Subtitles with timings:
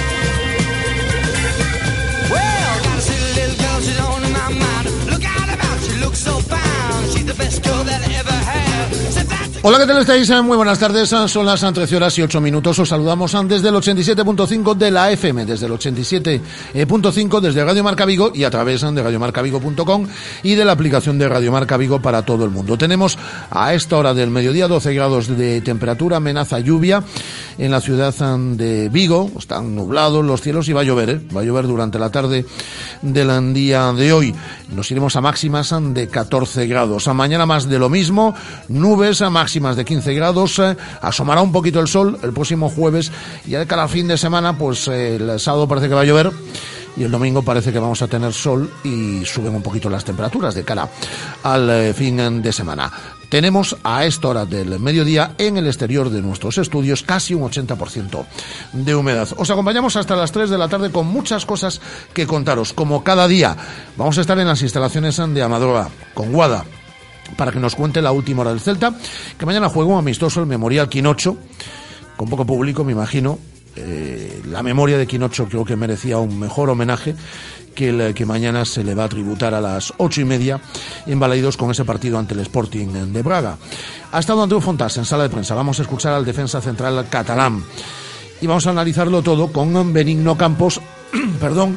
[9.65, 10.29] Hola, ¿qué tal estáis?
[10.43, 11.09] Muy buenas tardes.
[11.09, 12.77] Son las 13 horas y 8 minutos.
[12.81, 18.33] Os saludamos desde el 87.5 de la FM, desde el 87.5 desde Radio Marca Vigo
[18.35, 20.09] y a través de radiomarcavigo.com
[20.43, 22.77] y de la aplicación de Radio Marca Vigo para todo el mundo.
[22.77, 23.17] Tenemos
[23.51, 27.05] a esta hora del mediodía 12 grados de temperatura, amenaza lluvia
[27.57, 29.31] en la ciudad de Vigo.
[29.39, 31.21] Están nublados los cielos y va a llover, ¿eh?
[31.35, 32.45] Va a llover durante la tarde
[33.01, 34.35] del día de hoy.
[34.75, 37.07] Nos iremos a máximas de 14 grados.
[37.07, 38.35] A mañana más de lo mismo,
[38.67, 40.59] nubes a máximas de 15 grados.
[40.59, 43.13] eh, asomará un poquito el sol el próximo jueves
[43.47, 46.01] y ya de cara al fin de semana, pues eh, el sábado parece que va
[46.01, 46.33] a llover.
[46.97, 50.55] Y el domingo parece que vamos a tener sol y suben un poquito las temperaturas
[50.55, 50.89] de cara
[51.43, 52.91] al eh, fin de semana.
[53.31, 58.27] Tenemos a esta hora del mediodía en el exterior de nuestros estudios casi un 80%
[58.75, 59.27] de humedad.
[59.39, 61.81] Os acompañamos hasta las 3 de la tarde con muchas cosas
[62.13, 62.75] que contaros.
[62.75, 63.57] Como cada día,
[63.97, 66.67] vamos a estar en las instalaciones de Amadroa con Guada
[67.37, 68.95] para que nos cuente la última hora del Celta,
[69.39, 71.37] que mañana juega un amistoso el Memorial Quinocho,
[72.17, 73.39] con poco público, me imagino.
[73.75, 77.15] Eh, la memoria de Quinocho creo que merecía un mejor homenaje
[77.75, 80.61] que el que mañana se le va a tributar a las ocho y media
[81.07, 83.57] en Balaidos con ese partido ante el Sporting de Braga.
[84.13, 85.55] Ha estado Andreu Fontas en sala de prensa.
[85.55, 87.65] Vamos a escuchar al defensa central catalán
[88.41, 90.81] y vamos a analizarlo todo con Benigno Campos,
[91.41, 91.77] perdón,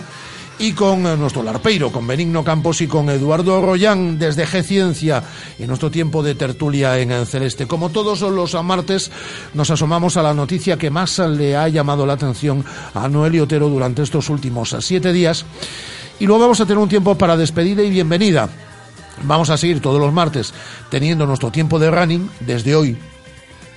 [0.59, 5.23] y con eh, nuestro larpeiro, con Benigno Campos y con Eduardo Royán desde G Ciencia
[5.59, 7.67] en nuestro tiempo de tertulia en el Celeste.
[7.67, 9.11] Como todos los martes,
[9.53, 13.39] nos asomamos a la noticia que más le ha llamado la atención a Noel y
[13.39, 15.45] Otero durante estos últimos siete días.
[16.19, 18.49] Y luego vamos a tener un tiempo para despedida y bienvenida.
[19.23, 20.53] Vamos a seguir todos los martes
[20.89, 22.97] teniendo nuestro tiempo de running desde hoy.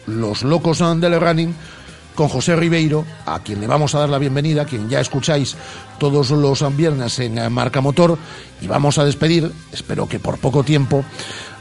[0.07, 1.55] Los locos del running
[2.19, 5.55] con José Ribeiro, a quien le vamos a dar la bienvenida, quien ya escucháis
[6.01, 8.19] todos los viernes en Marca Motor,
[8.61, 11.05] y vamos a despedir, espero que por poco tiempo,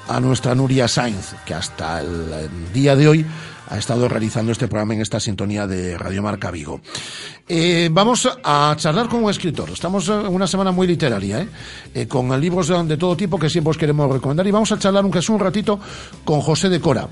[0.07, 3.25] a nuestra Nuria Sainz, que hasta el día de hoy
[3.69, 6.81] ha estado realizando este programa en esta sintonía de Radio Marca Vigo.
[7.47, 9.69] Eh, vamos a charlar con un escritor.
[9.69, 11.50] Estamos en una semana muy literaria, ¿eh?
[11.94, 14.47] Eh, con libros de, todo tipo que siempre os queremos recomendar.
[14.47, 15.79] Y vamos a charlar, aunque es un ratito,
[16.25, 17.07] con José de Cora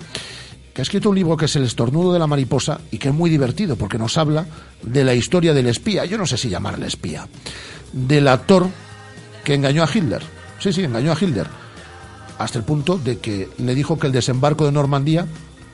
[0.75, 3.15] que ha escrito un libro que es El estornudo de la mariposa y que es
[3.15, 4.45] muy divertido porque nos habla
[4.83, 7.25] de la historia del espía, yo no sé si llamarle espía,
[7.93, 8.67] del actor
[9.45, 10.21] que engañó a Hitler.
[10.59, 11.47] Sí, sí, engañó a Hitler.
[12.37, 15.25] Hasta el punto de que le dijo que el desembarco de Normandía,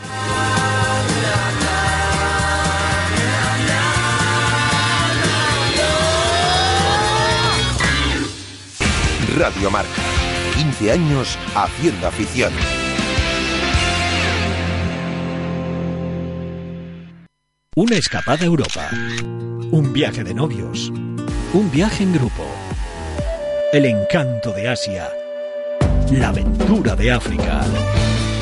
[9.38, 10.02] Radio Marca.
[10.56, 12.54] 15 años haciendo afición.
[17.76, 18.90] Una escapada a Europa.
[19.72, 20.90] Un viaje de novios.
[21.54, 22.46] Un viaje en grupo.
[23.74, 25.10] El encanto de Asia.
[26.12, 27.62] La aventura de África.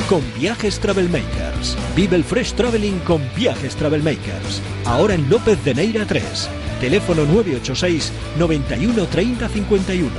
[0.08, 1.76] Con Viajes Travel Makers.
[1.96, 4.60] Vive el Fresh Traveling con Viajes Travel Makers.
[4.84, 6.50] Ahora en López de Neira 3.
[6.78, 10.10] Teléfono 986 91 30 51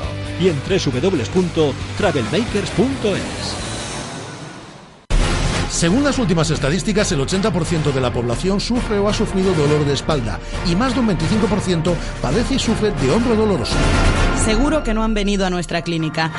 [0.41, 3.55] y en www.travelmakers.es.
[5.69, 9.93] Según las últimas estadísticas, el 80% de la población sufre o ha sufrido dolor de
[9.93, 13.75] espalda y más de un 25% padece y sufre de hombro doloroso.
[14.43, 16.31] Seguro que no han venido a nuestra clínica.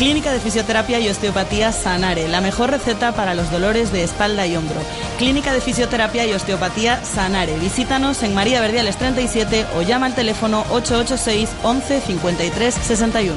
[0.00, 4.56] Clínica de Fisioterapia y Osteopatía Sanare, la mejor receta para los dolores de espalda y
[4.56, 4.80] hombro.
[5.18, 7.58] Clínica de Fisioterapia y Osteopatía Sanare.
[7.58, 13.36] Visítanos en María Verdiales 37 o llama al teléfono 886 11 53 61.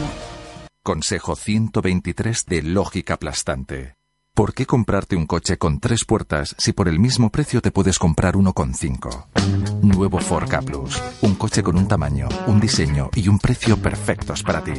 [0.82, 3.96] Consejo 123 de Lógica Aplastante.
[4.36, 8.00] ¿Por qué comprarte un coche con tres puertas si por el mismo precio te puedes
[8.00, 9.28] comprar uno con cinco?
[9.84, 11.00] Nuevo Ford K Plus.
[11.22, 14.72] Un coche con un tamaño, un diseño y un precio perfectos para ti.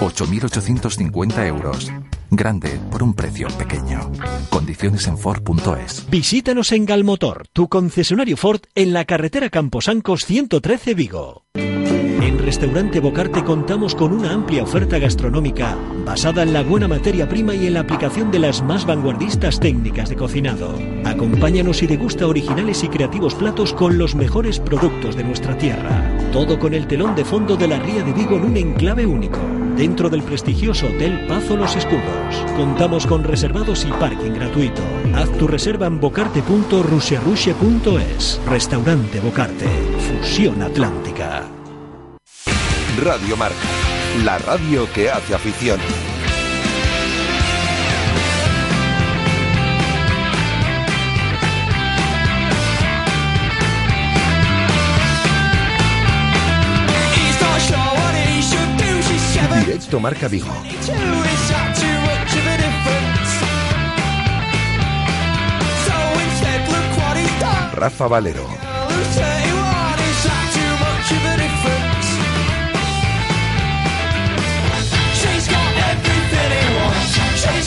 [0.00, 1.92] 8.850 euros.
[2.30, 4.10] Grande por un precio pequeño.
[4.50, 6.06] Condiciones en Ford.es.
[6.10, 11.44] Visítanos en Galmotor, tu concesionario Ford en la carretera Camposancos 113 Vigo.
[11.54, 15.76] En Restaurante Bocarte contamos con una amplia oferta gastronómica
[16.06, 20.08] basada en la buena materia prima y en la aplicación de las más vanguardistas técnicas
[20.08, 20.78] de cocinado.
[21.04, 26.10] Acompáñanos y degusta originales y creativos platos con los mejores productos de nuestra tierra.
[26.32, 29.38] Todo con el telón de fondo de la Ría de Vigo en un enclave único.
[29.76, 32.36] Dentro del prestigioso Hotel Pazo Los Escudos.
[32.56, 34.82] Contamos con reservados y parking gratuito.
[35.14, 38.40] Haz tu reserva en bocarte.rusiarushe.es.
[38.46, 39.66] Restaurante Bocarte.
[39.98, 41.42] Fusión Atlántica.
[43.02, 43.56] Radio Marca.
[44.24, 45.80] La radio que hace afición.
[60.44, 60.86] Wants.
[75.20, 76.52] She's got everything
[77.56, 77.64] he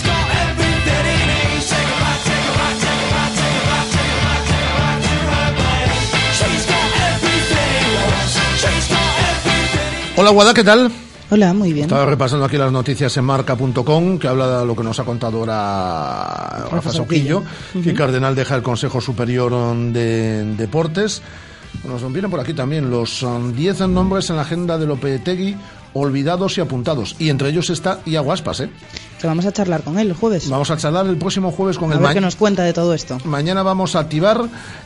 [10.15, 11.06] Hola, Guada, ¿qué tal?
[11.29, 11.85] Hola, muy bien.
[11.85, 15.39] Estaba repasando aquí las noticias en marca.com, que habla de lo que nos ha contado
[15.39, 17.43] ahora Rafa Rafa Sauquillo,
[17.83, 19.51] que Cardenal deja el Consejo Superior
[19.91, 21.21] de Deportes.
[21.85, 25.55] Nos vienen por aquí también los um, 10 nombres en la agenda de Lopetegui
[25.99, 27.15] olvidados y apuntados.
[27.19, 28.69] Y entre ellos está Iago Aspas, ¿eh?
[29.19, 30.47] Que vamos a charlar con él el jueves.
[30.49, 32.93] Vamos a charlar el próximo jueves con a el ver qué nos cuenta de todo
[32.93, 33.17] esto.
[33.25, 34.41] Mañana vamos a activar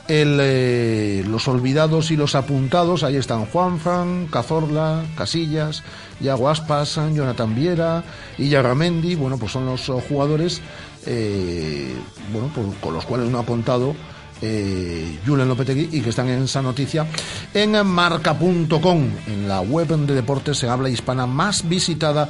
[0.07, 3.03] el, eh, los olvidados y los apuntados.
[3.03, 5.83] Ahí están Juanfran, Cazorla, Casillas,
[6.21, 8.03] Yago Aspas, Jonathan Viera
[8.37, 9.15] y Yarramendi.
[9.15, 10.61] Bueno, pues son los oh, jugadores
[11.05, 11.93] eh,
[12.31, 13.95] bueno, pues, con los cuales no ha contado
[14.41, 17.05] eh, Julen Lopetegui y que están en esa noticia
[17.53, 22.29] en marca.com, en la web de deportes en habla hispana más visitada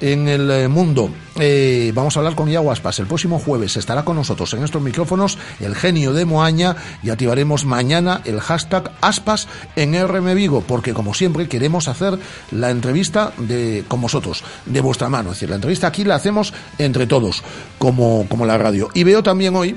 [0.00, 1.10] en el eh, mundo.
[1.38, 2.98] Eh, vamos a hablar con Iago Aspas.
[2.98, 7.64] El próximo jueves estará con nosotros en estos micrófonos el genio de Moaña y activaremos
[7.64, 12.18] mañana el hashtag Aspas en RM Vigo, porque como siempre queremos hacer
[12.50, 15.30] la entrevista de, con vosotros, de vuestra mano.
[15.30, 17.42] Es decir, la entrevista aquí la hacemos entre todos,
[17.78, 18.88] como, como la radio.
[18.94, 19.76] Y veo también hoy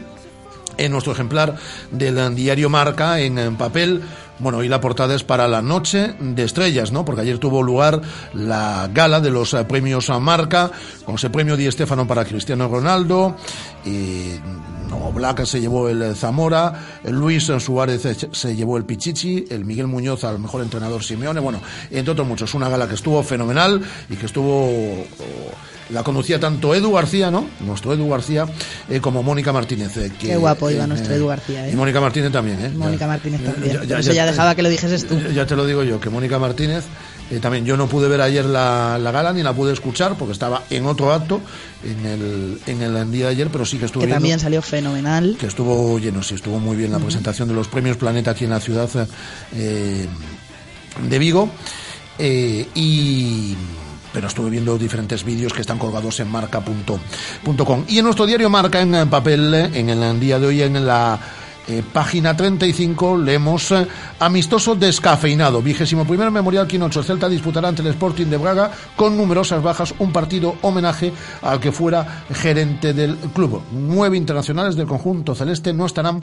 [0.78, 1.56] en nuestro ejemplar
[1.92, 4.02] del diario Marca en, papel.
[4.38, 7.06] Bueno, y la portada es para la noche de estrellas, ¿no?
[7.06, 8.02] Porque ayer tuvo lugar
[8.34, 10.70] la gala de los eh, premios a Marca,
[11.06, 13.38] con ese premio Di Stéfano para Cristiano Ronaldo,
[13.86, 14.32] y
[14.90, 18.02] no, Black se llevó el Zamora, el Luis Suárez
[18.34, 22.54] se- llevó el Pichichi, el Miguel Muñoz al mejor entrenador Simeone, bueno, entre otros muchos.
[22.56, 25.06] Una gala que estuvo fenomenal y que estuvo
[25.90, 27.46] la conducía tanto Edu García, ¿no?
[27.60, 28.46] Nuestro Edu García,
[28.90, 29.96] eh, como Mónica Martínez.
[29.98, 31.72] eh, que, Qué guapo iba eh, nuestro Edu García, ¿eh?
[31.74, 32.70] Y Mónica Martínez también, ¿eh?
[32.76, 33.74] Mónica Martínez también.
[33.74, 35.16] Ya- ya- Eso ya ya- dejaba que lo dijeses tú.
[35.34, 36.86] Ya te lo digo yo, que Mónica Martínez,
[37.42, 40.64] también yo no pude ver ayer la, la gala ni la pude escuchar porque estaba
[40.70, 41.42] en otro acto
[41.84, 44.62] en el, en el día de ayer, pero sí que estuve Que viendo también salió
[44.62, 45.36] fenomenal.
[45.40, 48.50] que estuvo lleno, sí, estuvo muy bien la presentación de los premios Planeta aquí en
[48.52, 48.90] la ciudad
[49.52, 51.50] de Vigo.
[52.20, 53.56] y
[54.16, 57.84] pero estuve viendo diferentes vídeos que están colgados en marca.com.
[57.90, 60.86] Y en nuestro diario Marca, en eh, papel, eh, en el día de hoy, en
[60.86, 61.20] la
[61.68, 63.88] eh, página 35, leemos eh,
[64.20, 65.64] amistoso descafeinado.
[65.64, 67.00] Vigésimo primer Memorial Quinocho.
[67.00, 71.60] El Celta disputará ante el Sporting de Braga con numerosas bajas un partido homenaje al
[71.60, 73.64] que fuera gerente del club.
[73.72, 76.22] Nueve internacionales del conjunto celeste no estarán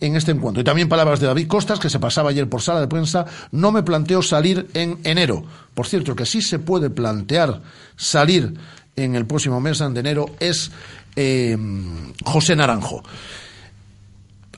[0.00, 0.60] en este encuentro.
[0.60, 3.26] Y también palabras de David Costas, que se pasaba ayer por sala de prensa.
[3.50, 5.44] No me planteo salir en enero.
[5.74, 7.62] Por cierto, que sí se puede plantear
[7.96, 8.54] salir
[8.94, 10.70] en el próximo mes de enero es
[11.16, 11.56] eh,
[12.24, 13.02] José Naranjo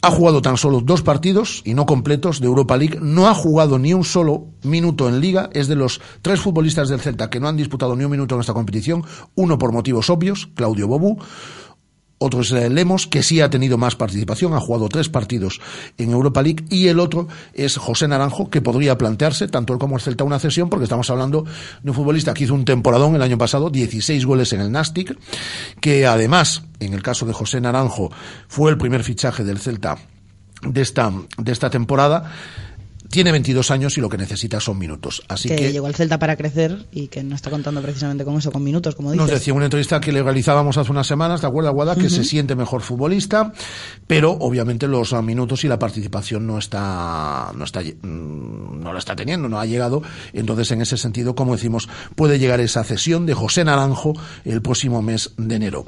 [0.02, 3.78] ha jugado tan solo dos partidos y no completos de Europa League, no ha jugado
[3.78, 7.48] ni un solo minuto en liga, es de los tres futbolistas del Celta que no
[7.48, 11.18] han disputado ni un minuto en esta competición, uno por motivos obvios, Claudio Bobu,
[12.18, 15.60] otro es eh, Lemos, que sí ha tenido más participación, ha jugado tres partidos
[15.98, 19.96] en Europa League, y el otro es José Naranjo, que podría plantearse, tanto él como
[19.96, 21.44] el Celta, una cesión, porque estamos hablando
[21.82, 25.16] de un futbolista que hizo un temporadón el año pasado, 16 goles en el Nastic,
[25.80, 28.10] que además, en el caso de José Naranjo,
[28.48, 29.98] fue el primer fichaje del Celta
[30.62, 32.32] de esta, de esta temporada.
[33.10, 35.22] Tiene 22 años y lo que necesita son minutos.
[35.28, 38.36] Así que, que, llegó al Celta para crecer y que no está contando precisamente con
[38.36, 39.26] eso, con minutos, como dices.
[39.26, 41.96] Nos decía una entrevista que le realizábamos hace unas semanas, ¿de acuerdo, Guada?
[41.96, 43.52] Que se siente mejor futbolista,
[44.06, 48.98] pero obviamente los ah, minutos y la participación no está, no está, mm, no la
[48.98, 50.02] está teniendo, no ha llegado.
[50.32, 55.02] Entonces, en ese sentido, como decimos, puede llegar esa cesión de José Naranjo el próximo
[55.02, 55.86] mes de enero.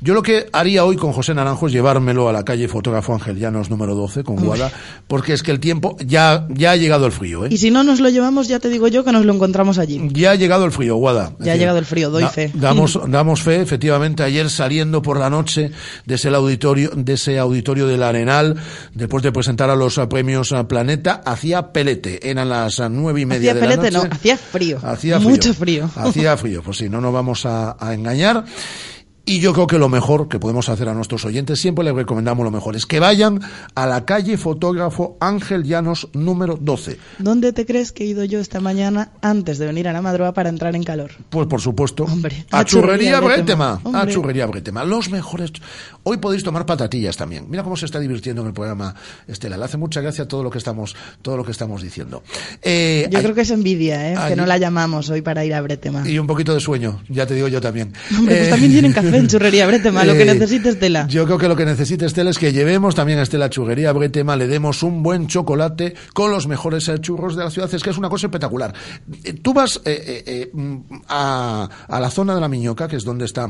[0.00, 3.38] Yo lo que haría hoy con José Naranjo es llevármelo a la calle Fotógrafo Ángel
[3.38, 4.70] Llanos número 12 con Guada,
[5.06, 7.48] porque es que el tiempo ya, ya ha llegado el frío, ¿eh?
[7.50, 10.00] Y si no nos lo llevamos, ya te digo yo que nos lo encontramos allí.
[10.12, 11.32] Ya ha llegado el frío, Guada.
[11.38, 12.50] Ya ha llegado el frío, doy fe.
[12.54, 15.70] Damos, damos fe, efectivamente, ayer saliendo por la noche
[16.04, 18.56] de ese auditorio, de ese auditorio del Arenal,
[18.94, 22.28] después de presentar a los premios a Planeta, hacía pelete.
[22.30, 24.08] Eran las nueve y media Hacía de pelete, la noche.
[24.08, 24.78] no, hacía frío.
[24.82, 25.30] Hacía frío.
[25.30, 25.90] Mucho frío.
[25.96, 28.44] Hacía frío, pues sí, no nos vamos a, a engañar.
[29.30, 32.44] Y yo creo que lo mejor que podemos hacer a nuestros oyentes, siempre les recomendamos
[32.44, 33.40] lo mejor, es que vayan
[33.74, 36.96] a la calle Fotógrafo Ángel Llanos número 12.
[37.18, 40.32] ¿Dónde te crees que he ido yo esta mañana antes de venir a la madrugada
[40.32, 41.10] para entrar en calor?
[41.28, 42.04] Pues por supuesto.
[42.04, 43.80] Hombre, a a churrería Churrería Bretema.
[43.92, 44.82] A churrería Bretema.
[44.84, 45.52] Los mejores.
[46.04, 47.44] Hoy podéis tomar patatillas también.
[47.50, 48.94] Mira cómo se está divirtiendo en el programa
[49.26, 49.58] Estela.
[49.58, 52.22] Le hace mucha gracia todo lo que estamos, todo lo que estamos diciendo.
[52.62, 54.16] Eh, Yo hay- creo que es envidia, ¿eh?
[54.28, 56.08] Que no la llamamos hoy para ir a Bretema.
[56.08, 57.92] Y un poquito de sueño, ya te digo yo también.
[58.16, 61.06] Hombre, pues Eh, también tienen café en Churrería Bretema, lo que eh, necesite Estela.
[61.08, 64.36] Yo creo que lo que necesita Estela es que llevemos también a Estela Churrería Bretema,
[64.36, 67.72] le demos un buen chocolate con los mejores churros de la ciudad.
[67.72, 68.74] Es que es una cosa espectacular.
[69.24, 70.76] Eh, Tú vas eh, mm,
[71.08, 73.46] a, a la zona de la Miñoca, que es donde está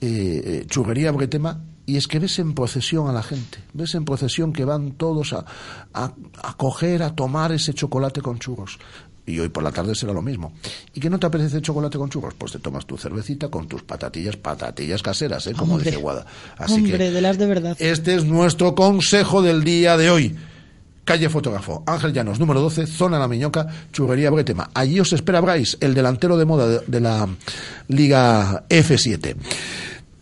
[0.00, 4.04] eh, eh, Churrería Bretema, y es que ves en procesión a la gente, ves en
[4.04, 5.44] procesión que van todos a,
[5.92, 8.78] a, a coger, a tomar ese chocolate con churros.
[9.24, 10.52] Y hoy por la tarde será lo mismo.
[10.94, 12.34] ¿Y que no te apetece chocolate con churros?
[12.34, 15.52] Pues te tomas tu cervecita con tus patatillas, patatillas caseras, ¿eh?
[15.52, 15.90] como Hombre.
[15.90, 16.26] dice Guada.
[16.58, 17.76] Así Hombre, que de las de verdad.
[17.78, 20.36] este es nuestro consejo del día de hoy.
[21.04, 24.70] Calle Fotógrafo, Ángel Llanos, número 12, Zona La Miñoca, Churrería Bretema.
[24.72, 27.28] Allí os espera Bryce, el delantero de moda de, de la
[27.88, 29.34] Liga F7.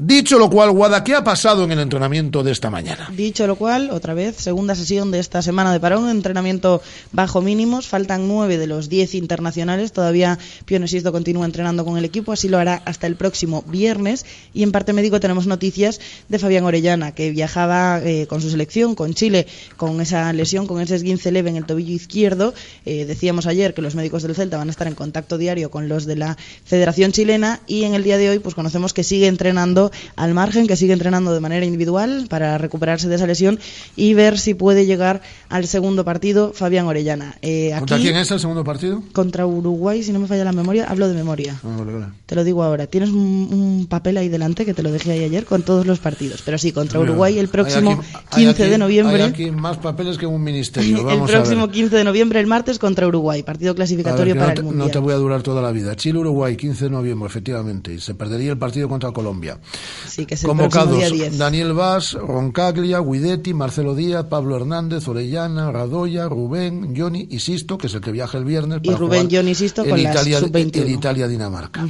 [0.02, 3.10] Dicho lo cual, Guada, ¿qué ha pasado en el entrenamiento de esta mañana?
[3.14, 6.80] Dicho lo cual, otra vez, segunda sesión de esta semana de parón, entrenamiento
[7.12, 12.32] bajo mínimos, faltan nueve de los diez internacionales, todavía Pionesisto continúa entrenando con el equipo,
[12.32, 16.64] así lo hará hasta el próximo viernes, y en parte médico tenemos noticias de Fabián
[16.64, 21.30] Orellana, que viajaba eh, con su selección, con Chile, con esa lesión, con ese esguince
[21.30, 22.54] leve en el tobillo izquierdo,
[22.86, 25.90] Eh, decíamos ayer que los médicos del Celta van a estar en contacto diario con
[25.90, 29.26] los de la Federación Chilena, y en el día de hoy pues conocemos que sigue
[29.26, 33.58] entrenando al margen, que sigue entrenando de manera individual para recuperarse de esa lesión
[33.96, 37.36] y ver si puede llegar al segundo partido Fabián Orellana.
[37.42, 39.02] Eh, ¿Contra quién es el segundo partido?
[39.12, 41.56] contra Uruguay, si no me falla la memoria, hablo de memoria.
[41.64, 42.06] Ah, vale, vale.
[42.26, 42.86] Te lo digo ahora.
[42.86, 45.98] Tienes un, un papel ahí delante que te lo dejé ahí ayer con todos los
[45.98, 46.42] partidos.
[46.44, 49.22] Pero sí, contra Uruguay el próximo Hay aquí- hay 15 aquí- de noviembre.
[49.22, 51.08] Hay aquí más papeles que un ministerio.
[51.10, 51.74] El próximo a ver.
[51.74, 53.42] 15 de noviembre, el martes, contra Uruguay.
[53.42, 54.90] Partido ver, clasificatorio para no, te, el no Mundial.
[54.90, 55.94] te voy a durar toda la vida.
[55.96, 57.92] Chile-Uruguay, 15 de noviembre, efectivamente.
[57.94, 59.58] Y se perdería el partido contra Colombia.
[60.08, 61.38] Sí, que es el Convocados día 10.
[61.38, 67.86] Daniel Vaz, Roncaglia, Guidetti, Marcelo Díaz, Pablo Hernández, Orellana, Radoya, Rubén, Johnny y Sisto, que
[67.86, 68.80] es el que viaja el viernes.
[68.82, 70.76] Y para Rubén, jugar Johnny y Sisto el con las Italia, sub-21.
[70.82, 71.86] el Italia-Dinamarca.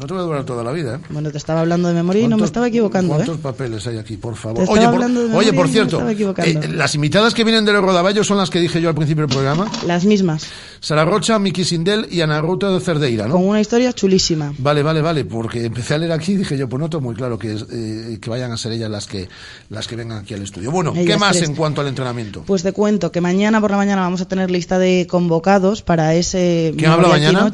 [0.00, 0.98] No te voy a durar toda la vida, ¿eh?
[1.10, 3.16] Bueno, te estaba hablando de memoria y no me ¿Cuántos- estaba equivocando, ¿eh?
[3.16, 4.64] ¿Cuántos papeles hay aquí, por favor?
[4.66, 8.48] Oye, por, de oye, cierto, eh, las invitadas que vienen de los rodaballos son las
[8.48, 9.70] que dije yo al principio del programa.
[9.86, 10.46] Las mismas,
[10.80, 13.34] Sara Rocha, Miki Sindel y Ana Ruta de Cerdeira, ¿no?
[13.34, 14.54] con una historia chulísima.
[14.56, 17.38] Vale, vale, vale, porque empecé a leer aquí y dije yo, pues noto muy claro
[17.38, 19.28] que, es, eh, que vayan a ser ellas las que,
[19.68, 20.70] las que vengan aquí al estudio.
[20.70, 21.48] Bueno, ¿qué Ellas más tres.
[21.50, 22.42] en cuanto al entrenamiento?
[22.46, 26.14] Pues te cuento que mañana por la mañana vamos a tener lista de convocados para
[26.14, 27.50] ese ¿Quién habla mañana?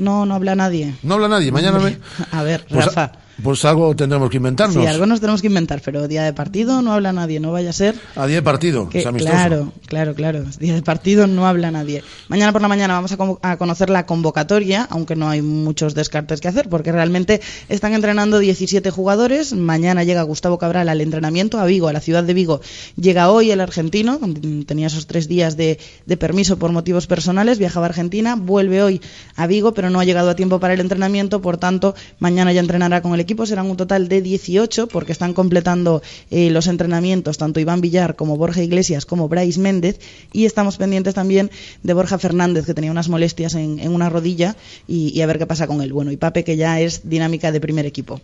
[0.00, 0.94] No, no habla nadie.
[1.02, 2.24] No habla nadie, mañana Hombre, me...
[2.38, 3.12] A ver, Pues, Rafa.
[3.42, 4.82] Pues algo tendremos que inventarnos.
[4.82, 7.70] Sí, algo nos tenemos que inventar, pero día de partido no habla nadie, no vaya
[7.70, 9.34] a ser A día de partido, que, es amistoso.
[9.34, 12.02] claro, claro, claro, día de partido no habla nadie.
[12.28, 16.48] Mañana por la mañana vamos a, conocer la convocatoria, aunque no hay muchos descartes que
[16.48, 19.52] hacer, porque realmente están entrenando 17 jugadores.
[19.52, 22.60] Mañana llega Gustavo Cabral al entrenamiento a Vigo, a la ciudad de Vigo.
[22.96, 24.18] Llega hoy el argentino,
[24.66, 29.00] tenía esos tres días de, de permiso por motivos personales, viajaba a Argentina, vuelve hoy
[29.36, 32.60] a Vigo, pero no ha llegado a tiempo para el entrenamiento, por tanto, mañana ya
[32.60, 33.29] entrenará con el equipo.
[33.46, 38.36] Serán un total de 18, porque están completando eh, los entrenamientos tanto Iván Villar como
[38.36, 40.00] Borja Iglesias como Brais Méndez,
[40.32, 41.50] y estamos pendientes también
[41.82, 44.56] de Borja Fernández, que tenía unas molestias en, una rodilla,
[44.86, 45.92] y, y a ver qué pasa con él.
[45.92, 48.20] Bueno, y Pape, que ya es dinámica de primer equipo.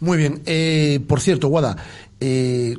[0.00, 0.42] Muy bien.
[0.46, 1.76] Eh, por cierto, Guada,
[2.20, 2.76] eh,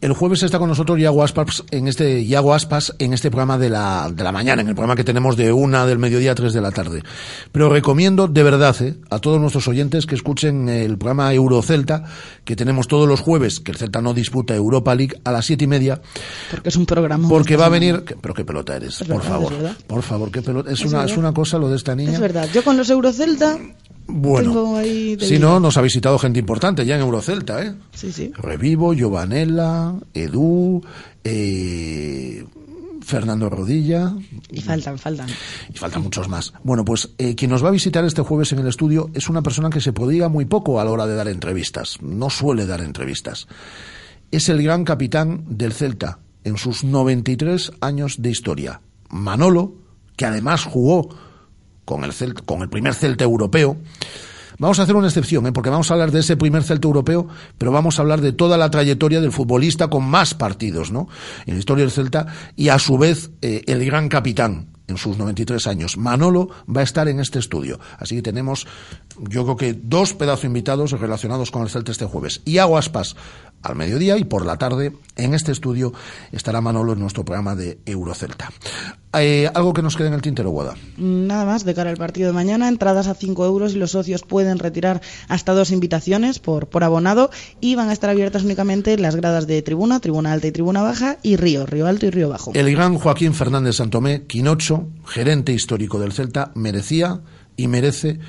[0.00, 3.68] el jueves está con nosotros Iago Aspas en este, Iago Aspas en este programa de
[3.68, 6.52] la, de la mañana, en el programa que tenemos de una del mediodía a tres
[6.54, 7.02] de la tarde.
[7.52, 12.04] Pero recomiendo de verdad eh, a todos nuestros oyentes que escuchen el programa Eurocelta,
[12.44, 15.64] que tenemos todos los jueves, que el Celta no disputa Europa League a las siete
[15.64, 16.00] y media,
[16.50, 17.28] Porque es un programa.
[17.28, 19.52] porque va a venir, que- pero qué pelota eres, Es por verdad, favor,
[19.86, 21.12] por favor, qué pelota, es, Es una, verdad.
[21.12, 22.12] es una cosa lo de esta niña.
[22.12, 23.58] Es verdad, yo con los Eurocelta
[24.12, 25.40] Bueno, ahí si vida.
[25.40, 27.74] no, nos ha visitado gente importante ya en Eurocelta, ¿eh?
[27.92, 28.32] Sí, sí.
[28.36, 30.82] Revivo, Giovanella, Edu,
[31.24, 32.44] eh,
[33.02, 34.14] Fernando Rodilla.
[34.50, 35.28] Y faltan, faltan.
[35.72, 36.52] Y faltan muchos más.
[36.62, 39.42] Bueno, pues eh, quien nos va a visitar este jueves en el estudio es una
[39.42, 42.00] persona que se prodiga muy poco a la hora de dar entrevistas.
[42.02, 43.48] No suele dar entrevistas.
[44.30, 48.80] Es el gran capitán del Celta en sus 93 años de historia.
[49.08, 49.74] Manolo,
[50.16, 51.08] que además jugó
[51.90, 53.76] con el, primer Celta europeo.
[54.58, 55.52] Vamos a hacer una excepción, ¿eh?
[55.52, 57.26] porque vamos a hablar de ese primer Celta europeo,
[57.58, 61.08] pero vamos a hablar de toda la trayectoria del futbolista con más partidos, ¿no?
[61.46, 65.16] En la historia del Celta y a su vez eh, el gran capitán en sus
[65.16, 65.96] 93 años.
[65.96, 67.80] Manolo va a estar en este estudio.
[67.98, 68.66] Así que tenemos,
[69.18, 72.42] yo creo que dos pedazos invitados relacionados con el Celta este jueves.
[72.44, 73.16] Y hago aspas
[73.62, 75.92] al mediodía y por la tarde en este estudio
[76.32, 78.50] estará Manolo en nuestro programa de Eurocelta.
[79.12, 80.76] Eh, algo que nos quede en el tintero, Guada.
[80.96, 84.22] Nada más, de cara al partido de mañana, entradas a 5 euros y los socios
[84.22, 89.16] pueden retirar hasta dos invitaciones por, por abonado y van a estar abiertas únicamente las
[89.16, 92.52] gradas de tribuna, tribuna alta y tribuna baja y río, río alto y río bajo.
[92.54, 97.20] El gran Joaquín Fernández Santomé, Quinocho, gerente histórico del Celta, merecía
[97.56, 98.20] y merece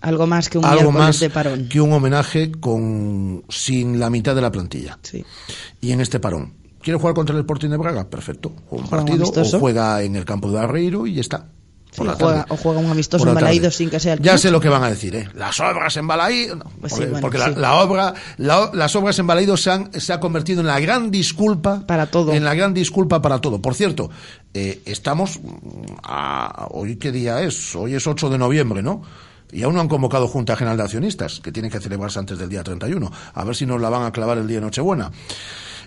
[0.00, 1.68] Algo más que un algo más de parón.
[1.68, 4.98] que un homenaje con sin la mitad de la plantilla.
[5.02, 5.24] Sí.
[5.80, 6.54] Y en este parón.
[6.82, 8.08] ¿Quiere jugar contra el Sporting de Braga?
[8.08, 8.52] Perfecto.
[8.68, 9.24] Juega un Juega partido
[9.56, 11.46] o juega en el campo de Barreiro y ya está.
[11.90, 13.42] Sí, o juega- o un amistoso en tarde.
[13.46, 15.28] Balaídos sin que sea el Ya sé lo que van a decir, ¿eh?
[15.34, 16.06] Las obras en
[16.56, 17.54] no, Pues sí, porque bueno, porque la, sí.
[17.58, 21.10] la obra, la- las obras en Balaídos se, han- se ha convertido en la gran
[21.10, 21.84] disculpa.
[21.86, 22.32] Para todo.
[22.32, 23.60] En la gran disculpa para todo.
[23.60, 24.08] Por cierto,
[24.54, 25.40] eh, estamos.
[25.42, 25.48] mm,
[26.04, 27.74] a- ¿Hoy qué día es?
[27.74, 29.02] Hoy es 8 de noviembre, ¿no?
[29.52, 32.48] Y aún no han convocado Junta General de Accionistas, que tiene que celebrarse antes del
[32.48, 33.10] día 31.
[33.34, 35.10] A ver si nos la van a clavar el día de Nochebuena.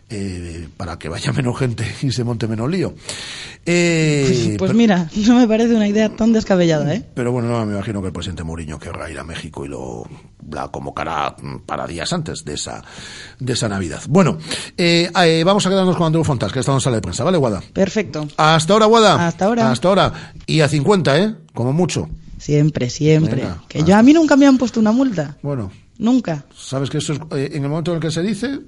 [0.10, 2.93] Eh, para que vaya menos gente y se monte menos lío.
[3.65, 7.04] Eh, Pues pero- mira, no me parece una idea tan descabellada, ¿eh?
[7.15, 10.04] pero bueno, no, me imagino que el presidente Mourinho querrá ir a México y lo
[10.52, 12.84] la convocará mm, para días antes de esa
[13.39, 14.02] de esa Navidad.
[14.10, 14.38] Bueno,
[14.78, 17.38] eh, eh, vamos a quedarnos con Andreu Fontas, que está en sala de prensa, ¿vale,
[17.38, 17.63] Guada?
[17.71, 18.28] Perfecto.
[18.36, 19.28] Hasta ahora, Guada.
[19.28, 19.71] Hasta ahora.
[19.71, 20.34] Hasta ahora.
[20.45, 21.36] Y a 50, ¿eh?
[21.54, 22.10] Como mucho.
[22.43, 23.41] Siempre, siempre.
[23.41, 23.86] Venga, que ah.
[23.86, 25.38] yo a mí nunca me han puesto una multa.
[25.41, 26.45] Bueno, Nunca.
[26.53, 28.60] sabes que eso es, eh, en el momento en el que se dice...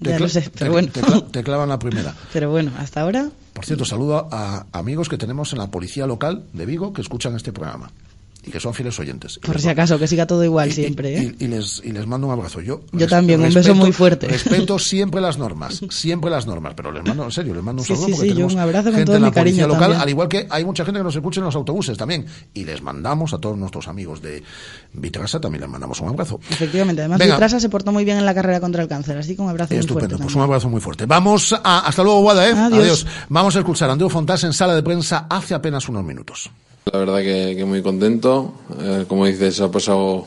[0.00, 0.88] Ya cla- lo sé, te- pero bueno.
[0.92, 2.12] te te clavan la primera.
[2.32, 6.44] Pero bueno, hasta ahora Por cierto, saludo a amigos que tenemos en la policía local
[6.52, 7.90] de Vigo que escuchan este programa
[8.44, 9.38] y que son fieles oyentes.
[9.38, 11.34] Por si acaso, que siga todo igual y- siempre, y, ¿eh?
[11.38, 12.60] y- y les, y les mando un abrazo.
[12.60, 14.26] Yo, Yo también, un beso muy fuerte.
[14.26, 17.86] Respeto siempre las normas, siempre las normas, pero les mando, en serio, les mando un
[17.86, 19.66] saludo sí, porque sí, tenemos un abrazo con gente todo en la mi cariño policía
[19.68, 20.00] local, también.
[20.02, 22.26] al igual que hay mucha gente que nos escucha en los autobuses también.
[22.52, 24.42] Y les mandamos a todos nuestros amigos de
[24.92, 26.40] Vitrasa, también les mandamos un abrazo.
[26.50, 27.34] Efectivamente, además Venga.
[27.34, 29.74] Vitrasa se portó muy bien en la carrera contra el cáncer, así que un abrazo
[29.74, 30.16] muy Estupendo, fuerte.
[30.16, 30.38] pues también.
[30.38, 31.06] un abrazo muy fuerte.
[31.06, 32.52] Vamos a, hasta luego, Guada, ¿eh?
[32.52, 33.06] Adiós.
[33.28, 36.50] Vamos a escuchar a Andreu Fontás en sala de prensa hace apenas unos minutos.
[36.90, 38.54] La verdad que, que muy contento.
[38.80, 40.26] Eh, como dices, ha pasado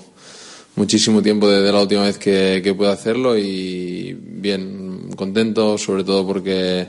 [0.76, 6.26] muchísimo tiempo desde la última vez que, que pude hacerlo y bien contento, sobre todo
[6.26, 6.88] porque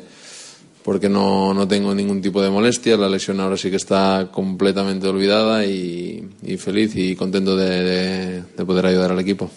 [0.84, 2.96] porque no, no tengo ningún tipo de molestia.
[2.96, 8.42] La lesión ahora sí que está completamente olvidada y, y feliz y contento de, de-
[8.56, 9.50] de poder ayudar al equipo.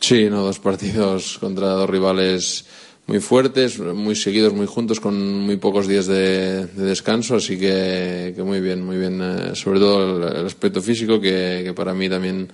[0.00, 2.66] Sí, no, dos partidos contra dos rivales
[3.08, 8.34] muy fuertes, muy seguidos, muy juntos, con muy pocos días de, de descanso, así que,
[8.36, 9.18] que muy bien, muy bien.
[9.22, 12.46] Eh, sobre todo el, el aspecto físico, que, para mí también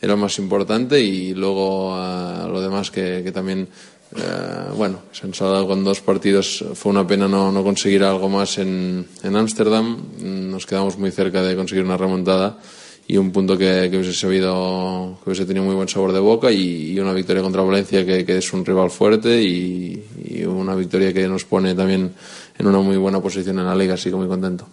[0.00, 3.66] era más importante, y luego ah, lo demás que, también,
[4.16, 4.20] eh,
[4.76, 6.64] bueno, se han saldado con dos partidos.
[6.74, 9.98] Fue una pena no, no conseguir algo más en en Ámsterdam.
[10.22, 12.58] Nos quedamos muy cerca de conseguir una remontada
[13.10, 16.52] y un punto que, que hubiese sabido, que hubiese tenido muy buen sabor de boca
[16.52, 21.12] y, una victoria contra Valencia que, que es un rival fuerte y, y una victoria
[21.12, 22.12] que nos pone también
[22.56, 24.68] en una muy buena posición en la liga, así que muy contento.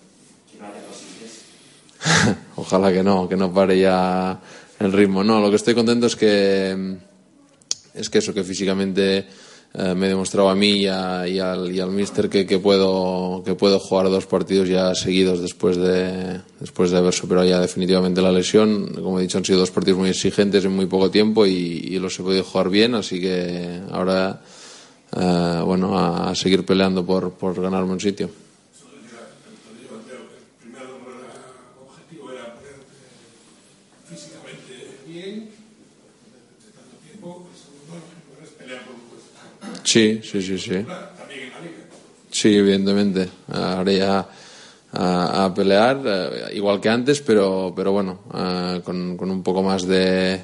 [2.58, 4.40] Ojalá que no, que no pare ya
[4.82, 5.24] el ritmo.
[5.24, 6.96] No, lo que estoy contento es que
[7.96, 9.26] es que eso, que físicamente
[9.74, 12.58] eh, me he demostrado a mí y, a- y al, y al míster que, que
[12.60, 17.60] puedo que puedo jugar dos partidos ya seguidos después de después de haber superado ya
[17.60, 18.88] definitivamente la lesión.
[18.96, 22.00] Como he dicho, han sido dos partidos muy exigentes en muy poco tiempo y, y
[22.00, 24.42] los he podido jugar bien, así que ahora
[25.16, 28.30] eh, bueno a, a seguir peleando por, por ganarme un sitio.
[39.88, 40.86] Sí, sí, sí, sí.
[42.30, 43.30] Sí, evidentemente.
[43.54, 44.28] Ahora ya
[44.92, 49.64] a, a pelear, eh, igual que antes, pero, pero bueno, eh, con, con un poco
[49.64, 50.42] más de,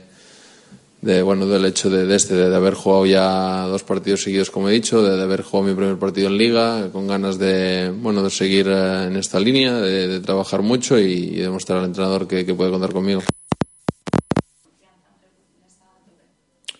[1.01, 4.69] de bueno, del hecho de, de este, de, haber jugado ya dos partidos seguidos, como
[4.69, 8.29] he dicho, de, haber jugado mi primer partido en Liga, con ganas de, bueno, de
[8.29, 12.71] seguir eh, en esta línea, de, trabajar mucho y, y demostrar al entrenador que puede
[12.71, 13.21] contar conmigo.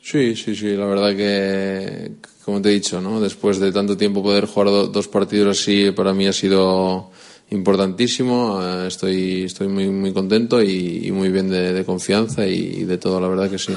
[0.06, 2.12] Sí, sí, sí, la verdad que,
[2.44, 3.22] como te he dicho, ¿no?
[3.22, 7.10] después de tanto tiempo poder jugar do- dos partidos así para mí ha sido
[7.52, 8.60] importantísimo.
[8.62, 12.98] Eh, estoy, estoy muy, muy contento y, muy bien de, de confianza y, y de
[12.98, 13.74] todo, la verdad que sí.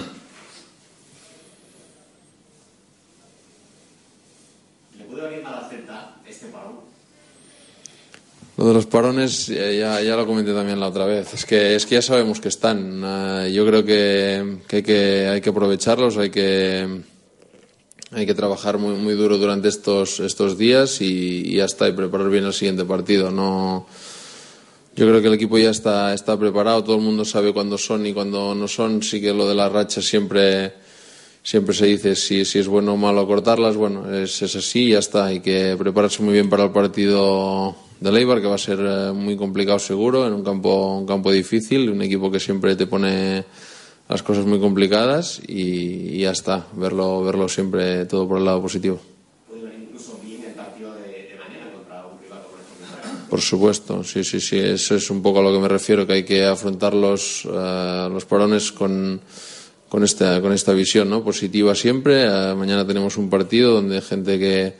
[8.56, 11.34] Lo de los parones ya, lo comenté también la otra vez.
[11.34, 13.02] Es que, es que ya sabemos que están.
[13.04, 17.02] Eh, yo creo que, hay que hay que aprovecharlos, hay que,
[18.12, 22.30] hay que trabajar muy, muy duro durante estos, estos días y, y ya y preparar
[22.30, 23.30] bien el siguiente partido.
[23.30, 23.86] No,
[24.96, 28.14] yo creo que el equipo ya está, preparado, todo el mundo sabe cuándo son y
[28.14, 29.02] cuándo no son.
[29.02, 30.72] Sí que lo de las rachas siempre,
[31.42, 33.76] siempre se dice si, es bueno o malo cortarlas.
[33.76, 35.26] Bueno, es, es así y ya está.
[35.26, 39.12] Hay que prepararse muy bien para el partido de Leibar, que va a ser eh,
[39.12, 43.44] muy complicado seguro, en un campo, un campo difícil, un equipo que siempre te pone
[44.08, 48.62] las cosas muy complicadas y, y ya está, verlo, verlo siempre todo por el lado
[48.62, 49.00] positivo.
[53.28, 56.12] Por supuesto, sí, sí, sí, eso es un poco a lo que me refiero, que
[56.12, 59.20] hay que afrontar los, eh, los parones con,
[59.88, 61.24] con, esta, con esta visión ¿no?
[61.24, 62.24] positiva siempre.
[62.24, 64.74] Eh, mañana tenemos un partido donde gente que,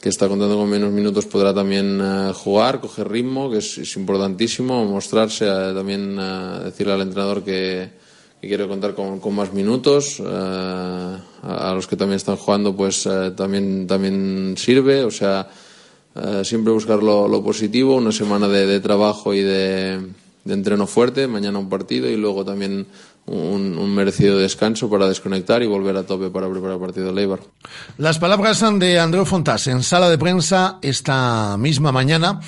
[0.00, 4.84] que está contando con menos minutos podrá también eh, jugar, coger ritmo, que es, importantísimo,
[4.86, 7.90] mostrarse, eh, también eh, decirle al entrenador que,
[8.40, 10.20] que quiere contar con, con más minutos.
[10.24, 15.04] a, a los que también están jugando, pues también, también sirve.
[15.04, 15.48] O sea,
[16.44, 20.00] siempre buscar lo, lo positivo, una semana de, de trabajo y de,
[20.44, 22.86] de entreno fuerte, mañana un partido y luego también
[23.26, 27.12] un, un merecido descanso para desconectar y volver a tope para preparar el partido de
[27.12, 27.40] Leibar.
[27.98, 32.40] Las palabras de Andreu Fontás en sala de prensa esta misma mañana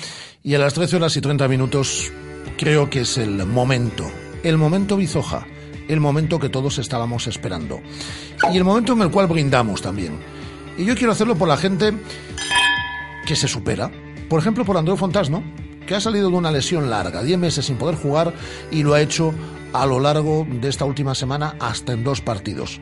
[0.43, 2.11] y a las 13 horas y 30 minutos
[2.57, 4.05] creo que es el momento,
[4.43, 5.45] el momento Bizoja,
[5.87, 7.81] el momento que todos estábamos esperando
[8.51, 10.19] y el momento en el cual brindamos también.
[10.77, 11.93] Y yo quiero hacerlo por la gente
[13.25, 13.91] que se supera.
[14.29, 15.43] Por ejemplo, por Andreu Fontás, ¿no?
[15.85, 18.33] Que ha salido de una lesión larga, 10 meses sin poder jugar
[18.71, 19.33] y lo ha hecho
[19.73, 22.79] a lo largo de esta última semana hasta en dos partidos.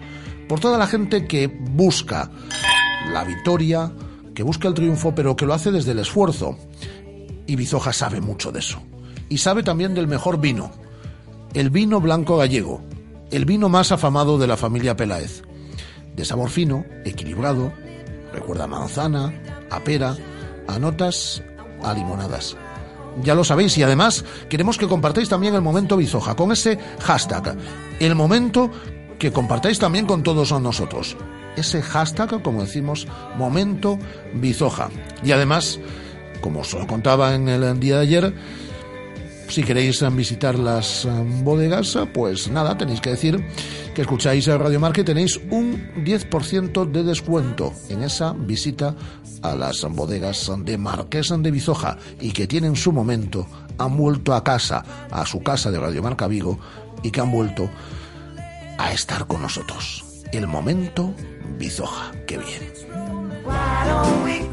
[0.48, 2.30] Por toda la gente que busca
[3.12, 3.92] la victoria,
[4.36, 6.58] que busca el triunfo, pero que lo hace desde el esfuerzo.
[7.48, 8.82] Y Bizoja sabe mucho de eso.
[9.30, 10.72] Y sabe también del mejor vino,
[11.54, 12.82] el vino blanco gallego,
[13.32, 15.44] el vino más afamado de la familia Peláez.
[16.16, 17.72] De sabor fino, equilibrado,
[18.34, 19.34] recuerda a manzana,
[19.70, 20.18] a pera,
[20.68, 21.42] a notas,
[21.82, 22.58] a limonadas.
[23.24, 27.58] Ya lo sabéis y además queremos que compartáis también el momento Bizoja con ese hashtag.
[28.00, 28.72] El momento
[29.20, 31.18] que compartáis también con todos nosotros.
[31.56, 34.00] Ese hashtag, como decimos, momento
[34.34, 34.90] Bizoja.
[35.24, 35.80] Y además,
[36.42, 38.34] como os lo contaba en el día de ayer,
[39.52, 41.10] Si queréis eh, visitar las eh,
[41.44, 43.46] bodegas, eh, pues nada, tenéis que decir
[43.94, 48.96] que escucháis a Radio Marca y tenéis un 10% de descuento en esa visita
[49.42, 53.46] a las bodegas de Marqués de Bizoja y que tienen su momento,
[53.78, 56.58] han vuelto a casa, a su casa de Radio Marca Vigo
[57.04, 57.70] y que han vuelto
[58.78, 60.06] a estar con nosotros.
[60.32, 61.14] El momento
[61.60, 63.01] Bizoja, qué bien.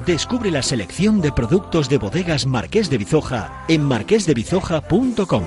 [0.07, 5.45] Descubre la selección de productos de bodegas Marqués de Bizoja en marquesdebizoja.com.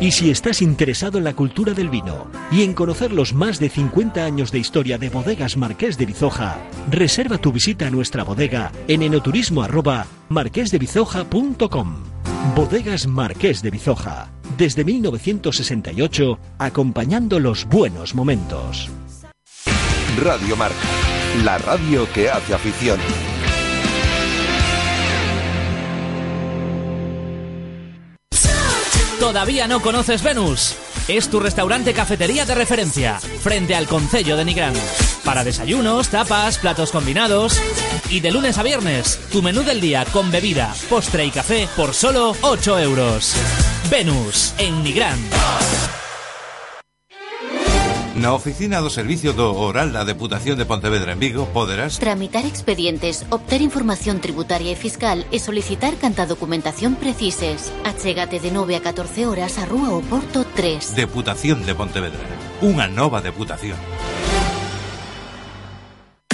[0.00, 3.68] Y si estás interesado en la cultura del vino y en conocer los más de
[3.68, 6.58] 50 años de historia de bodegas Marqués de Bizoja,
[6.90, 11.96] reserva tu visita a nuestra bodega en enoturismo arroba marquesdebizoja.com.
[12.56, 18.88] Bodegas Marqués de Bizoja, desde 1968, acompañando los buenos momentos.
[20.18, 20.74] Radio Marca,
[21.44, 22.98] la radio que hace afición.
[29.18, 30.76] ¿Todavía no conoces Venus?
[31.08, 34.74] Es tu restaurante cafetería de referencia, frente al Concello de Nigrán.
[35.24, 37.60] Para desayunos, tapas, platos combinados.
[38.08, 41.94] Y de lunes a viernes, tu menú del día con bebida, postre y café por
[41.94, 43.34] solo 8 euros.
[43.90, 45.18] Venus, en Nigrán.
[48.20, 53.24] Na oficina do Servicio do Oral da Deputación de Pontevedra en Vigo poderás Tramitar expedientes,
[53.32, 57.72] obter información tributaria e fiscal e solicitar canta documentación precises.
[57.80, 61.00] Achégate de 9 a 14 horas a Rúa O Porto 3.
[61.00, 62.20] Deputación de Pontevedra.
[62.60, 63.80] Unha nova deputación.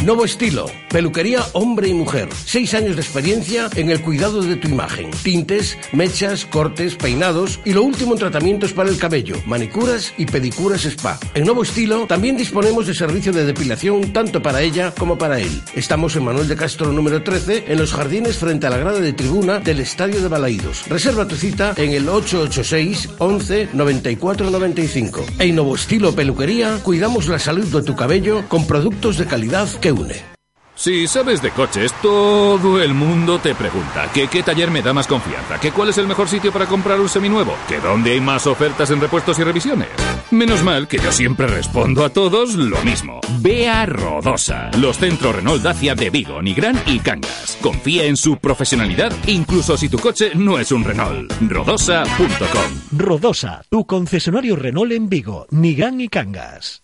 [0.04, 2.28] Nuevo estilo, peluquería hombre y mujer.
[2.44, 5.10] Seis años de experiencia en el cuidado de tu imagen.
[5.22, 10.84] Tintes, mechas, cortes, peinados y lo último en tratamientos para el cabello, manicuras y pedicuras
[10.84, 11.18] spa.
[11.34, 15.62] En Nuevo Estilo también disponemos de servicio de depilación tanto para ella como para él.
[15.74, 19.14] Estamos en Manuel de Castro número 13 en los jardines frente a la grada de
[19.14, 20.86] tribuna del Estadio de Balaídos.
[20.88, 25.26] Reserva tu cita en el 886 11 94 95.
[25.40, 29.85] En Nuevo Estilo Peluquería cuidamos la salud de tu cabello con productos de calidad que
[29.92, 30.36] une.
[30.78, 35.06] Si sabes de coches, todo el mundo te pregunta que qué taller me da más
[35.06, 38.46] confianza, que cuál es el mejor sitio para comprar un seminuevo, que dónde hay más
[38.46, 39.88] ofertas en repuestos y revisiones.
[40.30, 43.20] Menos mal que yo siempre respondo a todos lo mismo.
[43.40, 47.56] Ve a Rodosa, los centros Renault Dacia de Vigo, Nigrán y Cangas.
[47.62, 51.32] Confía en su profesionalidad, incluso si tu coche no es un Renault.
[51.40, 52.98] Rodosa.com.
[52.98, 56.82] Rodosa, tu concesionario Renault en Vigo, Nigrán y Cangas.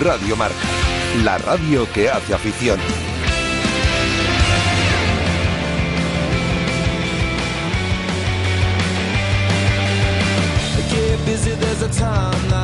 [0.00, 0.56] Radio Marca,
[1.24, 2.78] la radio que hace afición.
[10.90, 12.62] Get busy, there's a timeline.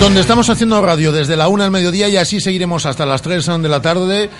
[0.00, 3.46] Donde estamos haciendo radio desde la una al mediodía y así seguiremos hasta las 3
[3.62, 4.30] de la tarde.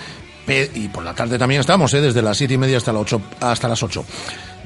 [0.75, 1.99] Y por la tarde también estamos, ¿eh?
[1.99, 4.05] desde las siete y media hasta, la ocho, hasta las 8.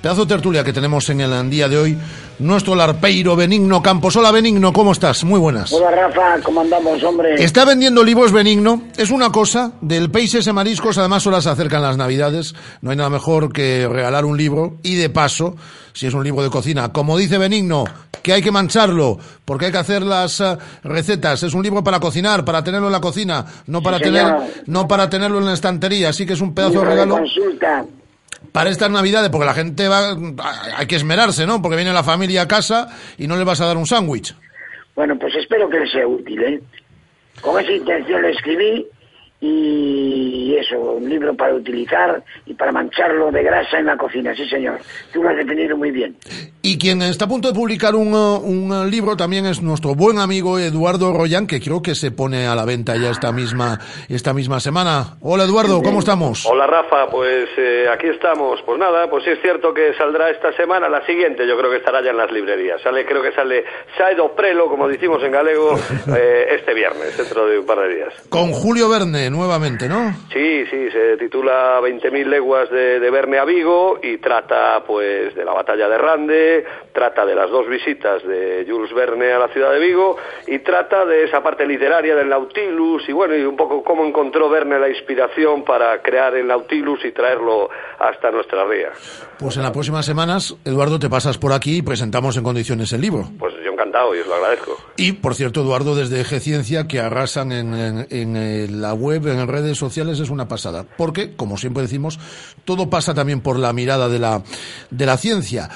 [0.01, 1.97] Pedazo de tertulia que tenemos en el día de hoy.
[2.39, 4.15] Nuestro larpeiro Benigno Campos.
[4.15, 5.23] Hola Benigno, ¿cómo estás?
[5.23, 5.71] Muy buenas.
[5.71, 7.35] Hola Rafa, ¿cómo andamos, hombre?
[7.35, 11.83] Está vendiendo libros Benigno, es una cosa, del Peixes de Mariscos, además ahora se acercan
[11.83, 15.55] las Navidades, no hay nada mejor que regalar un libro y de paso,
[15.93, 17.83] si es un libro de cocina, como dice Benigno,
[18.23, 21.99] que hay que mancharlo, porque hay que hacer las eh, recetas, es un libro para
[21.99, 24.33] cocinar, para tenerlo en la cocina, no para Sí, tener,
[24.65, 27.85] no para tenerlo en la estantería, así que es un pedazo de regalo consulta.
[28.51, 30.15] Para estas Navidades, porque la gente va,
[30.75, 31.61] hay que esmerarse, ¿no?
[31.61, 34.35] Porque viene la familia a casa y no le vas a dar un sándwich.
[34.95, 36.61] Bueno, pues espero que le sea útil, ¿eh?
[37.41, 38.85] Con esa intención lo escribí
[39.43, 44.47] y eso, un libro para utilizar y para mancharlo de grasa en la cocina, sí
[44.47, 44.79] señor.
[45.11, 46.15] Tú lo has definido muy bien.
[46.61, 49.95] Y quien está a punto de publicar un, uh, un, uh, libro también es nuestro
[49.95, 53.79] buen amigo Eduardo Royan, que creo que se pone a la venta ya esta misma,
[54.09, 55.17] esta misma semana.
[55.21, 56.45] Hola Eduardo, ¿cómo estamos?
[56.45, 58.61] Hola Rafa, pues eh, aquí estamos.
[58.63, 61.77] Pues nada, pues sí es cierto que saldrá esta semana, la siguiente yo creo que
[61.77, 62.79] estará ya en las librerías.
[62.83, 63.63] Sale, creo que sale
[63.97, 65.73] Saido Prelo, como decimos en galego,
[66.15, 68.13] eh, este viernes, dentro de un par de días.
[68.29, 70.13] Con Julio Verne nuevamente, ¿no?
[70.31, 75.45] Sí, sí, se titula 20.000 leguas de, de Verne a Vigo y trata pues de
[75.45, 79.71] la batalla de Rande, trata de las dos visitas de Jules Verne a la ciudad
[79.71, 80.17] de Vigo
[80.47, 84.49] y trata de esa parte literaria del Nautilus y bueno, y un poco cómo encontró
[84.49, 88.91] Verne la inspiración para crear el Nautilus y traerlo hasta nuestra ría.
[89.41, 93.01] Pues en las próximas semanas, Eduardo, te pasas por aquí y presentamos en condiciones el
[93.01, 93.31] libro.
[93.39, 94.77] Pues yo encantado y os lo agradezco.
[94.97, 99.25] Y, por cierto, Eduardo, desde Eje Ciencia, que arrasan en, en- en, eh, la web,
[99.27, 100.85] en redes sociales, es una pasada.
[100.95, 102.19] Porque, como siempre decimos,
[102.65, 104.43] todo pasa también por la mirada de la,
[104.91, 105.69] de la ciencia.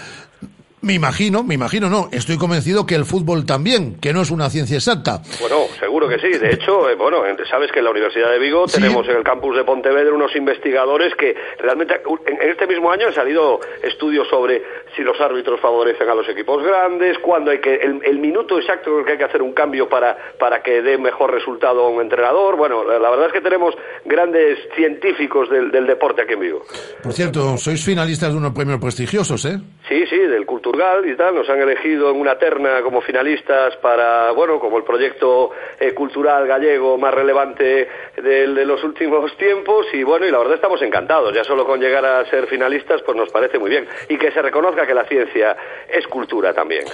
[0.85, 2.09] Me imagino, me imagino, no.
[2.11, 5.23] Estoy convencido que el fútbol también, que no es una ciencia exacta.
[5.39, 6.27] Bueno, seguro que sí.
[6.37, 9.23] De hecho, eh, bueno, en- sabes que en la Universidad de Vigo tenemos en el
[9.23, 11.95] campus de Pontevedra unos investigadores que realmente
[12.27, 14.61] en, en este mismo año han salido estudios sobre
[14.95, 18.91] si los árbitros favorecen a los equipos grandes, cuándo hay que el, el minuto exacto
[18.91, 21.89] en el que hay que hacer un cambio para para que dé mejor resultado a
[21.89, 22.55] un entrenador.
[22.55, 26.61] Bueno, la, la verdad es que tenemos grandes científicos del, del deporte aquí en Vigo.
[27.03, 29.57] Por cierto, sois finalistas de unos premios prestigiosos, ¿eh?
[29.87, 31.35] Sí, sí, del Culturgal y tal.
[31.35, 36.47] Nos han elegido en una terna como finalistas para, bueno, como el proyecto eh, cultural
[36.47, 37.87] gallego más relevante
[38.21, 39.85] del- de, los últimos tiempos.
[39.93, 41.33] Y bueno, y la verdad estamos encantados.
[41.33, 43.87] Ya solo con llegar a ser finalistas, pues nos parece muy bien.
[44.09, 45.55] Y que se reconozca que la ciencia
[45.89, 46.85] es cultura también.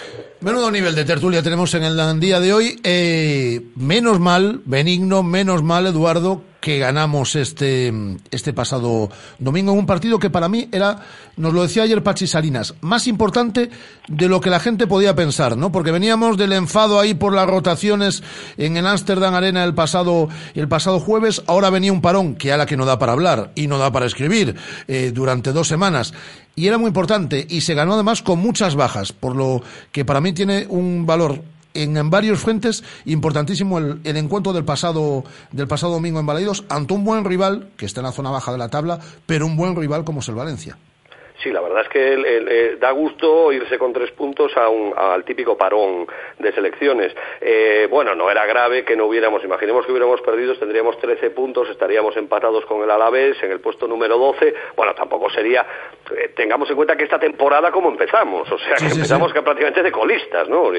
[0.41, 2.80] Menudo nivel de tertulia tenemos en el día de hoy.
[2.84, 7.91] Eh, menos mal, Benigno, menos mal, Eduardo, que ganamos este,
[8.30, 10.99] este pasado domingo en un partido que para mí era,
[11.36, 13.71] nos lo decía ayer Pachi Salinas, más importante
[14.08, 15.71] de lo que la gente podía pensar, ¿no?
[15.71, 18.23] Porque veníamos del enfado ahí por las rotaciones
[18.58, 22.58] en el Amsterdam Arena el pasado, el pasado jueves, ahora venía un parón que a
[22.58, 24.56] la que no da para hablar y no da para escribir
[24.88, 26.13] eh, durante dos semanas.
[26.56, 29.62] Y era muy importante y se ganó además con muchas bajas, por lo
[29.92, 31.42] que para mí tiene un valor
[31.74, 36.66] en, en varios frentes importantísimo el, el encuentro del pasado del pasado domingo en Balaidos
[36.70, 39.56] ante un buen rival que está en la zona baja de la tabla, pero un
[39.56, 40.78] buen rival como es el Valencia.
[41.41, 44.69] Sí, la verdad es que el- el- eh, da gusto irse con tres puntos a
[44.69, 46.06] un- al típico parón
[46.38, 47.15] de selecciones.
[47.39, 51.69] Eh, bueno, no era grave que no hubiéramos, imaginemos que hubiéramos perdido, tendríamos 13 puntos,
[51.69, 54.54] estaríamos empatados con el Alavés en el puesto número 12.
[54.75, 55.65] Bueno, tampoco sería,
[56.15, 59.82] eh, tengamos en cuenta que esta temporada como empezamos, o sea, que empezamos que prácticamente
[59.82, 60.71] de colistas, ¿no?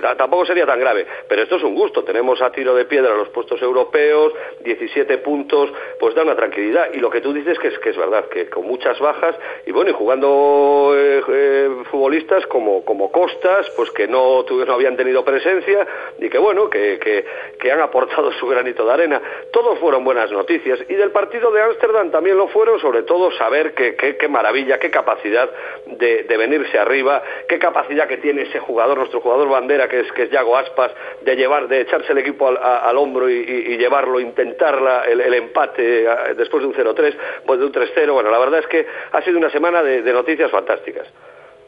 [0.00, 3.14] Ta- tampoco sería tan grave, pero esto es un gusto, tenemos a tiro de piedra
[3.14, 6.88] los puestos europeos, 17 puntos, pues da una tranquilidad.
[6.92, 9.36] Y lo que tú dices que es, que es verdad, que con muchas bajas,
[9.66, 15.24] y bueno, jugando eh, eh, futbolistas como, como Costas, pues que no, no habían tenido
[15.24, 15.86] presencia
[16.18, 17.24] y que bueno, que, que,
[17.58, 19.20] que han aportado su granito de arena.
[19.52, 20.78] Todos fueron buenas noticias.
[20.88, 24.78] Y del partido de Ámsterdam también lo fueron, sobre todo saber que, que- qué maravilla,
[24.78, 25.48] qué capacidad
[25.86, 30.12] de, de venirse arriba, qué capacidad que tiene ese jugador, nuestro jugador bandera, que es,
[30.12, 34.80] que es Yago Aspas, de llevar, de echarse el equipo al, hombro y, llevarlo, intentar
[34.80, 37.14] la- el, el empate después de un 0-3,
[37.46, 38.12] pues de un 3-0.
[38.12, 41.06] Bueno, la verdad es que ha sido una semana de, de noticias fantásticas.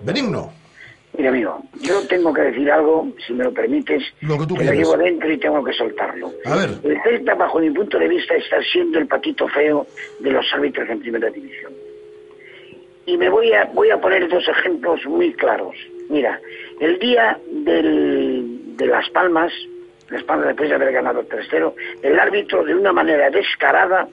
[0.01, 0.53] Benigno.
[1.17, 4.61] Mira, amigo, yo tengo que decir algo, si me lo permites, Lo que tú lo
[4.63, 4.77] quieras.
[4.77, 6.33] llevo dentro y tengo que soltarlo.
[6.45, 6.71] A ver.
[6.83, 9.87] El Celta, bajo mi punto de vista, está siendo el patito feo
[10.19, 11.73] de los árbitros en primera división.
[13.07, 15.77] Y me voy a, voy a poner dos ejemplos muy claros.
[16.09, 16.41] Mira,
[16.81, 19.53] el día del, de Las Palmas,
[20.11, 24.09] Las Palmas después de haber ganado 3-0, el árbitro de una manera descarada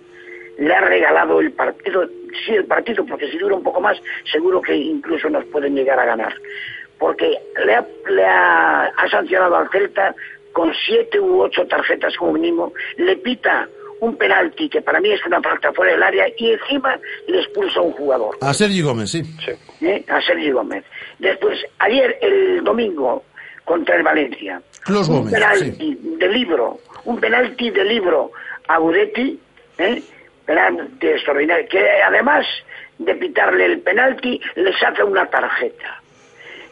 [0.60, 2.08] le ha regalado el partido,
[2.46, 3.98] sí el partido, porque si dura un poco más,
[4.32, 6.34] seguro que incluso nos pueden llegar a ganar.
[6.98, 10.15] Porque le ha, le ha, ha sancionado al Celta
[10.52, 13.67] con siete u ocho tarjetas como mínimo, le pita
[14.02, 17.80] un penalti que para mí es una falta fuera del área y encima le expulsa
[17.80, 18.38] a un jugador.
[18.41, 19.22] A Sergi Gómez, sí.
[19.82, 20.04] ¿eh?
[20.08, 20.84] a Sergio Gómez.
[21.20, 23.24] Después, ayer, el domingo,
[23.63, 28.32] contra el Valencia, un Gómez, penalti de libro, un penalti de libro
[28.67, 29.39] a Gudetti,
[29.78, 30.02] ¿eh?
[31.02, 32.46] Extraordinario, que además
[32.98, 36.02] de pitarle el penalti, le saca una tarjeta.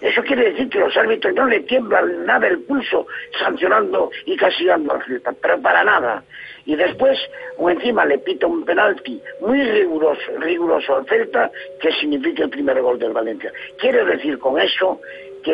[0.02, 3.06] Eso quiere decir que los árbitros no le tiemblan nada el pulso
[3.38, 6.24] sancionando y castigando al pero para nada.
[6.66, 7.20] Y después,
[7.58, 12.82] o encima le pita un penalti muy riguroso, riguroso al Celta, que significa el primer
[12.82, 13.52] gol del Valencia.
[13.78, 15.02] Quiero decir con eso
[15.44, 15.54] que,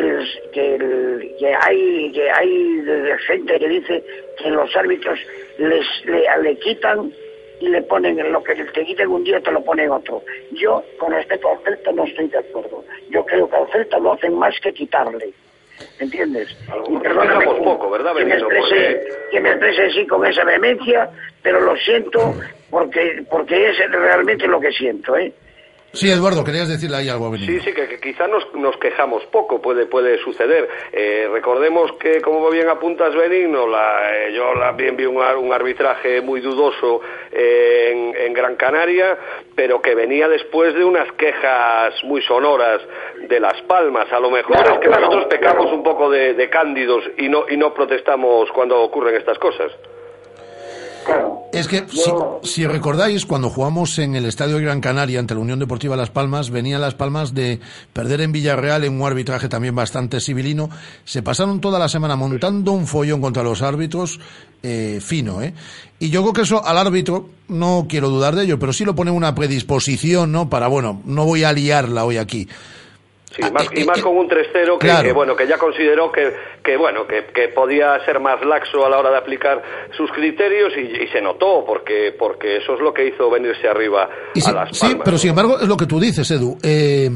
[0.52, 2.82] que, hay, hay
[3.26, 4.04] gente que dice
[4.38, 5.18] que los árbitros
[5.58, 7.12] les, le, le quitan
[7.60, 10.22] y le ponen en lo que te quiten un día te lo ponen otro.
[10.52, 12.84] Yo con respecto al Celta no estoy de acuerdo.
[13.10, 15.32] Yo creo que al Celta lo hacen más que quitarle.
[15.98, 16.56] ¿Entiendes?
[16.88, 21.10] Y perdóname poco, ¿verdad, que me, exprese, que me exprese así con esa vehemencia,
[21.42, 22.34] pero lo siento
[22.70, 25.32] porque porque es realmente lo que siento, ¿eh?
[25.92, 27.54] Sí, Eduardo, querías decirle ahí algo Benigno.
[27.54, 30.68] Sí, sí, que, que quizá nos, nos quejamos poco, puede, puede suceder.
[30.92, 36.20] Eh, recordemos que, como bien apuntas Benigno, la, eh, yo también vi un, un arbitraje
[36.20, 37.00] muy dudoso
[37.32, 39.16] eh, en, en Gran Canaria,
[39.54, 42.82] pero que venía después de unas quejas muy sonoras
[43.28, 44.12] de Las Palmas.
[44.12, 45.76] A lo mejor Claro, es que claro, nosotros pecamos claro.
[45.76, 49.72] un poco de, de cándidos y no, y no protestamos cuando ocurren estas cosas.
[51.52, 52.10] Es que, si,
[52.42, 56.10] si recordáis, cuando jugamos en el Estadio de Gran Canaria ante la Unión Deportiva Las
[56.10, 57.60] Palmas, venía Las Palmas de
[57.94, 60.68] perder en Villarreal en un arbitraje también bastante civilino.
[61.04, 64.20] Se pasaron toda la semana montando un follón contra los árbitros
[64.62, 65.54] eh, fino, ¿eh?
[65.98, 68.94] Y yo creo que eso al árbitro, no quiero dudar de ello, pero sí lo
[68.94, 70.50] pone una predisposición, ¿no?
[70.50, 72.48] Para, bueno, no voy a liarla hoy aquí.
[73.36, 75.02] Sí, más, y más con un 3-0 que, claro.
[75.06, 76.32] que, bueno, que ya consideró que,
[76.64, 79.62] que bueno, que, que podía ser más laxo a la hora de aplicar
[79.96, 84.08] sus criterios y, y se notó porque, porque eso es lo que hizo venirse arriba
[84.34, 85.02] Y a sí, las sí, Palmas.
[85.04, 86.56] pero sin embargo es lo que tú dices, Edu.
[86.62, 87.10] Eh,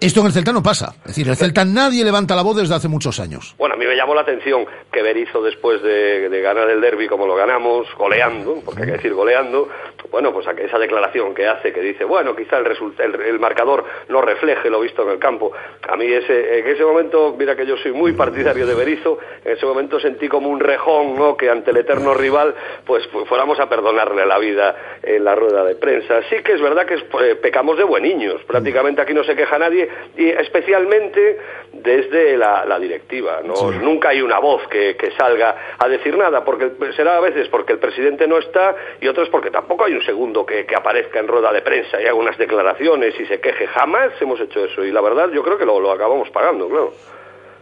[0.00, 0.94] esto en el Celta no pasa.
[1.00, 3.54] Es decir, el Celta nadie levanta la voz desde hace muchos años.
[3.58, 7.06] Bueno, a mí me llamó la atención que Berizzo, después de, de ganar el derby
[7.08, 9.68] como lo ganamos, goleando, porque hay que decir goleando,
[10.10, 12.66] bueno, pues esa declaración que hace, que dice, bueno, quizá el,
[12.98, 15.52] el, el marcador no refleje lo visto en el campo.
[15.88, 19.52] A mí ese, en ese momento, mira que yo soy muy partidario de Berizzo, en
[19.56, 22.54] ese momento sentí como un rejón, ¿no?, que ante el eterno rival,
[22.86, 26.20] pues fu- fuéramos a perdonarle la vida en la rueda de prensa.
[26.30, 29.36] Sí que es verdad que es, eh, pecamos de buen niños, prácticamente aquí no se
[29.36, 29.77] queja nadie,
[30.16, 31.38] y especialmente
[31.72, 33.40] desde la, la directiva.
[33.44, 33.70] ¿no?
[33.72, 37.72] Nunca hay una voz que, que salga a decir nada, porque será a veces porque
[37.74, 41.28] el presidente no está y otras porque tampoco hay un segundo que, que aparezca en
[41.28, 43.66] rueda de prensa y haga unas declaraciones y se queje.
[43.68, 46.92] Jamás hemos hecho eso y la verdad yo creo que lo, lo acabamos pagando, claro.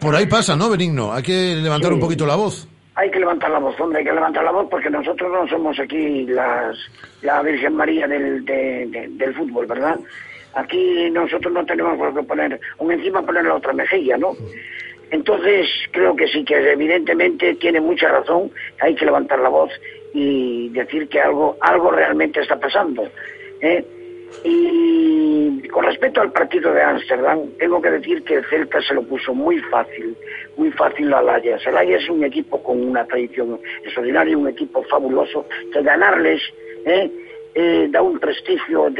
[0.01, 1.13] Por ahí pasa, ¿no, Benigno?
[1.13, 2.69] Hay que levantar un poquito la voz.
[2.99, 5.79] Hay que levantar la voz, hombre, hay que levantar la voz porque nosotros no somos
[5.79, 6.79] aquí las,
[7.21, 9.97] la Virgen María del, de- de- del fútbol, ¿verdad?
[10.57, 14.33] Aquí nosotros no tenemos por qué poner, un encima poner la otra mejilla, ¿no?
[15.11, 18.51] Entonces creo que sí, que evidentemente tiene mucha razón,
[18.81, 19.71] hay que levantar la voz
[20.15, 23.07] y decir que algo, algo realmente está pasando.
[23.61, 23.85] ¿eh?
[24.45, 29.03] Y con respecto al partido de Ámsterdam, tengo que decir que el Celta se lo
[29.03, 30.17] puso muy fácil,
[30.57, 31.67] muy fácil al Ajax.
[31.67, 36.41] El es un equipo con una tradición extraordinaria, un equipo fabuloso, que ganarles
[36.87, 37.11] ¿eh?
[37.59, 38.91] Eh, da un prestigio,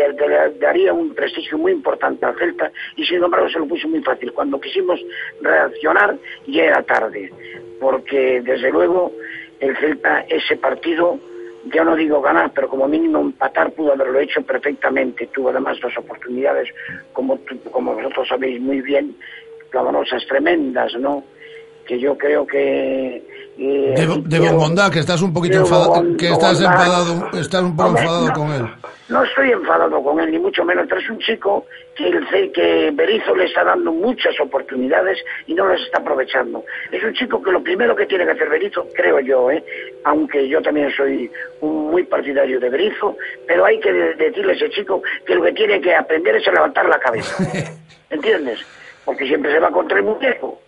[0.59, 4.33] daría un prestigio muy importante al Celta y sin embargo se lo puso muy fácil.
[4.33, 4.99] Cuando quisimos
[5.43, 7.31] reaccionar ya era tarde,
[7.79, 9.13] porque desde luego
[9.61, 11.19] el Celta ese partido
[11.71, 15.27] ya no digo ganar, pero como mínimo empatar pudo haberlo hecho perfectamente.
[15.27, 16.71] Tuvo además dos oportunidades,
[17.13, 17.39] como,
[17.71, 19.15] como vosotros sabéis muy bien,
[19.69, 21.25] clamorosas, tremendas, ¿no?
[21.87, 23.23] Que yo creo que...
[23.59, 28.03] eh, De, de que estás un poquito enfadado, que estás enfadado, estás un poco Hombre,
[28.03, 28.33] enfadado no.
[28.35, 28.67] con él.
[29.09, 32.91] No estoy enfadado con él, ni mucho menos, pero es un chico que, el, que
[32.93, 36.65] Berizzo le está dando muchas oportunidades y no las está aprovechando.
[36.91, 39.65] Es un chico que lo primero que tiene que hacer Berizzo, creo yo, ¿eh?
[40.05, 41.31] aunque yo también soy
[41.61, 45.43] un muy partidario de Berizzo, pero hay que de- decirle a ese chico que lo
[45.45, 47.37] que tiene que aprender es a levantar la cabeza.
[48.11, 48.61] ¿Entiendes?
[49.07, 50.61] Porque siempre se va contra el muñeco.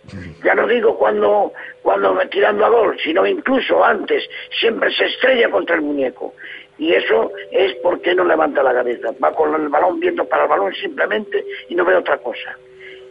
[0.43, 4.27] Ya no digo cuando, cuando tirando a gol, sino incluso antes,
[4.59, 6.33] siempre se estrella contra el muñeco.
[6.79, 9.09] Y eso es porque no levanta la cabeza.
[9.21, 12.57] Va con el balón viendo para el balón simplemente y no ve otra cosa.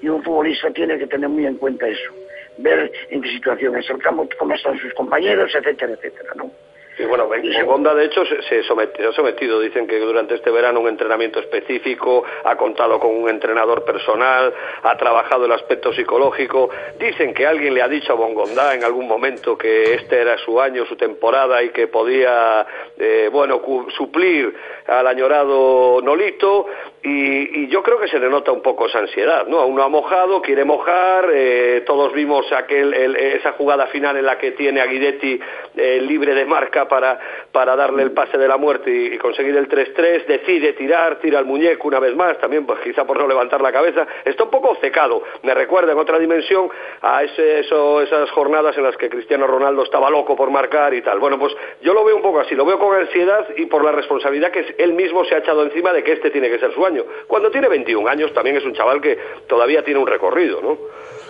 [0.01, 2.11] Y un futbolista tiene que tener muy en cuenta eso.
[2.57, 6.51] Ver en qué situación es el campo, cómo están sus compañeros, etcétera, etcétera, ¿no?
[6.99, 10.81] Y bueno, en en Honda de hecho se, ha sometido, dicen que durante este verano
[10.81, 17.35] un entrenamiento específico, ha contado con un entrenador personal, ha trabajado el aspecto psicológico, dicen
[17.35, 20.87] que alguien le ha dicho a Bongonda en algún momento que este era su año,
[20.87, 22.67] su temporada y que podía,
[22.99, 23.63] eh, bueno,
[23.97, 24.55] suplir
[24.89, 26.67] al añorado Nolito
[27.03, 29.61] y, y yo creo que se le nota un poco esa ansiedad, ¿no?
[29.61, 34.25] Aún no ha mojado, quiere mojar, eh, todos vimos aquel, el- esa jugada final en
[34.27, 35.39] la que tiene a Guidetti
[35.77, 37.19] eh, libre de marca para,
[37.53, 41.45] para darle el pase de la muerte y, conseguir el 3-3, decide tirar, tira al
[41.45, 44.75] muñeco una vez más, también pues quizá por no levantar la cabeza, está un poco
[44.81, 46.69] secado, me recuerda en otra dimensión
[47.03, 51.19] a ese, esas jornadas en las que Cristiano Ronaldo estaba loco por marcar y tal.
[51.21, 53.93] Bueno, pues yo lo veo un poco así, lo veo con ansiedad y por la
[53.93, 56.87] responsabilidad que él mismo se ha echado encima de que este tiene que ser su
[56.87, 57.05] año.
[57.27, 59.19] Cuando tiene 21 años también es un chaval que
[59.49, 60.79] todavía tiene un recorrido, ¿no?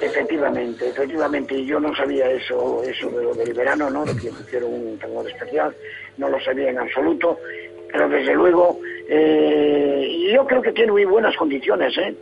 [0.01, 4.05] Efectivamente, efectivamente, y yo no sabía eso, eso de lo del verano, ¿no?
[4.05, 5.75] De que pusieron un entrenador especial,
[6.19, 7.39] no lo sabía en absoluto,
[7.91, 8.79] pero desde luego,
[9.09, 12.15] eh, yo creo que tiene muy buenas condiciones, ¿eh?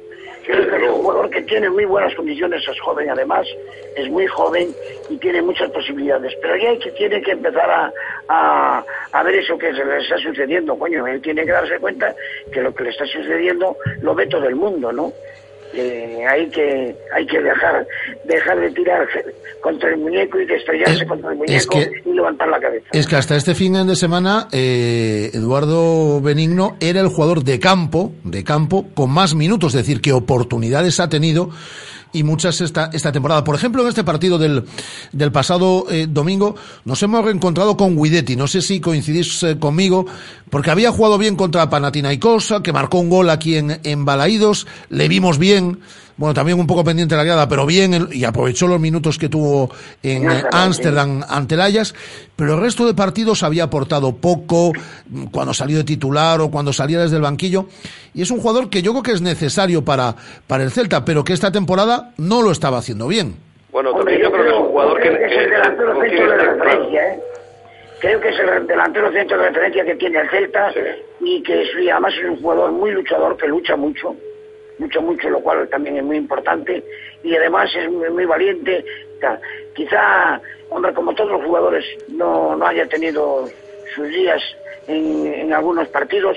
[0.48, 3.46] Es un jugador que tiene muy buenas condiciones, es joven además,
[3.96, 4.72] es muy joven
[5.10, 7.92] y tiene muchas posibilidades, pero ya hay que, tiene que empezar a,
[8.28, 12.14] a, a ver eso que se le está sucediendo, coño, él tiene que darse cuenta
[12.52, 15.12] que lo que le está sucediendo lo ve todo el mundo, ¿no?
[15.74, 17.86] Eh, hay que hay que dejar
[18.26, 19.06] dejar de tirar
[19.60, 22.86] contra el muñeco y de estrellarse contra el muñeco que- y levantar la cabeza.
[22.92, 28.12] Es que hasta este fin de semana eh, Eduardo Benigno era el jugador de campo,
[28.24, 31.50] de campo con más minutos, es decir, que oportunidades ha tenido
[32.12, 33.44] y muchas esta, esta temporada.
[33.44, 34.64] Por ejemplo, en este partido del,
[35.12, 36.54] del pasado eh, domingo
[36.84, 38.36] nos hemos reencontrado con Guidetti.
[38.36, 40.06] No sé si coincidís eh, conmigo,
[40.48, 45.08] porque había jugado bien contra Panathinaikos, que marcó un gol aquí en, en Balaídos, le
[45.08, 45.78] vimos bien bien,
[46.16, 49.18] bueno, también un poco pendiente de la grada, pero bien, el- y aprovechó los minutos
[49.18, 49.70] que tuvo
[50.02, 51.94] en Ámsterdam, ante el Ajax,
[52.36, 54.72] pero el resto de partidos había aportado poco
[55.30, 57.66] cuando salió de titular o cuando salía desde el banquillo,
[58.14, 60.14] y es un jugador que yo creo que es necesario para,
[60.46, 63.36] para el Celta, pero que esta temporada no lo estaba haciendo bien.
[63.72, 65.08] Bueno, Hombre, también yo creo que es un jugador que...
[65.08, 67.20] es el que- delantero centro de referencia, ¿eh?
[68.00, 70.70] Creo que es el delantero centro de referencia que tiene el Celta
[71.20, 74.14] y que es, y además es un jugador muy luchador, que lucha mucho,
[74.78, 76.82] lucha mucho, lo cual también es muy importante
[77.22, 78.84] y además es muy, muy valiente.
[79.74, 83.48] Quizá, hombre, como todos los jugadores, no, no haya tenido
[83.94, 84.42] sus días
[84.86, 86.36] en, en algunos partidos,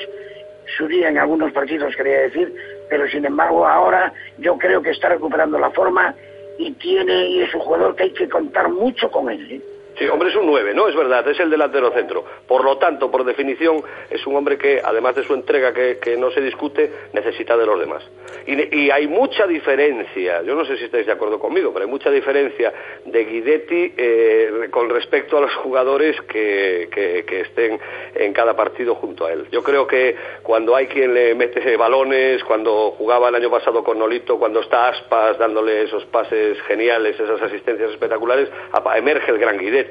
[0.78, 2.54] su día en algunos partidos, quería decir,
[2.90, 6.16] pero sin embargo ahora yo creo que está recuperando la forma
[6.58, 9.52] y tiene y es un jugador que hay que contar mucho con él.
[9.52, 9.62] ¿eh?
[10.00, 10.88] Sí, hombre, es un 9, ¿no?
[10.88, 12.24] Es verdad, es el delantero centro.
[12.48, 16.16] Por lo tanto, por definición, es un hombre que, además de su entrega que, que
[16.16, 18.10] no se discute, necesita de los demás.
[18.48, 22.10] Y, hay mucha diferencia, yo no sé si estáis de acuerdo conmigo, pero hay mucha
[22.10, 22.74] diferencia
[23.06, 27.80] de Guidetti eh, con respecto a los jugadores que, que- que estén
[28.16, 29.48] en cada partido junto a él.
[29.52, 34.00] Yo creo que cuando hay quien le mete balones, cuando jugaba el año pasado con
[34.00, 38.50] Nolito, cuando está Aspas dándole esos pases geniales, esas asistencias espectaculares,
[38.96, 39.89] emerge el gran Guidetti.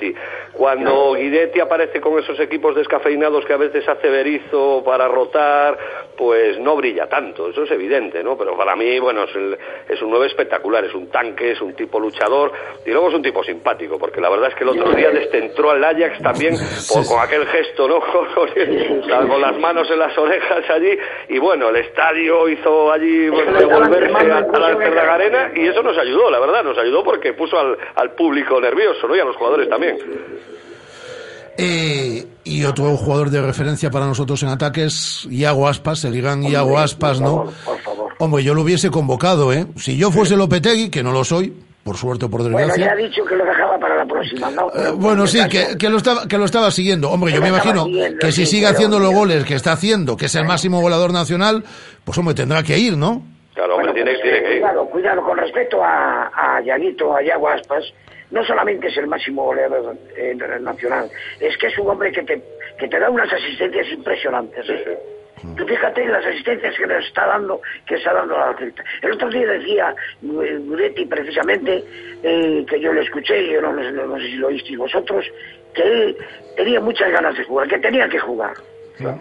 [0.52, 5.78] Cuando Guidetti aparece con esos equipos descafeinados que a veces hace Berizzo para rotar,
[6.16, 8.36] pues no brilla tanto, eso es evidente, ¿no?
[8.36, 9.56] Pero para mí, bueno, es, el-
[9.88, 12.52] es un nuevo espectacular, es un tanque, es un tipo luchador
[12.84, 15.70] y luego es un tipo simpático, porque la verdad es que el otro día destentró
[15.70, 16.54] al Ajax también
[16.92, 18.00] por- con aquel gesto, ¿no?
[19.08, 23.52] Con, con las manos en las orejas allí y bueno, el estadio hizo allí bueno,
[23.58, 27.58] devolverse a, a la Arena y eso nos ayudó, la verdad, nos ayudó porque puso
[27.58, 29.16] al, al público nervioso, ¿no?
[29.16, 29.87] Y a los jugadores también.
[31.60, 36.78] Eh, y otro jugador de referencia para nosotros en ataques, Iago Aspas, el gran Iago
[36.78, 37.46] Aspas, ¿no?
[38.20, 39.66] Hombre, yo lo hubiese convocado, ¿eh?
[39.76, 42.86] Si yo fuese Lopetegui, que no lo soy, por suerte o por Bueno, desgracia.
[42.86, 44.68] ya ha dicho que lo dejaba para la próxima, ¿no?
[44.74, 47.10] Eh, bueno, sí, que, que lo estaba, que lo estaba siguiendo.
[47.10, 49.72] Hombre, yo me imagino siguiendo, que si sí, sigue pero- haciendo los goles que está
[49.72, 51.64] haciendo, que es el máximo goleador nacional,
[52.04, 53.22] pues hombre, tendrá que ir, ¿no?
[53.54, 54.60] Claro, hombre, tiene, Pues, tiene eh, que ir.
[54.60, 57.84] Cuidado, cuidado, con respecto a, a Yaguito, a Yago Aspas,
[58.30, 61.10] no solamente es el máximo goleador eh, nacional,
[61.40, 62.42] es que es un hombre que te,
[62.78, 64.68] que te da unas asistencias impresionantes.
[64.68, 64.98] ¿eh?
[65.56, 68.82] Tú fíjate en las asistencias que nos está dando, que está dando la Celta.
[69.02, 71.84] El otro día decía eh, Gudetti precisamente,
[72.24, 75.24] eh, que yo lo escuché, yo no, no sé- no sé si lo oísteis vosotros,
[75.74, 76.16] que él
[76.56, 78.52] tenía muchas ganas de jugar, que tenía que jugar.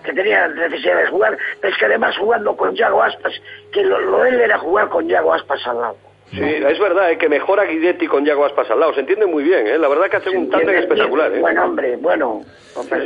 [0.04, 3.40] que tenía necesidad de jugar, pero es que además jugando con Yago Aspas,
[3.72, 5.98] que lo, lo él era jugar con Yago Aspas al lado.
[6.32, 7.18] Sí, es verdad, ¿eh?
[7.18, 8.94] que mejora Guidetti con Yago Aspas al lado.
[8.94, 9.78] Se entiende muy bien, ¿eh?
[9.78, 11.40] La verdad que hacen un tándem espectacular, ¿eh?
[11.40, 12.42] Buen hombre, bueno,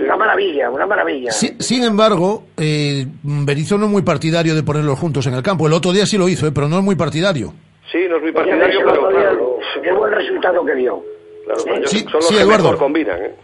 [0.03, 1.31] una maravilla, una maravilla.
[1.31, 5.67] Si- sin embargo, eh, Berizzo no es muy partidario de ponerlos juntos en el campo.
[5.67, 6.51] El otro día sí lo hizo, ¿eh?
[6.53, 7.53] pero no es muy partidario.
[7.91, 11.03] Sí, no es muy partidario, pero qué buen resultado que dio.
[11.45, 12.63] claro, ellos Sí, son los sí, que Eduardo.
[12.63, 13.35] mejor combinan, ¿eh?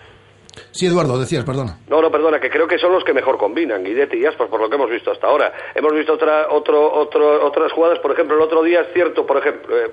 [0.78, 1.80] Sí, Eduardo, decías, perdona.
[1.88, 4.62] No, no, perdona, que creo que son los que mejor combinan, Guidetti y Aspas, por
[4.62, 5.52] lo que hemos visto hasta ahora.
[5.74, 9.38] Hemos visto otra, otro, otro, otras jugadas, por ejemplo, el otro día es cierto, por
[9.38, 9.90] ejemplo, eh,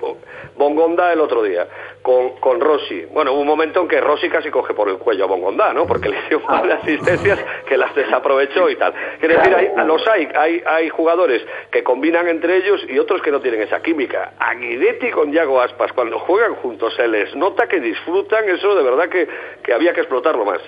[0.59, 1.67] Bongonda el otro día,
[2.03, 3.07] con, con Rossi.
[3.07, 5.87] Bueno, hubo un momento en que Rossi casi coge por el cuello a Bongonda, ¿no?
[5.87, 8.93] Porque le dio un par de asistencias que las desaprovechó y tal.
[9.21, 13.31] Quiere decir, hay, los hay, hay, hay jugadores que combinan entre ellos y otros que
[13.31, 14.35] no tienen esa química.
[14.39, 18.83] A Guidetti con Yago Aspas, cuando juegan juntos, se les nota que disfrutan, eso de
[18.83, 19.27] verdad que,
[19.63, 20.61] que había que explotarlo más.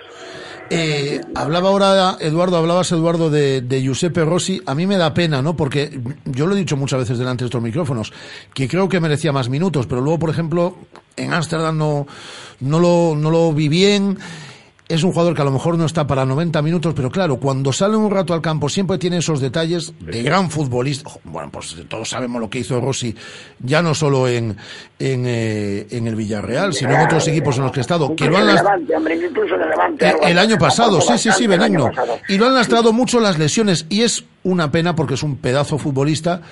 [0.68, 4.60] Eh, hablaba ahora, Eduardo, hablabas, Eduardo, de, Giuseppe Rossi.
[4.66, 5.56] A mí me da pena, ¿no?
[5.56, 8.12] Porque yo lo he dicho muchas veces delante de estos micrófonos,
[8.52, 10.76] que creo que merecía más minutos, pero luego, por ejemplo,
[11.16, 12.06] en Ámsterdam no,
[12.60, 14.18] no lo vi bien.
[14.88, 17.72] Es un jugador que a lo mejor no está para 90 minutos, pero claro, cuando
[17.72, 21.10] sale un rato al campo siempre tiene esos detalles de gran futbolista.
[21.24, 23.12] Bueno, pues todos sabemos lo que hizo Rossi,
[23.58, 24.56] ya no solo en,
[25.00, 28.26] en, eh, en el Villarreal, sino en otros equipos en los que ha estado, que
[28.30, 28.64] lo han last-
[30.22, 31.90] el eh, año pasado, sí, sí, sí, benigno.
[32.28, 35.78] Y lo han lastrado mucho las lesiones y es una pena porque es un pedazo
[35.78, 36.42] futbolista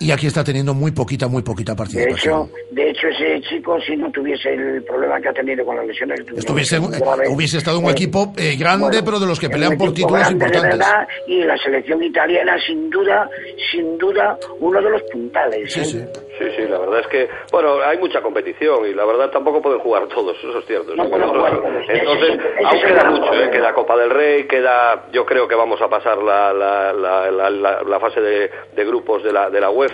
[0.00, 2.42] y aquí está teniendo muy poquita, muy poquita De participación.
[2.44, 5.86] hecho, de hecho, ese chico, si no tuviese el problema que ha tenido con las
[5.86, 6.20] lesiones...
[6.36, 9.48] Estuviese, grave, hubiese estado en un eh, equipo eh, grande, bueno, pero de los que
[9.50, 10.78] pelean por títulos de importantes.
[10.78, 13.28] verdad, y la selección italiana, sin duda,
[13.72, 15.72] sin duda, uno de los puntales.
[15.72, 15.84] Sí, ¿eh?
[15.84, 16.04] sí.
[16.38, 19.80] Sí, sí, la verdad es que, bueno, hay mucha competición y la verdad tampoco pueden
[19.80, 20.94] jugar todos, eso es cierto.
[20.94, 21.60] No pueden jugar.
[21.88, 23.50] Entonces, Ese- ese aún queda mucho, ¿eh?
[23.50, 27.50] queda Copa del Rey, queda, yo creo que vamos a pasar la, la, la, la,
[27.50, 29.87] la- la fase de, de grupos de la, de la UEFA,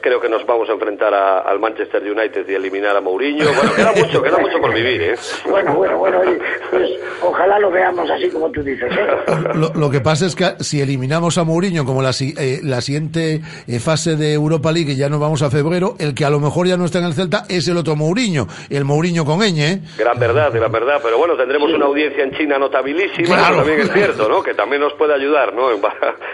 [0.00, 3.74] creo que nos vamos a enfrentar a- al Manchester United y eliminar a Mourinho, bueno,
[3.74, 5.14] queda mucho, queda mucho por vivir, ¿eh?
[5.48, 6.38] Bueno, bueno, bueno, oye,
[6.70, 6.90] pues,
[7.22, 8.90] ojalá lo veamos así como tú dices.
[8.92, 9.06] ¿eh?
[9.54, 13.40] Lo, lo que pasa es que si eliminamos a Mourinho como la, eh, la siguiente
[13.66, 16.40] eh, fase de Europa League y ya nos vamos a febrero, el que a lo
[16.40, 19.58] mejor ya no está en el Celta es el otro Mourinho, el Mourinho con ñ,
[19.60, 19.80] ¿eh?
[19.98, 21.00] Gran verdad, gran verdad.
[21.02, 23.56] Pero bueno, tendremos una audiencia en China notabilísima, Claro.
[23.58, 24.42] también es cierto, ¿no?
[24.42, 25.70] Que también nos puede ayudar, ¿no?
[25.70, 25.80] En,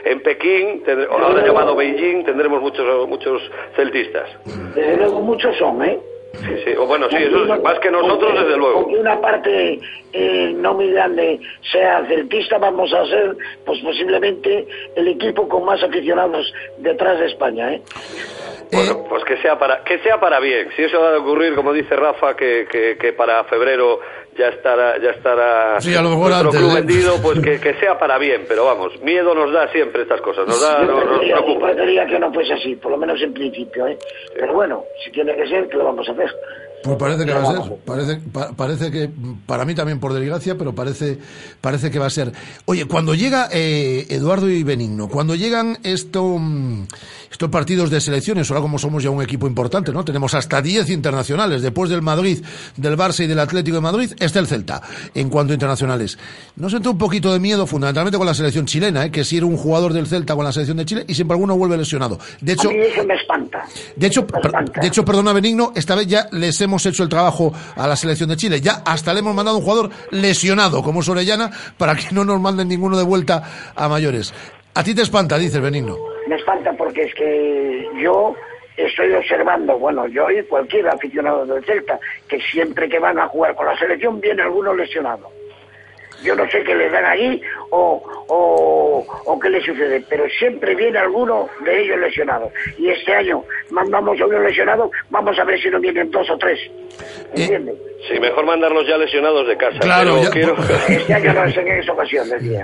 [0.05, 3.43] en Pekín, tendré- ahora llamado Beijing, tendremos muchos muchos
[3.77, 4.29] celtistas.
[4.75, 5.99] Desde luego muchos son, ¿eh?
[6.35, 6.75] Sí, sí.
[6.79, 8.79] O bueno, sí, eso es más que nosotros, desde luego.
[8.79, 9.81] Aunque una parte
[10.13, 11.41] eh, no muy grande
[11.73, 13.37] sea celtista, vamos a ser,
[13.67, 17.83] pues posiblemente, el equipo con más aficionados detrás de España, ¿eh?
[18.73, 20.69] Bueno, pues que sea para que sea para bien.
[20.77, 23.99] Si eso va a ocurrir, como dice Rafa, que, que, que para febrero
[24.41, 26.75] ya estará ya estará Sí, a lo mejor nuestro antes, club ¿eh?
[26.81, 28.47] vendido, pues que, que sea para bien.
[28.49, 30.47] Pero vamos, miedo nos da siempre estas cosas.
[30.47, 33.99] Nos da, Yo nos, nos que no fuese así, por lo menos en principio, ¿eh?
[34.35, 36.35] Pero bueno, si tiene que ser, que lo vamos a hacer.
[36.83, 39.11] Pues parece que va a ser, parece, pa- parece que,
[39.45, 41.19] para mí también por desgracia, pero parece,
[41.61, 42.33] parece que va a ser.
[42.65, 46.85] Oye, cuando llega eh, Eduardo y Benigno, cuando llegan esto, mm,
[47.31, 50.05] estos partidos de selecciones, ahora como somos ya un equipo importante, ¿no?
[50.07, 52.43] Tenemos hasta 10 internacionales, después del Madrid,
[52.79, 54.81] del Barça y del Atlético de Madrid, está el Celta,
[55.15, 56.17] en cuanto a internacionales.
[56.57, 59.11] ¿No sentó un poquito de miedo, fundamentalmente con la selección chilena, ¿eh?
[59.11, 61.59] que si era un jugador del Celta con la selección de Chile y siempre alguno
[61.59, 62.19] vuelve lesionado?
[62.41, 63.65] De hecho, a mí eso me espanta.
[63.97, 64.51] de hecho, per-
[64.81, 68.29] de hecho, perdona Benigno, esta vez ya les hemos hecho el trabajo a la selección
[68.29, 68.61] de Chile.
[68.61, 72.41] Ya hasta le hemos mandado un jugador lesionado, como es Orellana, para que no nos
[72.41, 73.43] manden ninguno de vuelta
[73.75, 74.33] a mayores.
[74.75, 75.97] A ti te espanta, dices Benigno.
[76.29, 78.35] Me espanta porque es que yo
[78.77, 81.99] estoy observando, bueno, yo y cualquier aficionado del Celta,
[82.29, 85.29] que siempre que van a jugar con la selección viene alguno lesionado.
[86.23, 87.41] Yo no sé qué les dan ahí
[87.71, 92.51] o, o, o qué les sucede, pero siempre viene alguno de ellos lesionado.
[92.79, 96.37] Y este año mandamos a uno lesionado, vamos a ver si no vienen dos o
[96.39, 96.59] tres.
[97.35, 97.77] ¿Entiendes?
[98.09, 99.79] Sí, mejor mandarlos ya lesionados de casa.
[99.79, 100.57] Claro, pero ya- quiero...
[100.89, 102.63] Este año no es en esa ocasión, decía.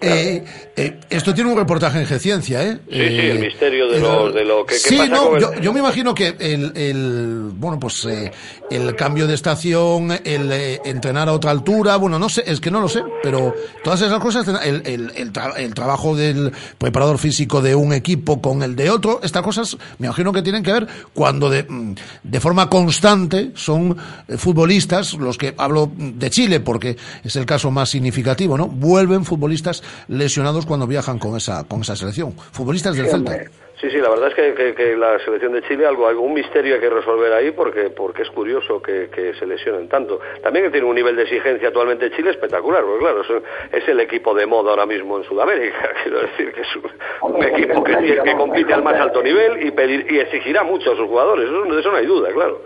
[0.00, 0.42] Eh,
[0.76, 2.78] eh, esto tiene un reportaje en G-Ciencia, ¿eh?
[2.90, 2.98] Sí, sí,
[3.30, 5.72] el Eh, misterio de, lo, de lo que, Sí, pasa no, con el- yo, yo
[5.72, 8.30] me imagino que el, el bueno, pues eh,
[8.70, 12.70] el cambio de estación, el eh, entrenar a otra altura, bueno, no sé, es que
[12.70, 17.16] no lo sé, pero todas esas cosas, el, el, el, tra- el trabajo del preparador
[17.16, 20.72] físico de un equipo con el de otro, estas cosas me imagino que tienen que
[20.72, 23.96] ver cuando de, mm, de forma constante son
[24.28, 28.66] eh, futbolistas, los que hablo de Chile, porque es el caso más significativo, ¿no?
[28.66, 32.34] Vuelven futbolistas lesionados cuando viajan con esa, con esa selección.
[32.52, 33.38] Futbolistas del Celta.
[33.80, 36.90] Sí, sí, la verdad es que, la selección de Chile, algo, algún misterio hay que
[36.90, 39.08] resolver ahí porque, porque es curioso que,
[39.38, 40.20] se lesionen tanto.
[40.42, 43.22] También que tiene un nivel de exigencia actualmente Chile espectacular, porque claro,
[43.72, 45.94] es, el equipo de moda ahora mismo en Sudamérica.
[46.02, 46.68] Quiero decir que es
[47.22, 51.08] un, equipo que, compite al más alto nivel y, pedir, y exigirá mucho a sus
[51.08, 52.60] jugadores, de eso no hay duda, claro.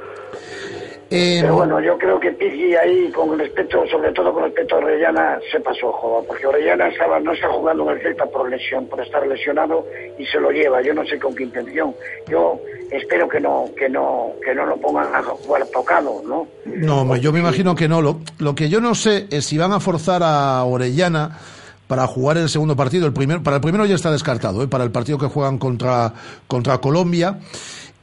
[1.17, 4.79] Eh, Pero bueno, yo creo que Pizzi ahí, con respecto, sobre todo con respecto a
[4.79, 8.89] Orellana, se pasó, joder, porque Orellana estaba, no está jugando en el Celta por lesión,
[8.89, 9.87] por estar lesionado
[10.19, 10.83] y se lo lleva.
[10.83, 11.95] Yo no sé con qué intención.
[12.29, 12.59] Yo
[12.91, 16.49] espero que no, que no, que no lo pongan a jugar tocado, ¿no?
[16.67, 18.03] No, hombre, yo me imagino que no.
[18.03, 21.39] Lo, lo que yo no sé es si van a forzar a Orellana
[21.87, 23.07] para jugar el segundo partido.
[23.07, 24.69] El primer, para el primero ya está descartado, ¿eh?
[24.69, 26.13] para el partido que juegan contra,
[26.49, 27.39] contra Colombia.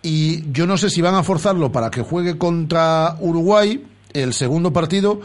[0.03, 3.83] Y yo no sé si van a forzarlo para que juegue contra Uruguay
[4.13, 5.21] el segundo partido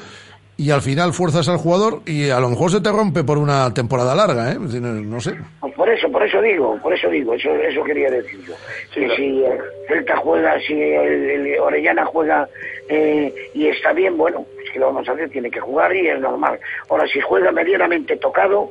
[0.59, 3.73] y al final fuerzas al jugador y a lo mejor se te rompe por una
[3.75, 4.59] temporada larga, ¿eh?
[4.65, 5.35] Es No sé.
[5.77, 8.55] Por eso, por eso digo, por eso digo, eso, eso quería decir yo.
[8.95, 12.49] que si el Celta juega, si el, el Orellana juega
[12.89, 16.09] eh, y está bien, bueno, pues que lo vamos a hacer, tiene que jugar y
[16.09, 16.59] es normal.
[16.89, 18.71] Ahora, si juega medianamente tocado,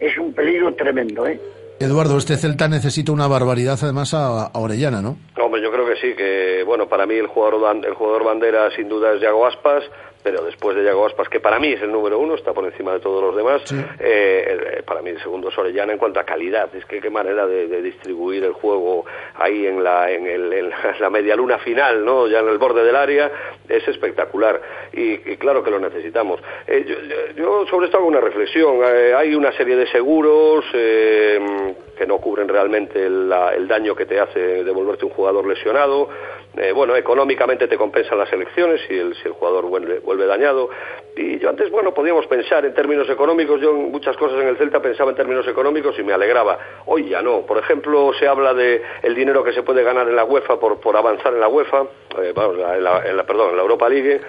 [0.00, 1.40] es un peligro tremendo, ¿eh?
[1.80, 5.16] Eduardo, este Celta necesita una barbaridad además a, a Orellana, ¿no?
[5.42, 8.88] Hombre, yo creo que sí, que bueno, para mí el jugador, el jugador bandera sin
[8.88, 9.84] duda es Yago Aspas,
[10.24, 12.94] pero después de Yago Aspas, que para mí es el número uno, está por encima
[12.94, 13.62] de todos los demás,
[14.00, 17.10] eh, el- para mí el segundo es Orellana en cuanto a calidad, es que qué
[17.10, 19.04] manera de, de distribuir el juego
[19.36, 22.26] ahí en la, en, el, en la media luna final, ¿no?
[22.26, 23.30] ya en el borde del área,
[23.68, 24.60] es espectacular
[24.92, 26.40] y, y claro que lo necesitamos.
[26.66, 32.06] Eh, yo, sobre esto hago una reflexión, Eh, hay una serie de seguros eh, que
[32.06, 33.28] no cubren realmente el,
[33.68, 36.08] daño que te hace devolverte un jugador lesionado,
[36.56, 40.68] eh, bueno, económicamente te compensan las elecciones si el, si el jugador vuelve, vuelve dañado.
[41.16, 44.56] Y yo antes, bueno, podíamos pensar en términos económicos, yo en muchas cosas en el
[44.56, 46.58] Celta pensaba en términos económicos y me alegraba.
[46.86, 47.42] Hoy ya no.
[47.42, 50.80] Por ejemplo, se habla de el dinero que se puede ganar en la UEFA por,
[50.80, 51.82] por avanzar en la UEFA,
[52.22, 54.20] eh, vamos, la- en la, en la- perdón, en la Europa League,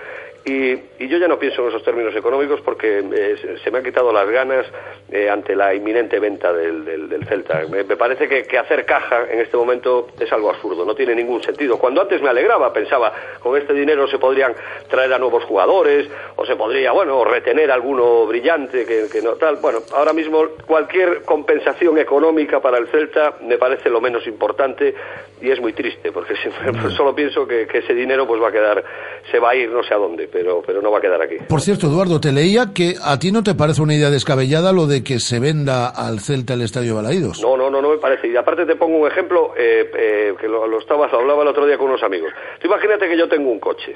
[0.47, 3.83] Y, y yo ya no pienso en esos términos económicos porque eh, se- me han
[3.83, 4.65] quitado las ganas
[5.11, 6.85] eh, ante la inminente venta del,
[7.27, 7.63] Celta.
[7.67, 11.79] Me, parece que, hacer caja en este momento es algo absurdo, no tiene ningún sentido.
[11.79, 14.53] Cuando antes me alegraba, pensaba, con este dinero se podrían
[14.87, 19.55] traer a nuevos jugadores o se podría, bueno, retener alguno brillante que, no tal.
[19.55, 24.93] Bueno, ahora mismo cualquier compensación económica para el Celta me parece lo menos importante
[25.41, 28.51] y es muy triste porque siempre- solo pienso que, que ese dinero pues va a
[28.51, 28.83] quedar,
[29.31, 31.37] se va a ir no sé a dónde, pero, pero no va a quedar aquí.
[31.47, 34.85] Por cierto, Eduardo, te leía que a ti no te parece una idea descabellada lo
[34.85, 37.41] de que se venda al Celta el Estadio Balaídos.
[37.41, 38.27] No, no, no, no me parece.
[38.27, 41.47] Y aparte te pongo un ejemplo eh, eh, que lo, lo estaba, lo hablaba el
[41.47, 42.33] otro día con unos amigos.
[42.59, 43.95] Tú imagínate que yo tengo un coche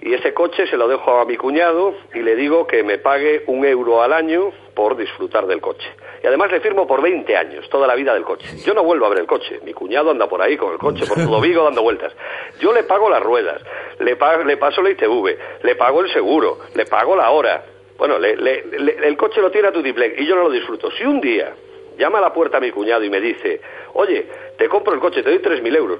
[0.00, 3.44] y ese coche se lo dejo a mi cuñado y le digo que me pague
[3.46, 5.86] un euro al año por disfrutar del coche.
[6.22, 8.46] Y además le firmo por 20 años, toda la vida del coche.
[8.64, 9.60] Yo no vuelvo a ver el coche.
[9.64, 12.12] Mi cuñado anda por ahí con el coche, por todo Vigo dando vueltas.
[12.60, 13.62] Yo le pago las ruedas,
[14.00, 17.64] le, le paso la ITV, le pago el seguro, le pago la hora.
[17.96, 20.90] Bueno, le- le- le- el coche lo tiene a tu y yo no lo disfruto.
[20.92, 21.52] Si un día
[21.98, 23.60] llama a la puerta a mi cuñado y me dice,
[23.94, 25.98] oye, te compro el coche, te doy 3.000 euros.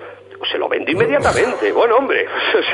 [0.50, 1.72] Se lo vendo inmediatamente.
[1.78, 2.26] Bueno, hombre,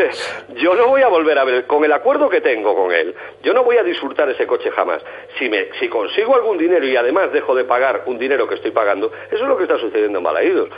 [0.57, 3.53] yo no voy a volver a ver, con el acuerdo que tengo con él, yo
[3.53, 5.03] no voy a disfrutar ese coche jamás.
[5.39, 8.71] Si, me, si consigo algún dinero y además dejo de pagar un dinero que estoy
[8.71, 10.71] pagando, eso es lo que está sucediendo en Balaídos.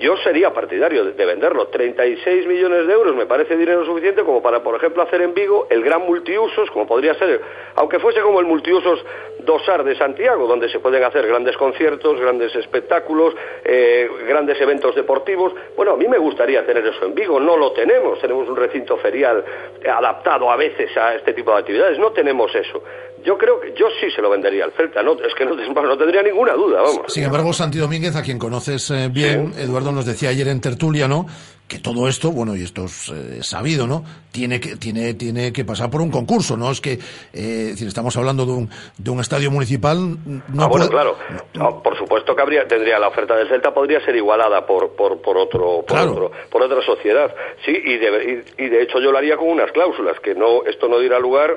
[0.00, 1.68] Yo sería partidario de, de venderlo.
[1.68, 5.66] 36 millones de euros me parece dinero suficiente como para, por ejemplo, hacer en Vigo
[5.70, 7.40] el gran multiusos, como podría ser,
[7.76, 9.04] aunque fuese como el multiusos
[9.44, 13.34] Dosar de Santiago, donde se pueden hacer grandes conciertos, grandes espectáculos,
[13.64, 15.52] eh, grandes eventos deportivos.
[15.76, 17.40] Bueno, a mí me gustaría tener eso en Vigo.
[17.40, 18.20] No lo tenemos.
[18.20, 19.44] Tenemos un recinto ferial
[19.86, 21.98] adaptado a veces a este tipo de actividades.
[21.98, 22.82] No tenemos eso.
[23.24, 25.02] Yo creo que yo sí se lo vendería al Celta.
[25.02, 27.12] No, es que no, no tendría ninguna duda, vamos.
[27.12, 31.06] Sin embargo, Santi Domínguez, a quien conoces eh, bien, Eduardo nos decía ayer en tertulia,
[31.08, 31.26] ¿no?
[31.68, 34.04] Que todo esto, bueno, y esto es eh, sabido, ¿no?
[34.32, 36.68] Tiene que, tiene, tiene que pasar por un concurso, ¿no?
[36.72, 36.98] Es que, eh,
[37.32, 41.16] es decir, estamos hablando de un, de un estadio municipal, no ah, bueno, puede- claro.
[41.54, 45.20] No, por supuesto que habría, tendría la oferta del Celta podría ser igualada por, por,
[45.22, 46.10] por otro, por Claro.
[46.12, 47.32] otro, por otra sociedad.
[47.64, 50.64] Sí, y de, y, y de hecho yo lo haría con unas cláusulas que no,
[50.64, 51.56] esto no dirá lugar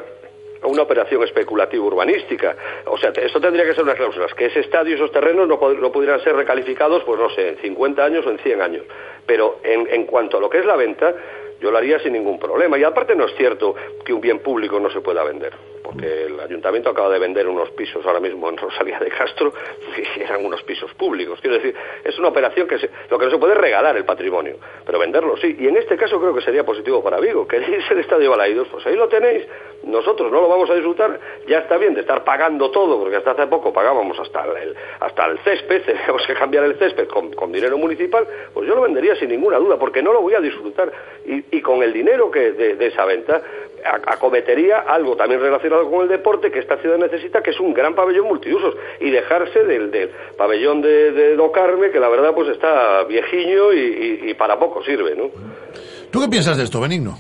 [0.67, 2.55] una operación especulativa urbanística.
[2.85, 5.57] O sea, esto tendría que ser unas cláusulas, que ese estadio y esos terrenos no,
[5.57, 8.83] no pudieran ser recalificados, pues no sé, en 50 años o en 100 años.
[9.25, 11.13] Pero en cuanto a lo que es la venta,
[11.63, 12.77] yo lo haría sin ningún problema.
[12.77, 13.73] Y aparte no es cierto
[14.05, 15.53] que un bien público no se pueda vender,
[15.83, 19.53] porque el ayuntamiento acaba de vender unos pisos ahora mismo en Rosalía de Castro
[20.17, 21.39] y eran unos pisos públicos.
[21.41, 24.05] Quiero decir, es una operación que se- lo que no se puede es regalar el
[24.05, 25.55] patrimonio, pero venderlo sí.
[25.59, 27.47] Y en este caso creo que sería positivo para Vigo.
[27.47, 28.67] ¿Queréis el Estadio Balaidos?
[28.69, 29.45] Pues ahí lo tenéis.
[29.83, 31.19] Nosotros no lo vamos a disfrutar.
[31.47, 35.25] Ya está bien de estar pagando todo, porque hasta hace poco pagábamos hasta el, hasta
[35.25, 38.25] el césped, teníamos que cambiar el césped con, con dinero municipal.
[38.53, 40.91] Pues yo lo vendería sin ninguna duda, porque no lo voy a disfrutar.
[41.25, 43.41] Y, con el dinero que de, esa venta
[43.85, 47.95] acometería algo también relacionado con el deporte que esta ciudad necesita, que es un gran
[47.95, 52.49] pabellón multiusos, y dejarse del, del pabellón de, de Do Carme, que la verdad pues
[52.49, 53.79] está viejiño y,
[54.25, 55.29] y- y para poco sirve, ¿no?
[56.11, 57.17] ¿Tú qué piensas de esto, Benigno?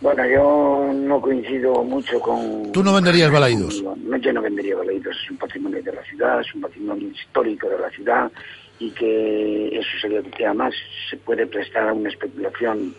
[0.00, 2.70] Bueno, yo no coincido mucho con...
[2.72, 3.82] ¿Tú no venderías Balaídos?
[3.82, 7.68] No, yo no vendería Balaidos, es un patrimonio de la ciudad, es un patrimonio histórico
[7.70, 8.30] de la ciudad
[8.78, 10.74] y que eso sería que además
[11.08, 12.94] se puede prestar a una especulación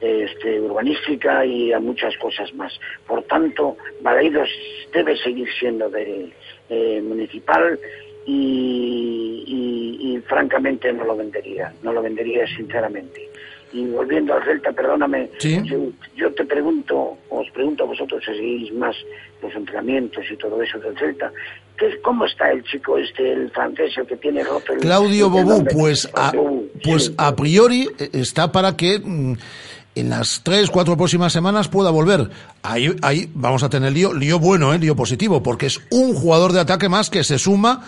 [0.00, 2.72] este, urbanística y a muchas cosas más.
[3.06, 4.48] Por tanto, Balaidos
[4.92, 6.30] debe seguir siendo de
[6.68, 7.78] eh, municipal
[8.26, 13.28] y, y- y francamente no lo vendería, no lo vendería sinceramente.
[13.72, 15.60] Y volviendo al Celta, perdóname, Sí.
[15.64, 15.78] yo,
[16.16, 18.94] yo te pregunto, os pregunto a vosotros si seguís más
[19.42, 21.32] los entrenamientos y todo eso del Celta,
[21.76, 24.78] ¿qué, ¿cómo está el chico este, el francés, el que tiene roto el...
[24.80, 26.32] Claudio Bobú, pues a,
[26.84, 27.14] pues sí.
[27.18, 29.34] a priori eh, está para que mm,
[29.94, 32.30] en las tres, cuatro próximas semanas pueda volver.
[32.62, 36.52] Ahí, ahí vamos a tener lío, lío bueno, eh, lío positivo, porque es un jugador
[36.52, 37.84] de ataque más que se suma.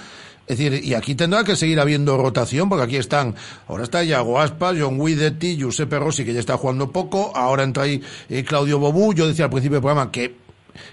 [0.46, 3.34] Es decir, y aquí tendrá que seguir habiendo rotación, porque aquí están,
[3.66, 7.82] ahora está Iago Aspas, John Guidetti, Giuseppe Rossi, que ya está jugando poco, ahora entra
[7.82, 10.45] ahí eh, Claudio Bobú, yo decía al principio del programa que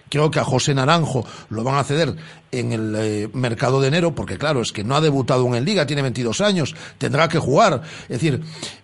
[0.09, 2.13] creo que a José Naranjo lo van a ceder
[2.51, 5.65] en el eh, mercado de enero, porque claro, es que no ha debutado en el
[5.65, 7.81] Liga, tiene 22 años, tendrá que jugar.
[8.03, 8.41] Es decir,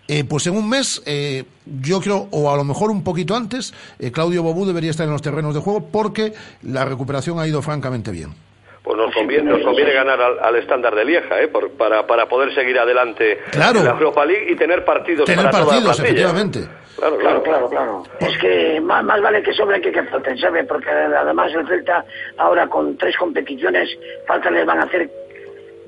[0.08, 3.74] eh, pues en un mes, eh, yo creo, o a lo mejor un poquito antes,
[4.00, 6.34] eh, Claudio Bobú debería estar en los terrenos de juego porque
[6.64, 8.34] la recuperación ha ido francamente bien.
[8.82, 11.48] Pues nos conviene, nos conviene ganar al, al estándar de Lieja, ¿eh?
[11.50, 13.80] Por- para, para poder seguir adelante Claro.
[13.80, 16.68] en la Europa League y tener partidos Tener para toda la partidos, efectivamente.
[17.00, 18.04] Claro, Claro, claro.
[18.20, 20.64] Es que más, más vale que sobren que que falten, ¿sabe?
[20.64, 22.06] Porque además el Celta
[22.38, 23.90] ahora con tres competiciones,
[24.28, 25.10] falta les van a hacer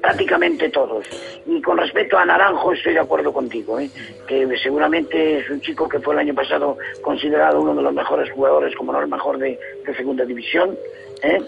[0.02, 1.06] prácticamente todos.
[1.46, 3.90] Y con respecto a Naranjo, estoy de acuerdo contigo, ¿eh?
[4.28, 8.32] que seguramente es un chico que fue el año pasado considerado uno de los mejores
[8.32, 10.76] jugadores, como no el mejor de, de segunda división.
[11.22, 11.40] ¿eh?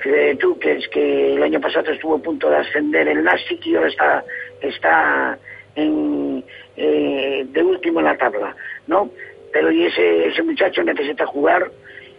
[0.00, 3.66] Fíjate tú que es que el año pasado estuvo a punto de ascender el Nastic
[3.66, 4.24] y ahora está,
[4.60, 5.38] está
[5.74, 6.44] en,
[6.76, 8.54] eh, de último en la tabla,
[8.86, 9.10] ¿no?
[9.52, 11.70] Pero y ese, ese muchacho necesita jugar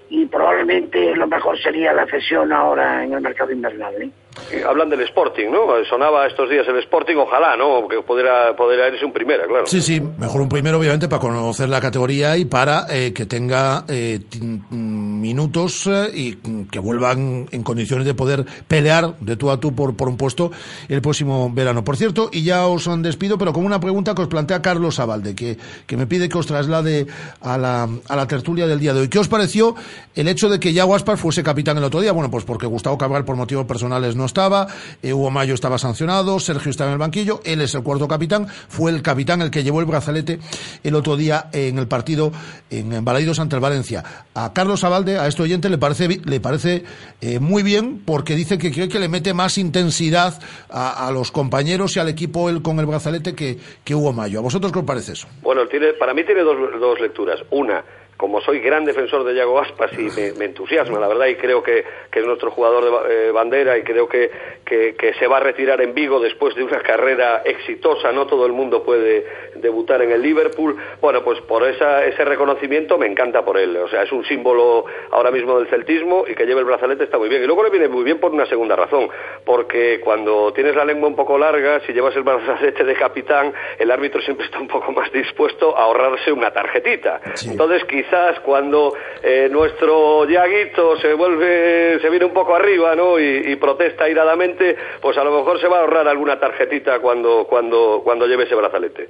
[0.10, 4.10] y probablemente lo mejor sería la cesión ahora en el mercado invernal, ¿eh?
[4.52, 5.68] Eh, Hablan del Sporting, ¿no?
[5.90, 7.88] Sonaba estos días el Sporting, ojalá, ¿no?
[7.88, 9.66] Que pudiera, pudiera irse un primera, claro.
[9.66, 13.86] Sí, sí, mejor un primero, obviamente, para conocer la categoría y para eh, que tenga
[13.88, 19.60] eh, mm, minutos eh, y que vuelvan en condiciones de poder pelear de tú a
[19.60, 20.52] tú por, por un puesto
[20.90, 21.84] el próximo verano.
[21.84, 25.36] Por cierto, y ya os despido, pero con una pregunta que os plantea Carlos Abalde,
[25.36, 25.58] que,
[25.88, 27.08] que me pide que os traslade
[27.42, 29.08] a la, a la tertulia del día de hoy.
[29.10, 29.76] ¿Qué os pareció
[30.14, 32.12] el hecho de que Yago Aspas fuese capitán el otro día?
[32.12, 34.68] Bueno, pues porque Gustavo Cabral por motivos personales no estaba,
[35.02, 38.48] eh, Hugo Mayo estaba sancionado, Sergio estaba en el banquillo, él es el cuarto capitán,
[38.48, 40.40] fue el capitán el que llevó el brazalete
[40.84, 42.32] el otro día en el partido
[42.70, 44.04] en, Balaidos ante el Valencia.
[44.34, 46.84] A Carlos Abalde, a este oyente, le parece, le parece
[47.22, 51.32] eh, muy bien porque dice que cree que le mete más intensidad a, a los
[51.32, 54.40] compañeros y al equipo él con el brazalete que, que Hugo Mayo.
[54.40, 55.28] ¿A vosotros qué os parece eso?
[55.42, 57.40] Bueno, tiene, para mí tiene dos, dos lecturas.
[57.52, 57.84] Una,
[58.18, 61.62] como soy gran defensor de Yago Aspas y me, me entusiasma, la verdad, y creo
[61.62, 64.32] que, que es nuestro jugador de eh, bandera y creo que,
[64.66, 68.46] que, que se va a retirar en Vigo después de una carrera exitosa, no todo
[68.46, 70.78] el mundo puede debutar en el Liverpool.
[71.02, 73.76] Bueno, pues por esa, ese reconocimiento me encanta por él.
[73.78, 77.18] O sea, es un símbolo ahora mismo del celtismo y que lleve el brazalete está
[77.18, 77.44] muy bien.
[77.44, 79.10] Y luego le viene muy bien por una segunda razón,
[79.44, 83.92] porque cuando tienes la lengua un poco larga, si llevas el brazalete de capitán, el
[83.92, 87.22] árbitro siempre está un poco más dispuesto a ahorrarse una tarjetita.
[87.50, 93.20] Entonces, quizás cuando eh, nuestro Yaguito se vuelve, se viene un poco arriba, ¿no?
[93.20, 98.02] Y, protesta airadamente, pues a lo mejor se va a ahorrar alguna tarjetita cuando, cuando,
[98.04, 99.10] cuando lleve ese brazalete.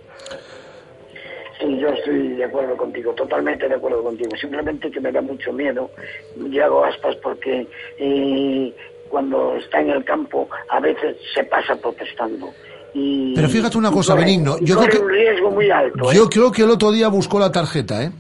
[1.60, 4.36] Sí, yo estoy de acuerdo contigo, totalmente de acuerdo contigo.
[4.38, 5.90] Simplemente que me da mucho miedo,
[6.36, 7.68] Yago Aspas, porque
[7.98, 8.74] eh,
[9.10, 12.50] cuando está en el campo a veces se pasa protestando.
[12.98, 16.10] Y, Pero fíjate una cosa, corre- Benigno, yo creo que- un riesgo muy alto.
[16.12, 16.16] ¿eh?
[16.16, 18.12] Yo creo que el otro día buscó la tarjeta, ¿eh?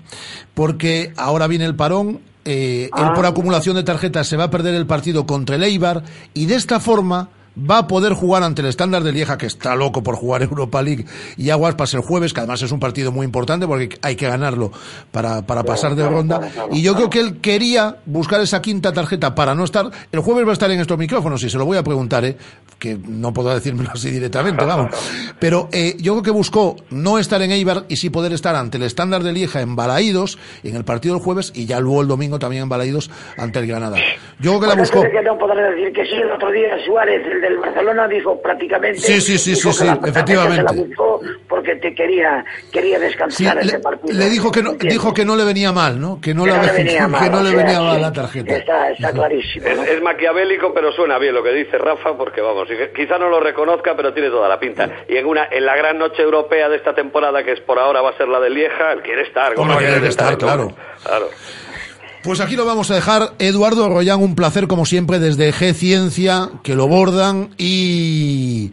[0.54, 3.14] Porque ahora viene el parón, eh, él Ah.
[3.14, 6.04] por acumulación de tarjetas se va a perder el partido contra el Eibar
[6.34, 9.76] y de esta forma va a poder jugar ante el estándar de Lieja, que está
[9.76, 11.06] loco por jugar Europa League,
[11.38, 14.72] y Aguaspas el jueves, que además es un partido muy importante porque hay que ganarlo
[15.12, 16.42] para, para pasar de ronda.
[16.72, 19.90] Y yo creo que él quería buscar esa quinta tarjeta para no estar.
[20.12, 22.38] El jueves va a estar en estos micrófonos y se lo voy a preguntar, ¿eh?
[22.80, 24.92] que no puedo decírmelo así directamente, vamos.
[25.40, 28.78] Pero eh, yo creo que buscó no estar en Eibar y sí poder estar ante
[28.78, 32.08] el estándar de Lieja en Balaídos, en el partido del jueves, y ya luego el
[32.08, 33.98] domingo también en Balaídos ante el Granada.
[34.40, 35.02] Yo creo que la buscó.
[35.02, 39.00] que no podré decir que sí, el otro día Suárez, el del Barcelona, dijo prácticamente...
[39.00, 40.64] Sí, sí, sí, sí, que sí, la efectivamente.
[40.64, 44.14] La buscó porque te quería, quería Sí, descansar ese le, partido.
[44.20, 44.94] le dijo que no, ¿Entiendes?
[45.00, 46.20] dijo que no le venía mal, ¿no?
[46.20, 47.96] Que no, Que la- no le venía que mal, no o le sea, venía mal
[47.96, 48.56] sí, la tarjeta.
[48.58, 49.68] Está, está clarísimo.
[49.68, 53.30] Es, es maquiavélico, pero suena bien lo que dice Rafa, porque vamos, que- quizá no
[53.30, 54.90] lo reconozca, pero tiene toda la pinta.
[55.08, 58.02] Y en una, en la gran noche europea de esta temporada, que es por ahora
[58.02, 59.54] va a ser la de Lieja, él quiere estar.
[59.54, 60.38] ¿cómo Hombre, no quiere estar, ¿no?
[60.38, 60.72] claro.
[61.04, 61.30] Claro.
[62.26, 63.34] Pues aquí lo vamos a dejar.
[63.38, 68.72] Eduardo Royán, un placer como siempre desde G Ciencia, que lo bordan y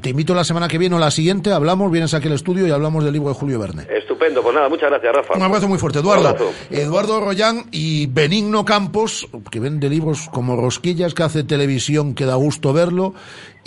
[0.00, 2.70] te invito la semana que viene o la siguiente, hablamos, vienes aquí al estudio y
[2.70, 3.86] hablamos del libro de Julio Verne.
[3.90, 5.34] Estupendo, pues nada, muchas gracias, Rafa.
[5.36, 6.34] Un abrazo muy fuerte, Eduardo.
[6.70, 12.36] Eduardo Royán y Benigno Campos, que vende libros como Rosquillas, que hace televisión, que da
[12.36, 13.12] gusto verlo,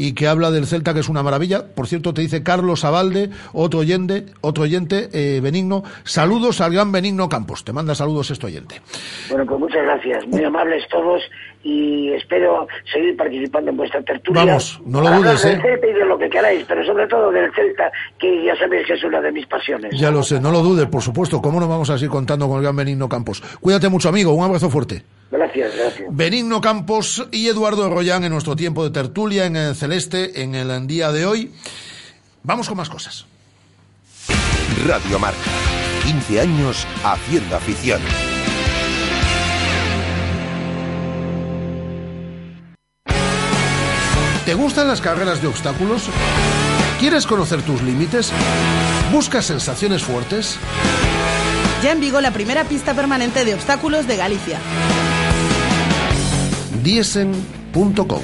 [0.02, 1.64] y que habla del Celta, que es una maravilla.
[1.76, 5.84] Por cierto, te dice Carlos Abalde, otro oyente, otro oyente, eh, Benigno.
[6.04, 7.64] Saludos al gran Benigno Campos.
[7.64, 8.82] Te manda saludos este oyente.
[9.30, 11.22] Bueno, pues muchas gracias, muy amables todos
[11.64, 14.43] y espero seguir participando en vuestra tertulia.
[14.43, 15.60] Vamos, no lo dudes, ¿eh?
[15.62, 18.93] Celta y de lo que queráis, pero sobre todo del Celta, que ya sabéis que
[18.93, 19.91] es una de mis pasiones.
[19.95, 21.39] Ya lo sé, no lo dudes, por supuesto.
[21.43, 23.39] ¿Cómo no vamos a seguir contando con el gran Benigno Campos?
[23.62, 24.34] Cuídate mucho, amigo.
[24.34, 25.04] Un abrazo fuerte.
[25.32, 26.10] Gracias, gracias.
[26.12, 30.88] Benigno Campos y Eduardo Royán en nuestro tiempo de tertulia en el Celeste en el
[30.88, 31.52] día de hoy.
[32.44, 33.26] Vamos con más cosas.
[34.86, 35.40] Radio Marca.
[36.04, 38.02] 15 años haciendo afición.
[44.46, 46.10] ¿Te gustan las carreras de obstáculos?
[47.00, 48.34] ¿Quieres conocer tus límites?
[49.14, 50.58] ¿Buscas sensaciones fuertes?
[51.82, 54.60] Ya en Vigo la primera pista permanente de obstáculos de Galicia.
[56.84, 58.22] Diesen.com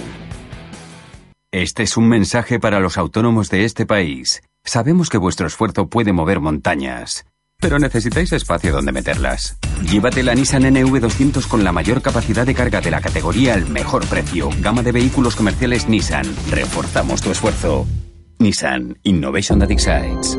[1.52, 4.42] Este es un mensaje para los autónomos de este país.
[4.64, 7.26] Sabemos que vuestro esfuerzo puede mover montañas.
[7.60, 9.58] pero necesitáis espacio donde meterlas.
[9.90, 14.06] Llévate la Nissan NV200 con la mayor capacidad de carga de la categoría al mejor
[14.06, 14.50] precio.
[14.62, 16.26] Gama de vehículos comerciales Nissan.
[16.52, 17.88] Reforzamos tu esfuerzo.
[18.40, 20.38] Nissan Innovation that excites.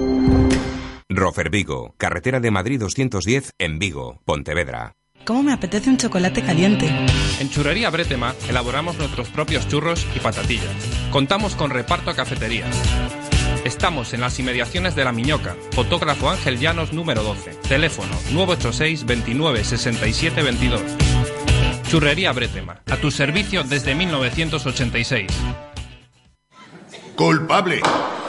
[1.09, 4.98] Rofer Vigo, carretera de Madrid 210 en Vigo, Pontevedra.
[5.29, 6.89] ¿Cómo me apetece un chocolate caliente?
[7.39, 10.65] En Churrería Bretema elaboramos nuestros propios churros y patatillas.
[11.11, 12.75] Contamos con reparto a cafeterías.
[13.63, 15.55] Estamos en las inmediaciones de La Miñoca.
[15.73, 17.57] Fotógrafo Ángel Llanos número 12.
[17.69, 20.81] Teléfono 986 29 67 22.
[21.91, 22.81] Churrería Bretema.
[22.91, 25.27] A tu servicio desde 1986.
[27.19, 27.81] Culpable.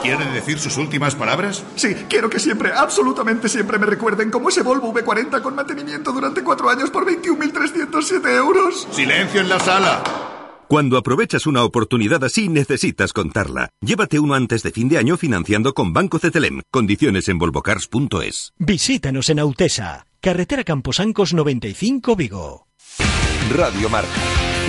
[0.02, 1.62] ¿Quiere decir sus últimas palabras?
[1.76, 6.42] Sí, quiero que siempre, absolutamente siempre me recuerden como ese Volvo V40 con mantenimiento durante
[6.42, 8.88] cuatro años por 21.307 euros.
[8.90, 10.02] Silencio en la sala.
[10.66, 13.68] Cuando aprovechas una oportunidad así, necesitas contarla.
[13.80, 16.62] Llévate uno antes de fin de año financiando con Banco Cetelem.
[16.72, 18.54] Condiciones en volvocars.es.
[18.58, 22.66] Visítanos en Autesa, carretera Camposancos 95 Vigo.
[23.56, 24.08] Radio Marca,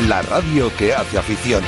[0.07, 1.63] la radio que hace afición.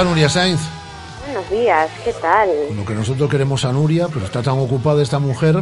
[0.00, 0.60] Hola Nuria Sainz.
[1.26, 2.48] Buenos días, ¿qué tal?
[2.74, 5.56] Lo que nosotros queremos a Nuria, pero está tan ocupada esta mujer.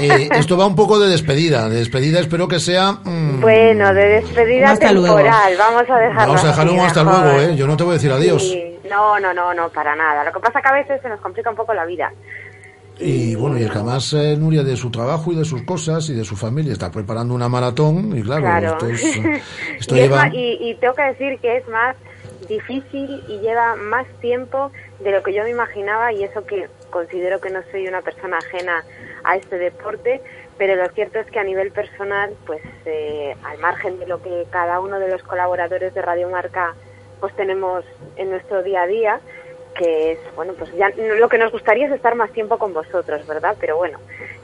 [0.00, 1.68] Eh, esto va un poco de despedida.
[1.68, 2.92] De despedida espero que sea...
[2.92, 5.16] mm, Bueno, de despedida hasta luego.
[5.16, 7.22] temporal, vamos a dejarlo vamos a dejar así, un hasta mejor.
[7.24, 7.56] luego, ¿eh?
[7.56, 8.42] Yo no te voy a decir adiós.
[8.42, 10.22] Sí, No, no, no, no, para nada.
[10.22, 12.12] Lo que pasa que a veces se nos complica un poco la vida.
[13.00, 16.08] Y bueno, y es que además eh, Nuria de su trabajo y de sus cosas
[16.08, 18.72] y de su familia está preparando una maratón y claro, Claro.
[18.74, 19.02] esto, es,
[19.80, 20.24] esto y, es lleva...
[20.26, 21.96] más- y- y tengo que decir que es más
[22.48, 24.70] difícil y lleva más tiempo
[25.00, 28.38] de lo que yo me imaginaba y eso que considero que no soy una persona
[28.38, 28.84] ajena
[29.24, 30.20] a este deporte,
[30.56, 34.46] pero lo cierto es que a nivel personal, pues eh, al margen de lo que
[34.50, 36.74] cada uno de los colaboradores de Radio Marca
[37.20, 37.84] pues tenemos
[38.16, 39.20] en nuestro día a día,
[39.74, 43.26] que es, bueno, pues ya lo que nos gustaría es estar más tiempo con vosotros,
[43.26, 43.56] ¿verdad?
[43.60, 43.98] Pero bueno,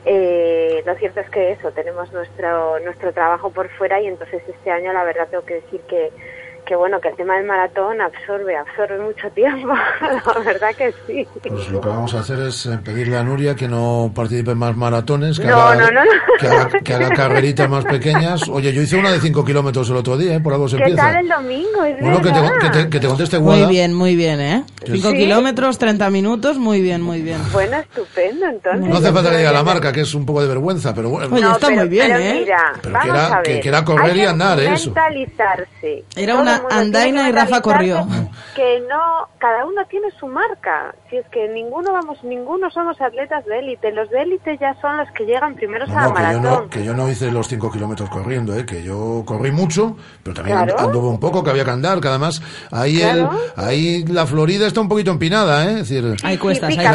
[0.05, 4.71] eh, lo cierto es que eso, tenemos nuestro, nuestro trabajo por fuera y entonces este
[4.71, 6.11] año la verdad tengo que decir que,
[6.67, 9.69] que bueno, que el tema del maratón absorbe, absorbe mucho tiempo,
[10.01, 11.27] la verdad que sí.
[11.49, 14.59] Pues lo que vamos a hacer es eh, pedirle a Nuria que no participe en
[14.59, 16.11] más maratones, que, No, haga, no, no, no.
[16.39, 18.49] Que, haga, que haga carreritas más pequeñas.
[18.49, 20.41] Oye, yo hice una de 5 kilómetros el otro día, ¿eh?
[20.41, 21.03] por algo se ¿Qué empieza.
[21.03, 21.85] tal el domingo?
[21.85, 23.69] Es Bueno, que te, que, te, que te conteste Muy Guada.
[23.69, 24.65] bien, muy bien, ¿eh?
[24.85, 24.93] Sí.
[24.99, 25.17] 5 Sí.
[25.17, 27.39] kilómetros, 30 minutos, muy bien, muy bien.
[27.53, 28.81] Bueno, estupendo, entonces.
[28.89, 31.35] No hace falta que diga la marca, que es un poco de vergüenza, pero bueno.
[31.35, 32.35] Oye, está muy bien, pero ¿eh?
[32.41, 33.43] Mira, Pero vamos que era- a ver.
[33.43, 34.73] que- que era correr Hay y andar, ¿eh?
[34.75, 34.87] eso.
[34.87, 36.05] mentalizarse.
[36.17, 38.07] Era Todo una andaina y que Rafa corrió.
[38.55, 40.95] Que no, cada uno tiene su marca.
[41.09, 43.93] Si es que ninguno vamos, ninguno somos atletas de élite.
[43.93, 46.23] Los de élite ya son los que llegan primeros No, a la no, que yo
[46.43, 46.65] maratón.
[46.65, 48.67] no, que yo no hice los 5 kilómetros corriendo, ¿eh?
[48.67, 50.79] que yo corrí mucho, pero también Claro.
[50.81, 53.31] anduve un poco, que había que andar, que además ahí, Claro.
[53.57, 55.81] el, ahí la Florida está un poquito empinada, ¿eh?
[55.81, 56.89] Es decir, Hay cuestas, hay ¿eh?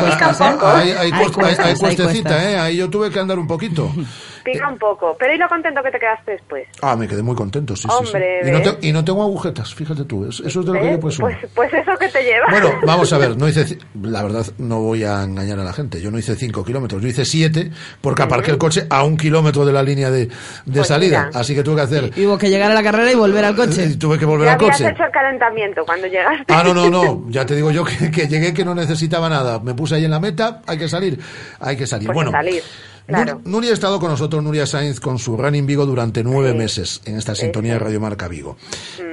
[1.33, 2.43] cuestecita, cuestas.
[2.43, 2.57] ¿eh?
[2.59, 3.91] Ahí yo tuve que andar un poquito.
[4.53, 5.15] Pica un poco.
[5.19, 6.67] Pero ¿y lo contento que te quedaste después?
[6.81, 8.05] Ah, me quedé muy contento, sí, sí, sí.
[8.07, 8.79] Hombre, Y no, ¿ves?
[8.79, 10.99] te- y no tengo agujetas, fíjate tú, es- eso es de lo que yo.
[10.99, 11.17] Pues,
[11.53, 12.45] pues eso que te lleva.
[12.49, 16.01] Bueno, vamos a ver, no hice, la verdad no voy a engañar a la gente,
[16.01, 17.71] yo no hice 5 kilómetros, yo hice 7
[18.01, 20.31] porque aparqué el coche a un kilómetro de la línea de, de
[20.73, 21.39] Pues salida, mira.
[21.39, 23.55] así que tuve que hacer, Y hubo que llegar a la carrera y volver al
[23.55, 23.85] coche.
[23.85, 24.87] y tuve que volver ya al coche.
[24.89, 26.45] hecho el calentamiento cuando llegaste.
[26.53, 29.59] Ah, no, no, no, ya te digo yo que, que llegué que no necesitaba nada,
[29.59, 31.19] me puse ahí en la meta, hay que salir,
[31.59, 32.07] hay que salir.
[32.07, 32.61] Pues bueno, salir,
[33.07, 33.39] claro.
[33.39, 37.01] Nur- Nuria ha estado con nosotros, Nuria Sainz, con su Running Vigo durante nueve meses
[37.05, 38.57] en esta sintonía de Radio Marca Vigo.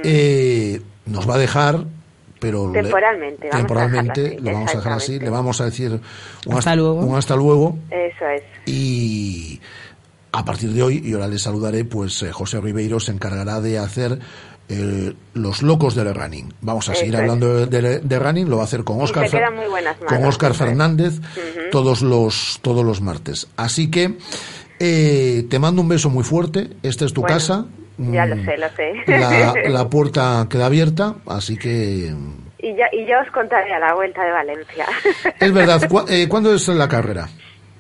[0.03, 1.85] Eh, nos va a dejar,
[2.41, 2.83] pero le- Mm.
[2.85, 5.99] Temporalmente, vamos a temporalmente así, lo vamos a dejar así, le vamos a decir un
[5.99, 6.95] Hasta hasta, luego.
[7.01, 8.43] un hasta luego Eso es.
[8.67, 9.61] y
[10.33, 13.79] a partir de hoy, y ahora les saludaré, pues eh, José Ribeiro se encargará de
[13.79, 14.19] hacer
[14.69, 16.53] eh, los locos del running.
[16.61, 19.29] Vamos a seguir Eso hablando de, de- de running, lo va a hacer con Oscar,
[19.29, 19.97] Fer- manos.
[20.07, 20.55] con Oscar.
[20.55, 21.15] Fernández
[21.71, 23.49] todos los todos los martes.
[23.57, 24.17] Así que
[24.81, 26.71] eh, te mando un beso muy fuerte.
[26.83, 27.67] Esta es tu Bueno, casa.
[27.99, 28.93] Ya lo Mm, sé, lo sé.
[29.07, 32.13] La, la puerta queda abierta, así que
[32.59, 34.87] y, ya, y yo os contaré a la vuelta de Valencia.
[35.39, 35.87] es verdad.
[35.89, 37.29] ¿cu- eh, ¿Cuándo es la carrera?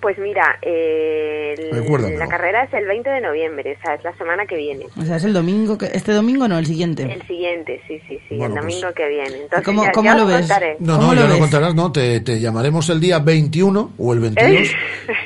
[0.05, 4.15] Pues mira, eh, el- la carrera es el 20 de noviembre, o sea, es la
[4.19, 4.85] semana que viene.
[5.01, 7.05] O sea, es el domingo, que, este domingo no, el siguiente.
[7.11, 9.37] El siguiente, sí, sí, sí, Bueno, el pues- domingo que viene.
[9.45, 10.39] Entonces, ¿Cómo- ya, cómo ya lo os ves?
[10.41, 10.77] contaré.
[10.81, 11.41] No, ¿Cómo no, lo ya no ves?
[11.41, 14.69] contarás, no, te, te llamaremos el día 21 o el 22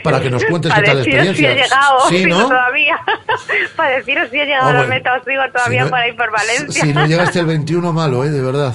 [0.04, 1.64] para que nos cuentes qué Para tal deciros si he experiencia.
[1.64, 2.48] llegado, Sí, sigo ¿no?
[2.48, 3.00] todavía.
[3.76, 4.94] Para deciros si he llegado Ah, a la bueno.
[4.94, 6.84] meta o sigo todavía Si no- por ahí por Valencia.
[6.84, 8.30] Si no llegaste al 21, malo, ¿eh?
[8.30, 8.74] De verdad.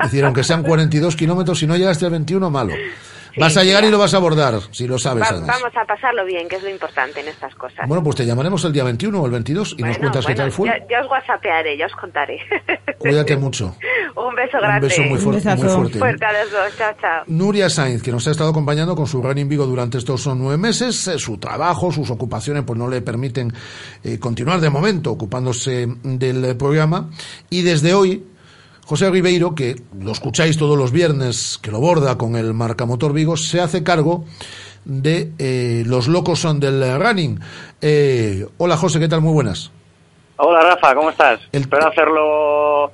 [0.00, 2.72] Es decir, aunque sean 42 kilómetros, si no llegaste al 21, malo.
[3.36, 5.60] Vas a llegar y lo vas a abordar, si lo sabes, Va- además.
[5.60, 7.86] vamos a pasarlo bien, que es lo importante en estas cosas.
[7.88, 10.32] Bueno, pues te llamaremos el día 21 o el 22 y nos Bueno, cuentas qué
[10.32, 10.68] bueno, tal fue.
[10.68, 12.38] Ya, ya os whatsappearé, ya os contaré.
[12.98, 13.76] Cuídate mucho.
[14.16, 14.86] Un beso grande.
[14.88, 15.98] beso muy fuerte, muy fuerte.
[15.98, 16.76] Fuerte a los dos.
[16.78, 17.22] Chao, chao.
[17.26, 21.06] Nuria Sainz, que nos ha estado acompañando con su Running Vigo durante estos nueve meses,
[21.08, 23.52] eh, su trabajo, sus ocupaciones, pues no le permiten
[24.04, 27.10] eh, continuar de momento ocupándose del eh, programa.
[27.50, 28.24] Y desde hoy,
[28.86, 33.36] José Ribeiro, que lo escucháis todos los viernes, que lo borda con el Marcamotor Vigo,
[33.36, 34.24] se hace cargo
[34.84, 37.40] de eh, los locos son del running.
[37.80, 39.22] Eh, hola José, ¿qué tal?
[39.22, 39.70] Muy buenas.
[40.36, 41.40] Hola Rafa, ¿cómo estás?
[41.52, 42.92] Espero hacerlo...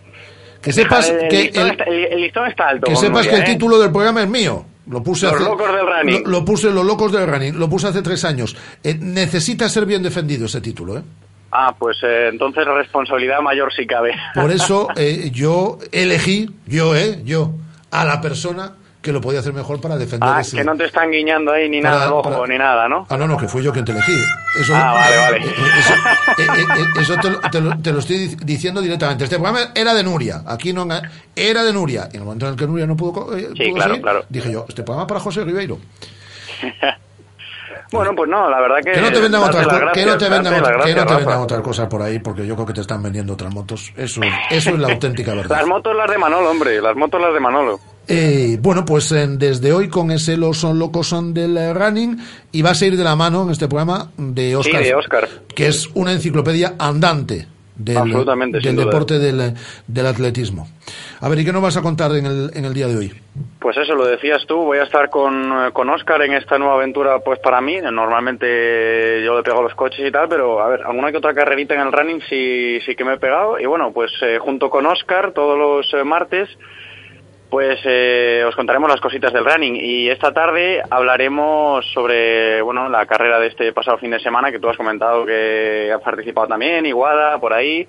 [0.63, 2.87] Que sepas El, que listón el- está, el- el listón está alto.
[2.87, 3.53] Que con sepas Nuria, que el ¿eh?
[3.55, 4.65] título del programa es mío.
[4.87, 6.23] Lo puse Los hace- locos del running.
[6.25, 7.59] Lo, lo puse los locos del running.
[7.59, 8.55] Lo puse hace tres años.
[8.85, 11.03] Eh, necesita ser bien defendido ese título, ¿eh?
[11.53, 14.15] Ah, pues eh, entonces responsabilidad mayor si cabe.
[14.35, 17.21] Por eso eh, yo elegí, yo, ¿eh?
[17.25, 17.53] Yo,
[17.91, 20.59] a la persona que lo podía hacer mejor para defender Ah, ese.
[20.59, 23.07] que no te están guiñando ahí ni Para- nada ojo para- ni nada, ¿no?
[23.09, 24.13] Ah, no, no, que fui yo quien te elegí.
[24.61, 25.37] Eso, Ah, vale, vale.
[25.39, 26.47] eh, Eso, eh,
[26.79, 29.25] eh, eso te, lo- te lo, te lo estoy dic- diciendo directamente.
[29.25, 30.43] Este programa era de Nuria.
[30.47, 30.87] Aquí no
[31.35, 32.09] era de Nuria.
[32.13, 34.25] Y en el momento en el que Nuria no pudo, Sí, pudo claro, claro.
[34.29, 35.79] dije yo, este programa para José Ribeiro.
[37.93, 38.93] Bueno, pues no, la verdad que...
[38.93, 40.93] Que no te vendan otras cosas, que no gracias, te vendan, otra- que no te
[40.95, 43.93] gracias, vendan otras cosas por ahí, porque yo creo que te están vendiendo otras motos.
[43.97, 44.21] Eso,
[44.51, 45.57] eso es la auténtica verdad.
[45.59, 47.81] Las motos las de Manolo, hombre, las motos las de Manolo.
[48.09, 52.19] Eh, bueno, pues eh, desde hoy con ese Los son locos son del eh, running
[52.51, 55.29] y va a seguir de la mano en este programa de Oscar, Sí, de Óscar.
[55.55, 57.47] que es una enciclopedia andante
[57.81, 59.55] del, del deporte del,
[59.87, 60.69] del atletismo.
[61.21, 63.13] A ver, ¿y qué nos vas a contar en el, en el día de hoy?
[63.59, 66.75] Pues eso, lo decías tú, voy a estar con, eh, con Oscar en esta nueva
[66.75, 70.83] aventura, pues para mí, normalmente yo le pego los coches y tal, pero a ver,
[70.83, 73.93] alguna que otra carrerita en el running sí, sí que me he pegado, y bueno,
[73.93, 76.49] pues eh, junto con Oscar, todos los eh, martes,
[77.51, 83.05] pues eh, os contaremos las cositas del running, y esta tarde hablaremos sobre, bueno, la
[83.07, 86.87] carrera de este pasado fin de semana, que tú has comentado que has participado también,
[86.87, 87.87] Iguada, por ahí,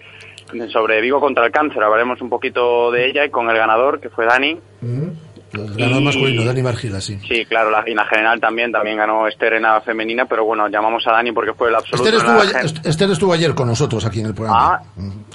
[0.69, 4.09] sobre Vigo contra el cáncer, hablaremos un poquito de ella y con el ganador, que
[4.09, 4.59] fue Dani,
[5.51, 7.19] ganador Y- masculino, Dani Margila, sí.
[7.27, 10.67] Sí, claro, la, y la general también, también ganó Esther en la femenina, pero bueno,
[10.69, 12.03] llamamos a Dani porque fue el absoluto.
[12.09, 14.81] Esther estuvo, ayer, gen- Est- Esther estuvo ayer con nosotros aquí en el programa.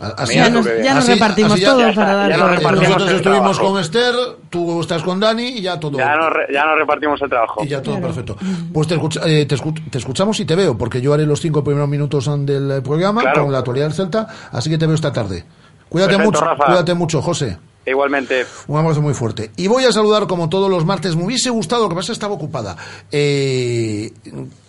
[0.00, 0.84] Ah, Así- tú qué bien.
[0.84, 2.82] ya nos así- repartimos así ya- todos ya para ya nos repartimos.
[2.88, 3.72] Nosotros el estuvimos trabajo.
[3.74, 4.14] con Esther,
[4.50, 5.98] tú estás con Dani y ya todo.
[5.98, 7.64] Ya nos, re- ya nos repartimos el trabajo.
[7.64, 8.36] Y ya todo perfecto.
[8.72, 11.40] Pues te, escucha- eh, te, escu- te escuchamos y te veo, porque yo haré los
[11.40, 13.42] cinco primeros minutos del programa Claro.
[13.44, 15.44] con la actualidad del Celta, así que te veo esta tarde.
[15.88, 16.64] Cuídate Perfecto, mucho, Rafa.
[16.66, 17.58] cuídate mucho, José.
[17.86, 18.44] Igualmente.
[18.66, 19.52] Un abrazo muy fuerte.
[19.56, 21.14] Y voy a saludar como todos los martes.
[21.14, 22.76] Me hubiese gustado, lo que pasa es que estaba ocupada,
[23.12, 24.12] eh,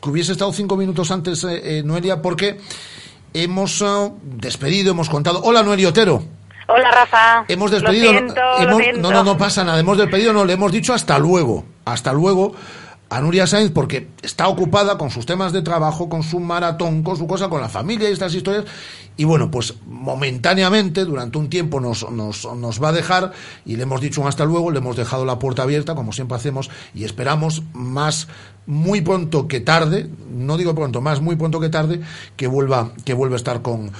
[0.01, 2.59] que hubiese estado cinco minutos antes, eh, eh, Noelia, porque
[3.33, 5.41] hemos eh, despedido, hemos contado.
[5.43, 6.23] Hola, Noelia Otero.
[6.67, 7.45] Hola, Rafa.
[7.47, 8.11] Hemos despedido.
[8.11, 9.01] Lo siento, hemos- lo siento.
[9.01, 9.79] no, no, no pasa nada.
[9.79, 11.63] Hemos despedido, no, le hemos dicho hasta luego.
[11.85, 12.53] Hasta luego
[13.09, 17.17] a Nuria Sainz porque está ocupada con sus temas de trabajo, con su maratón, con
[17.17, 18.65] su cosa, con la familia y estas historias.
[19.15, 23.31] Y bueno, pues momentáneamente, durante un tiempo nos, va a dejar
[23.65, 26.37] y le hemos dicho un hasta luego, le hemos dejado la puerta abierta, como siempre
[26.37, 28.27] hacemos, y esperamos más
[28.65, 32.01] muy pronto que tarde, no digo pronto, más muy pronto que tarde,
[32.35, 33.91] que vuelva, que vuelva a estar con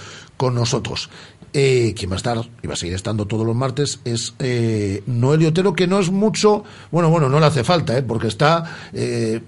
[0.54, 1.10] nosotros.
[1.54, 5.02] Eh, quien va a estar y va a seguir estando todos los martes es eh,
[5.08, 8.64] Noelio Otero, que no es mucho, bueno, bueno, no le hace falta, eh, porque está
[8.94, 9.42] eh,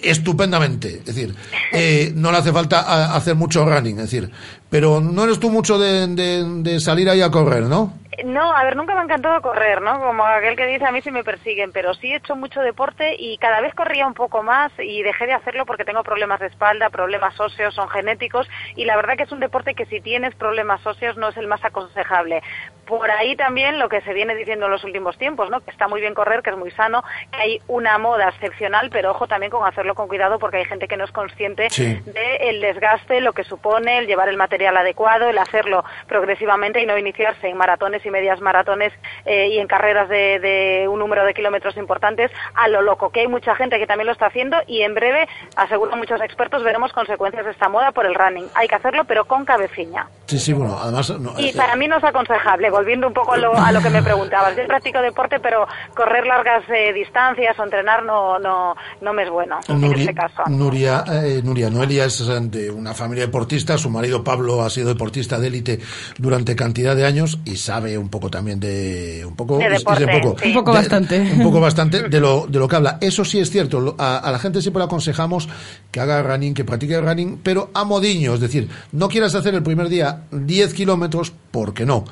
[0.00, 1.34] estupendamente, es decir,
[1.72, 4.30] eh, no le hace falta a- hacer mucho running, es decir,
[4.70, 7.94] pero no eres tú mucho de salir ahí a correr, ¿no?
[8.24, 9.98] No, a ver, nunca me ha encantado correr, ¿no?
[9.98, 13.16] Como aquel que dice, a mí sí me persiguen, pero sí he hecho mucho deporte
[13.18, 16.48] y cada vez corría un poco más y dejé de hacerlo porque tengo problemas de
[16.48, 18.46] espalda, problemas óseos, son genéticos
[18.76, 21.46] y la verdad que es un deporte que si tienes problemas óseos no es el
[21.48, 22.42] más aconsejable.
[22.86, 25.60] Por ahí también lo que se viene diciendo en los últimos tiempos, ¿no?
[25.60, 29.12] Que está muy bien correr, que es muy sano, que hay una moda excepcional, pero
[29.12, 32.00] ojo también con hacerlo con cuidado porque hay gente que no es consciente Sí.
[32.04, 36.98] del desgaste, lo que supone el llevar el material adecuado, el hacerlo progresivamente y no
[36.98, 38.92] iniciarse en maratones y medias maratones
[39.24, 43.20] eh, y en carreras de, de un número de kilómetros importantes a lo loco, que
[43.20, 46.92] hay mucha gente que también lo está haciendo y en breve, aseguran muchos expertos, veremos
[46.92, 48.46] consecuencias de esta moda por el running.
[48.54, 50.06] Hay que hacerlo, pero con cabeciña.
[50.26, 51.10] Sí, sí, bueno, además...
[51.18, 53.80] no, Y eh, para mí no es aconsejable, volviendo un poco a lo, a lo
[53.80, 54.56] que me preguntabas.
[54.56, 59.30] Yo practico deporte, pero correr largas eh, distancias o entrenar no, no, no me es
[59.30, 60.42] bueno en este caso.
[60.48, 64.88] Nuria, eh, Nuria Noelia es eh, de una familia deportista, su marido Pablo ha sido
[64.88, 65.78] deportista de élite
[66.18, 70.36] durante cantidad de años y sabe un poco también de un poco De deporte, poco,
[70.40, 70.48] sí.
[70.48, 71.20] Un poco de- bastante.
[71.20, 72.98] un poco bastante de lo de lo que habla.
[73.00, 75.48] Eso sí es cierto, a, a la gente siempre le aconsejamos
[75.90, 79.62] que haga running, que practique running, pero a modiño, es decir, no quieras hacer el
[79.62, 82.04] primer día 10 kilómetros, porque no.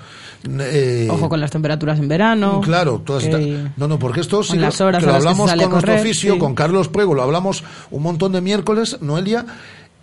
[0.48, 2.60] Eh, Ojo con las temperaturas en verano.
[2.62, 5.50] Claro, todas que- estas- No, no, porque esto sí las horas que lo que hablamos
[5.50, 6.38] a con nuestro correr, oficio, sí.
[6.38, 9.44] con Carlos Prego, lo hablamos un montón de miércoles, Noelia.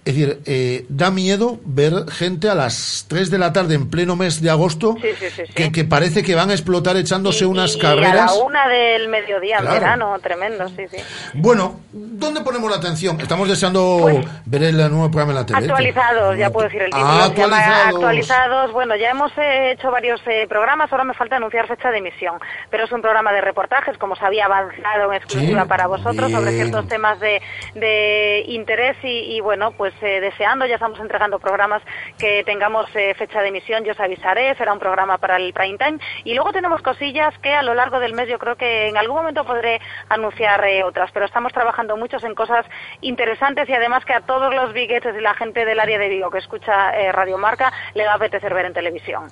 [0.08, 4.16] Es decir, eh, da miedo ver gente a las 3 de la tarde en pleno
[4.16, 5.54] mes de agosto Sí, sí, sí, sí.
[5.54, 8.40] Que, que parece que van a explotar echándose unas Y a la carreras.
[8.46, 9.74] una del mediodía Claro.
[9.74, 10.98] verano, tremendo, sí, sí.
[11.34, 13.20] Bueno, ¿dónde ponemos la atención?
[13.20, 14.06] Estamos deseando
[14.46, 15.60] ver el nuevo programa en la tele.
[15.60, 17.06] Actualizados, ya puedo decir el título.
[17.06, 17.96] Ah, actualizados.
[17.96, 18.72] actualizados.
[18.72, 22.36] Bueno, ya hemos eh, hecho varios eh, programas, ahora me falta anunciar fecha de emisión.
[22.72, 26.52] Pero es un programa de reportajes, como se había avanzado en exclusiva para vosotros, sobre
[26.54, 27.42] ciertos temas de,
[27.76, 31.82] de interés y, y, bueno, pues eh, deseando, ya estamos entregando programas
[32.18, 35.78] que tengamos eh, fecha de emisión, yo os avisaré, será un programa para el prime
[35.78, 36.00] time.
[36.24, 39.18] Y luego tenemos cosillas que a lo largo del mes yo creo que en algún
[39.18, 39.80] momento podré
[40.10, 42.66] anunciar eh, otras, pero estamos trabajando muchos en cosas
[43.02, 46.30] interesantes y además que a todos los biguetes y la gente del área de Vigo
[46.30, 49.28] que escucha Radio Marca le va a apetecer ver en televisión.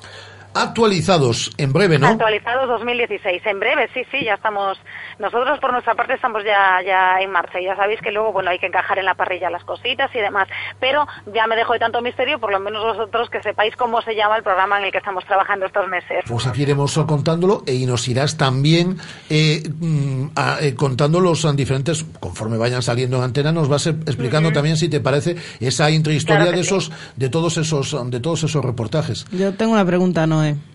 [0.55, 2.07] Actualizados en breve, ¿no?
[2.07, 3.41] Actualizados 2016.
[3.45, 4.77] En breve, sí, sí, ya estamos.
[5.19, 7.59] Nosotros por nuestra parte estamos ya, ya en marcha.
[7.59, 10.19] Y ya sabéis que luego, bueno, hay que encajar en la parrilla las cositas y
[10.19, 10.47] demás.
[10.79, 14.15] Pero ya me dejo de tanto misterio, por lo menos vosotros que sepáis cómo se
[14.15, 16.23] llama el programa en el que estamos trabajando estos meses.
[16.27, 18.97] Pues aquí iremos contándolo e y nos irás también
[19.29, 23.91] eh, mm, a- eh, contando los diferentes, conforme vayan saliendo en antena, nos vas eh,
[23.91, 26.69] explicando también si te parece esa intrahistoria Claro de sí.
[26.75, 29.25] esos, de todos esos, de todos esos reportajes.
[29.31, 30.25] Yo tengo una pregunta,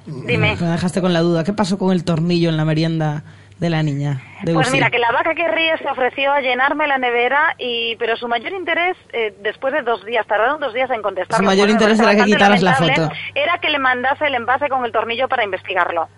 [0.07, 0.57] Dime.
[0.61, 1.45] Me dejaste con la duda.
[1.45, 3.23] ¿Qué pasó con el tornillo en la merienda
[3.59, 4.21] de la niña?
[4.43, 7.97] De Pues mira, que la vaca que ríe se ofreció a llenarme la nevera, y
[7.97, 11.39] pero su mayor interés, eh, después de dos días, tardaron dos días en contestar.
[11.39, 13.11] Su mayor interés era que quitaras la foto.
[13.35, 16.09] Era que le mandase el envase con el tornillo para investigarlo.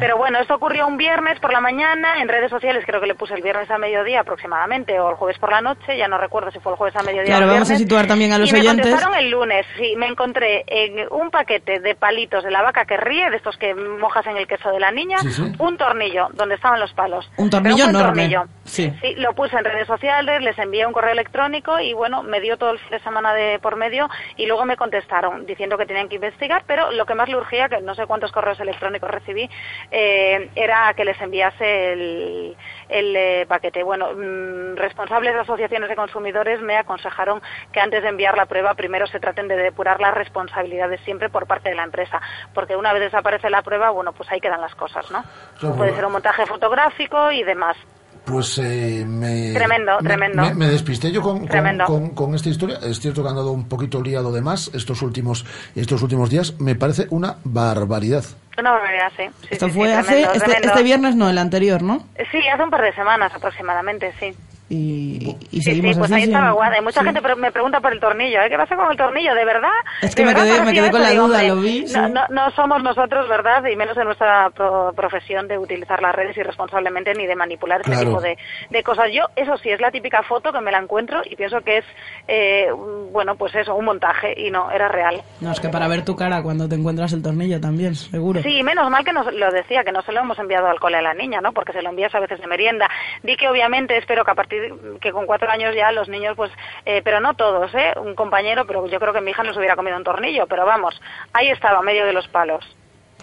[0.00, 3.14] Pero bueno, esto ocurrió un viernes por la mañana, en redes sociales creo que le
[3.14, 6.50] puse el viernes a mediodía aproximadamente, o el jueves por la noche, ya no recuerdo
[6.50, 8.50] si fue el jueves a mediodía Claro, o el vamos a situar también a los
[8.50, 8.86] y me oyentes.
[8.90, 12.96] contestaron el lunes, sí, me encontré en un paquete de palitos de la vaca que
[12.96, 15.52] ríe, de estos que mojas en el queso de la niña, Sí, sí.
[15.58, 17.30] un tornillo donde estaban los palos.
[17.36, 18.28] Un tornillo enorme.
[18.28, 18.44] tornillo.
[18.64, 18.92] Sí.
[19.00, 22.56] Sí, lo puse en redes sociales, les envié un correo electrónico y bueno, me dio
[22.56, 26.08] todo el fin de semana de por medio y luego me contestaron diciendo que tenían
[26.08, 29.50] que investigar, pero lo que más le urgía, que no sé cuántos correos electrónicos recibí,
[29.90, 32.56] eh, era que les enviase el,
[32.88, 33.82] el, eh, paquete.
[33.82, 38.74] Bueno, mm, responsables de asociaciones de consumidores me aconsejaron que antes de enviar la prueba
[38.74, 42.20] primero se traten de depurar las responsabilidades siempre por parte de la empresa,
[42.54, 45.24] porque una vez desaparece la prueba, bueno, pues ahí quedan las cosas, ¿no?
[45.58, 45.76] Claro.
[45.76, 47.76] Puede ser un montaje fotográfico y demás.
[48.24, 49.52] Pues eh, me...
[49.52, 50.42] Tremendo, me- tremendo.
[50.42, 52.78] Me, me despisté yo con, con, con- con esta historia.
[52.82, 55.44] Es cierto que han dado un poquito liado de más estos últimos,
[55.74, 56.54] estos últimos días.
[56.60, 58.24] Me parece una barbaridad.
[58.58, 59.24] Una barbaridad, sí.
[59.42, 60.68] Sí, Esto sí, sí, fue hace, tremendo, este, tremendo.
[60.68, 62.06] este viernes, no, el anterior, ¿no?
[62.30, 64.32] Sí, hace un par de semanas aproximadamente, sí.
[64.72, 66.14] Y, y Sí, seguimos sí, pues así.
[66.14, 66.78] ahí sin- estaba guada.
[66.78, 67.06] Y mucha sí.
[67.06, 68.40] gente me pregunta por el tornillo.
[68.40, 68.48] ¿eh?
[68.48, 69.34] ¿Qué pasa con el tornillo?
[69.34, 69.68] ¿De verdad?
[70.00, 71.10] Es que ¿De me quedé- me parecía quedé con eso?
[71.10, 71.98] la duda, hombre, lo vi, sí.
[71.98, 73.62] No, no, no somos nosotros, ¿verdad?
[73.66, 77.92] Y menos en nuestra pro- profesión de utilizar las redes irresponsablemente ni de manipular este
[77.92, 78.06] Claro.
[78.08, 78.38] tipo de,
[78.70, 79.08] de cosas.
[79.12, 81.84] Yo, eso sí, es la típica foto que me la encuentro y pienso que es,
[82.28, 82.68] eh,
[83.12, 84.32] bueno, pues eso, un montaje.
[84.40, 85.20] Y no, era real.
[85.42, 88.40] No, es que para ver tu cara cuando te encuentras el tornillo también, seguro.
[88.42, 90.96] Sí, menos mal que nos lo decía, que no se lo hemos enviado al cole
[90.96, 91.52] a la niña, ¿no?
[91.52, 92.88] Porque se lo envías a veces de merienda.
[93.22, 94.61] Di que obviamente espero que a partir,
[95.00, 96.50] que con cuatro años ya los niños, pues,
[96.84, 97.92] eh, pero no todos, ¿eh?
[97.96, 100.64] Un compañero, pero yo creo que mi hija no se hubiera comido un tornillo, pero
[100.64, 101.00] vamos,
[101.32, 102.64] ahí estaba, medio de los palos.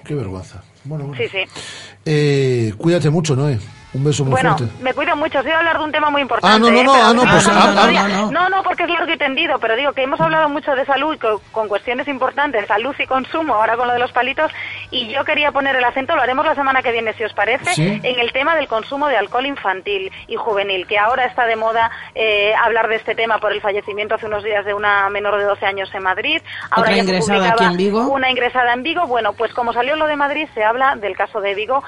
[0.05, 0.63] Qué vergüenza.
[0.83, 1.21] Bueno, bueno.
[1.21, 1.43] Sí, sí.
[2.05, 3.59] Eh, cuídate mucho, Noé.
[3.91, 4.75] Un beso muy Bueno, fuerte.
[4.83, 5.39] me cuido mucho.
[5.39, 6.55] Os iba a hablar de un tema muy importante.
[6.55, 6.83] Ah, no, no, ¿eh?
[6.83, 8.31] no, Pero- ah, no, pues, no, ah, no, ah, no, no.
[8.31, 11.15] no, no, porque es largo y tendido, pero digo que hemos hablado mucho de salud
[11.15, 14.51] y co- con, cuestiones importantes, salud y consumo, ahora con lo de los palitos,
[14.91, 17.73] y yo quería poner el acento, lo haremos la semana que viene, si os parece,
[17.73, 17.99] Sí.
[18.03, 21.89] en el tema del consumo de alcohol infantil y juvenil, que ahora está de moda
[22.13, 25.45] eh, hablar de este tema por el fallecimiento hace unos días de una menor de
[25.45, 26.41] 12 años en Madrid.
[26.69, 28.07] Ahora Otra ya se ingresada publicaba aquí en Vigo.
[28.09, 29.07] Una ingresada en Vigo.
[29.07, 31.83] Bueno, pues como salió lo de Madrid, se habla del caso de Vigo,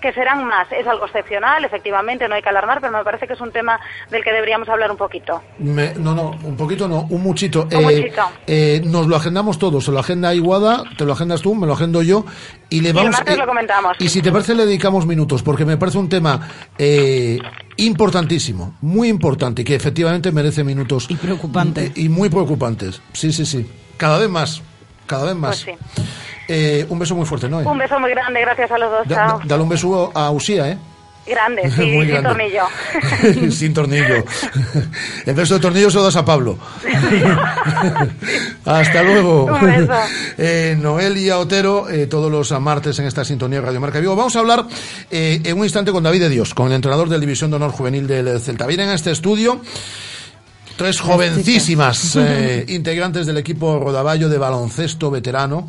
[0.00, 0.70] que serán más.
[0.70, 3.78] Es algo excepcional, efectivamente, no hay que alarmar, pero me parece que es un tema
[4.10, 5.42] del que deberíamos hablar un poquito.
[5.58, 7.68] Me- no, no, un poquito no, un muchito.
[7.72, 8.22] Un muchito.
[8.46, 11.72] eh, nos lo agendamos todos, se lo agenda Iguada, te lo agendas tú, me lo
[11.74, 12.24] agendo yo
[12.68, 13.12] y le y el vamos.
[13.12, 13.96] martes eh, lo comentamos.
[13.98, 16.48] y si te parece le dedicamos minutos, porque me parece un tema
[16.78, 17.38] eh,
[17.76, 21.06] importantísimo, muy importante y que efectivamente merece minutos.
[21.10, 21.92] Y preocupante.
[21.94, 23.00] y muy preocupantes.
[23.12, 23.68] Sí, sí, sí.
[23.96, 24.62] Cada vez más,
[25.06, 25.64] cada vez más.
[25.64, 26.04] Pues sí.
[26.48, 27.58] Eh, un beso muy fuerte, ¿no?
[27.58, 29.08] Un beso muy grande, gracias a los dos.
[29.08, 29.38] Da- Chao.
[29.38, 30.78] da- dale un beso a Usía, ¿eh?
[31.26, 32.28] Grande, sí, Muy sin grande.
[32.28, 33.50] tornillo.
[33.50, 34.24] Sin tornillo.
[35.26, 36.58] El beso de tornillo se lo das a Pablo.
[38.64, 39.44] Hasta luego.
[39.44, 39.92] Un beso.
[40.38, 44.16] Eh, Noelia Otero, eh, todos los martes en esta sintonía de Radio Marca Vigo.
[44.16, 44.66] Vamos a hablar
[45.10, 47.70] eh, en un instante con David de Dios, con el entrenador del División de Honor
[47.72, 48.66] Juvenil del Celta.
[48.66, 49.60] Vienen a este estudio
[50.76, 55.68] tres jovencísimas eh, integrantes del equipo Rodaballo de baloncesto veterano,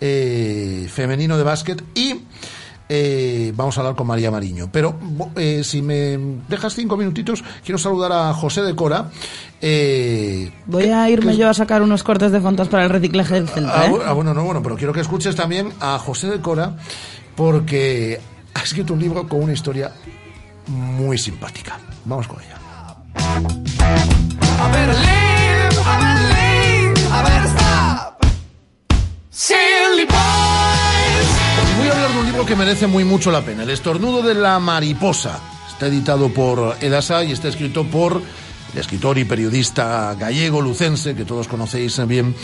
[0.00, 2.22] eh, femenino de básquet y
[2.88, 4.68] eh, vamos a hablar con María Mariño.
[4.72, 4.98] Pero
[5.36, 9.10] eh, si me dejas cinco minutitos, quiero saludar a José de Cora.
[9.60, 13.48] eh, Voy a irme yo a sacar unos cortes de fontas para el reciclaje del
[13.48, 13.82] Celta.
[13.82, 13.98] Ah, ¿eh?
[14.06, 16.76] ah, bueno, no, bueno, pero quiero que escuches también a José de Cora
[17.36, 18.20] porque
[18.54, 19.92] ha escrito un libro con una historia
[20.66, 21.78] muy simpática.
[22.04, 22.56] Vamos con ella.
[32.58, 35.40] Merece muy mucho la pena, El estornudo de la mariposa.
[35.68, 38.20] Está editado por Edasa y está escrito por
[38.74, 42.34] el escritor y periodista gallego lucense que todos conocéis bien,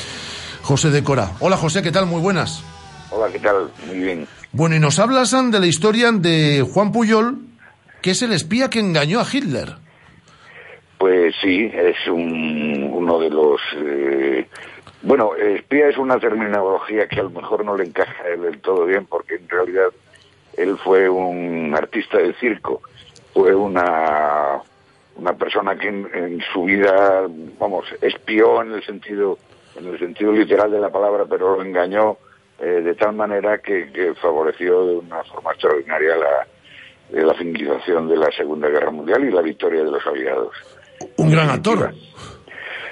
[0.62, 1.32] José de Cora.
[1.40, 2.06] Hola José, ¿qué tal?
[2.06, 2.62] Muy buenas.
[3.10, 3.70] Hola, ¿qué tal?
[3.86, 4.26] Muy bien.
[4.52, 7.38] Bueno, y nos hablas de la historia de Juan Puyol,
[8.00, 9.74] que es el espía que engañó a Hitler.
[10.98, 13.60] Pues sí, es un- uno de los...
[13.76, 14.48] eh,
[15.02, 19.04] bueno, espía es una terminología que a lo mejor no le encaja del todo bien,
[19.06, 19.88] porque en realidad
[20.56, 22.82] él fue un artista de circo,
[23.32, 24.60] fue una,
[25.16, 27.26] una persona que en, en su vida,
[27.58, 29.38] vamos, espió en el sentido
[29.76, 32.16] en el sentido literal de la palabra, pero lo engañó
[32.60, 36.46] eh, de tal manera que, que favoreció de una forma extraordinaria la,
[37.22, 40.54] la finalización de la Segunda Guerra Mundial y la victoria de los aliados.
[41.16, 41.92] Un gran actor.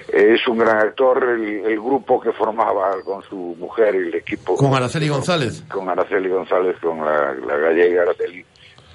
[0.09, 4.57] Es un gran actor, el, el grupo que formaba con su mujer y el equipo.
[4.57, 5.65] Con Araceli González.
[5.71, 8.45] Con Araceli González, con la, la gallega Araceli,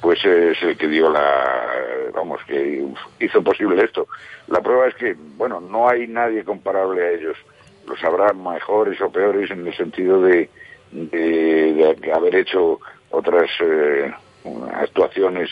[0.02, 2.12] pues es el que dio la.
[2.14, 2.86] Vamos, que
[3.20, 4.08] hizo posible esto.
[4.48, 7.38] La prueba es que, bueno, no hay nadie comparable a ellos.
[7.88, 10.50] Los habrá mejores o peores en el sentido de,
[10.92, 12.80] de, de haber hecho
[13.12, 14.12] otras eh,
[14.74, 15.50] actuaciones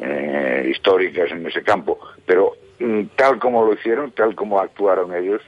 [0.00, 1.98] eh, históricas en ese campo.
[2.24, 2.52] Pero
[3.16, 5.40] tal como lo hicieron, tal como actuaron ellos,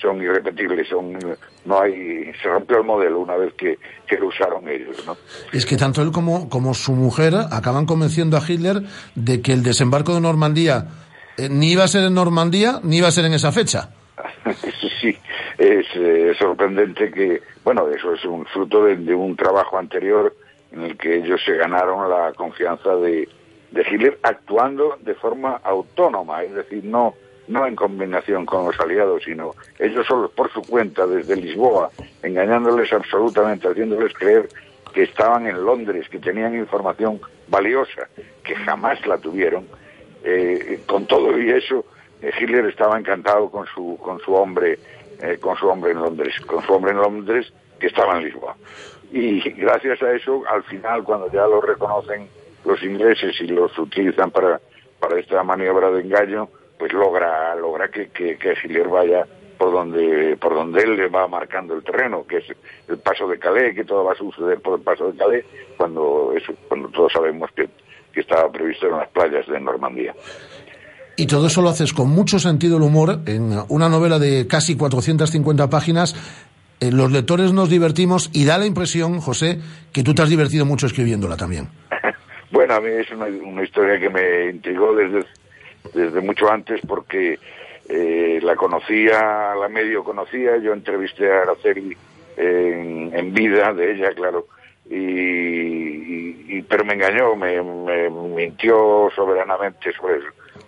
[0.00, 1.18] son irrepetibles, son
[1.64, 5.16] no hay se rompió el modelo una vez que, que lo usaron ellos, ¿no?
[5.52, 8.82] Es que tanto él como, como su mujer acaban convenciendo a Hitler
[9.14, 10.86] de que el desembarco de Normandía
[11.36, 13.90] eh, ni iba a ser en Normandía ni iba a ser en esa fecha.
[14.60, 15.18] sí, sí,
[15.58, 20.34] es eh, sorprendente que, bueno, eso es un fruto de, de un trabajo anterior
[20.72, 23.28] en el que ellos se ganaron la confianza de,
[23.76, 27.14] de Hitler actuando de forma autónoma, es decir, no
[27.48, 31.90] no en combinación con los aliados, sino ellos solos por su cuenta desde Lisboa,
[32.22, 34.48] engañándoles absolutamente, haciéndoles creer
[34.92, 38.08] que estaban en Londres, que tenían información valiosa,
[38.42, 39.64] que jamás la tuvieron.
[40.24, 41.84] Eh, con todo y eso,
[42.20, 44.80] eh, Hitler estaba encantado con su con su hombre,
[45.22, 48.56] eh, con su hombre en Londres, con su hombre en Londres que estaba en Lisboa.
[49.12, 52.28] Y gracias a eso, al final, cuando ya lo reconocen
[52.66, 54.60] los ingleses y los utilizan para
[54.98, 56.48] para esta maniobra de engaño,
[56.78, 59.26] pues logra logra que, que, que Hitler vaya
[59.58, 62.44] por donde por donde él le va marcando el terreno, que es
[62.88, 65.44] el paso de Calais, que todo va a suceder por el paso de Calais,
[65.76, 67.68] cuando eso, cuando todos sabemos que,
[68.12, 70.14] que estaba previsto en las playas de Normandía.
[71.16, 74.76] Y todo eso lo haces con mucho sentido del humor en una novela de casi
[74.76, 76.14] 450 páginas.
[76.78, 79.58] Eh, los lectores nos divertimos y da la impresión, José,
[79.92, 81.70] que tú te has divertido mucho escribiéndola también.
[82.50, 85.24] Bueno, a mí es una, una historia que me intrigó desde,
[85.94, 87.38] desde mucho antes porque
[87.88, 91.96] eh, la conocía, la medio conocía, yo entrevisté a Araceli
[92.36, 94.46] en, vida de ella, claro,
[94.88, 94.96] y,
[96.58, 100.20] y- pero me engañó, me, me mintió soberanamente sobre,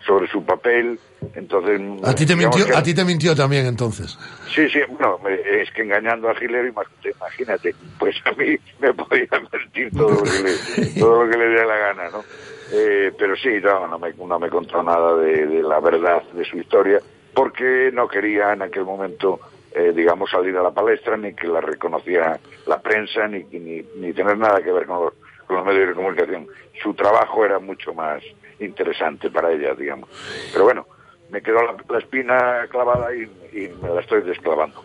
[0.09, 0.99] sobre su papel,
[1.35, 1.79] entonces...
[2.03, 4.19] A ti te mintió, que- a ti te mintió también entonces.
[4.55, 9.93] Sí, sí, bueno, es que engañando a imag- imagínate, pues a mí me podía mentir
[9.93, 12.25] todo lo que le, todo lo que le dé la gana, ¿no?
[12.73, 16.45] Eh, pero sí, no, no me, no me contó nada de, de la verdad de
[16.47, 16.99] su historia,
[17.35, 19.39] porque no quería en aquel momento,
[19.75, 24.13] eh, digamos, salir a la palestra, ni que la reconociera la prensa, ni, ni, ni
[24.15, 25.13] tener nada que ver con los,
[25.47, 26.47] con los medios de comunicación.
[26.83, 28.23] Su trabajo era mucho más
[28.61, 30.09] interesante para ella, digamos.
[30.53, 30.87] Pero bueno,
[31.31, 33.23] me quedó la, la espina clavada y,
[33.57, 34.83] y me la estoy desclavando.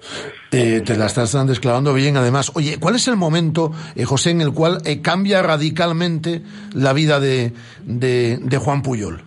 [0.51, 2.51] Eh, te la estás desclavando bien, además.
[2.55, 6.41] Oye, ¿cuál es el momento, eh, José, en el cual eh, cambia radicalmente
[6.73, 9.21] la vida de, de, de Juan Puyol?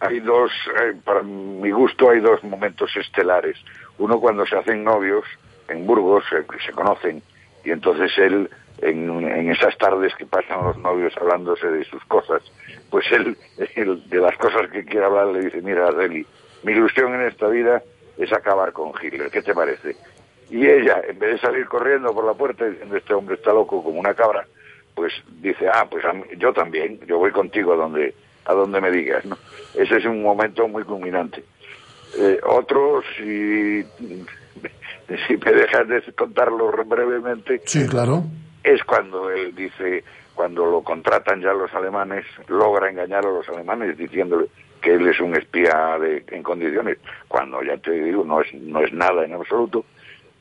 [0.00, 0.50] Hay dos,
[0.80, 3.56] eh, para mi gusto, hay dos momentos estelares.
[3.98, 5.24] Uno cuando se hacen novios
[5.68, 7.22] en Burgos, eh, se conocen,
[7.64, 12.42] Y entonces él, en, en esas tardes que pasan los novios hablándose de sus cosas,
[12.92, 13.36] pues él,
[13.74, 16.24] él, de las cosas que quiere hablar, le dice, mira, Adeli,
[16.62, 17.82] mi ilusión en esta vida
[18.16, 19.96] es acabar con Hitler, ¿qué te parece?
[20.50, 23.82] Y ella, en vez de salir corriendo por la puerta diciendo, este hombre está loco
[23.82, 24.46] como una cabra,
[24.94, 28.14] pues dice, ah, pues a mí- yo también, yo voy contigo a donde,
[28.44, 29.36] a donde me digas, ¿no?
[29.74, 31.42] Ese es un momento muy culminante.
[32.18, 33.82] Eh, otro, si,
[35.26, 38.24] si me dejas de contarlo brevemente, Sí, claro.
[38.62, 40.04] es cuando él dice,
[40.34, 44.46] cuando lo contratan ya los alemanes, logra engañar a los alemanes diciéndole
[44.80, 46.98] que él es un espía de- en condiciones,
[47.28, 49.84] cuando ya te digo, no es, no es nada en absoluto.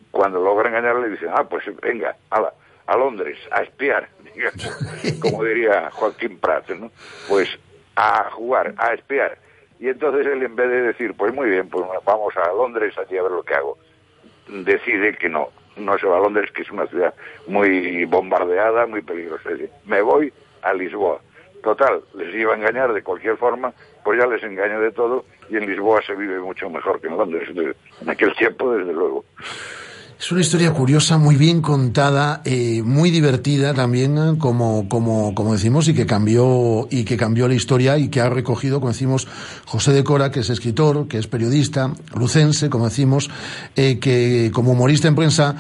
[0.10, 2.52] Cuando logra engañarle, dicen, ah, pues venga, ala,
[2.88, 4.78] a Londres, a espiar, digamos,
[5.22, 6.92] como diría Joaquín Prat, ¿no?
[7.30, 7.48] Pues
[7.96, 9.38] a jugar, a espiar.
[9.80, 13.18] Y entonces él, en vez de decir, pues muy bien, pues vamos a Londres allí
[13.18, 13.78] a ver lo que hago,
[14.48, 17.14] decide que no, no se va a Londres, que es una ciudad
[17.48, 19.50] muy bombardeada, muy peligrosa.
[19.86, 21.22] Me voy a Lisboa.
[21.64, 23.74] Total, les iba a engañar de cualquier forma,
[24.04, 27.18] pues ya les engaño de todo y en Lisboa se vive mucho mejor que en
[27.18, 27.50] Londres.
[28.02, 29.26] En aquel tiempo, desde luego.
[30.22, 35.88] Es una historia curiosa, muy bien contada, eh, muy divertida también, como, como, como decimos,
[35.88, 39.28] y que cambió, y que cambió la historia y que ha recogido, como decimos,
[39.66, 43.32] José de Cora, que es escritor, que es periodista, lucense, como decimos,
[43.76, 45.56] eh, que como humorista en prensa,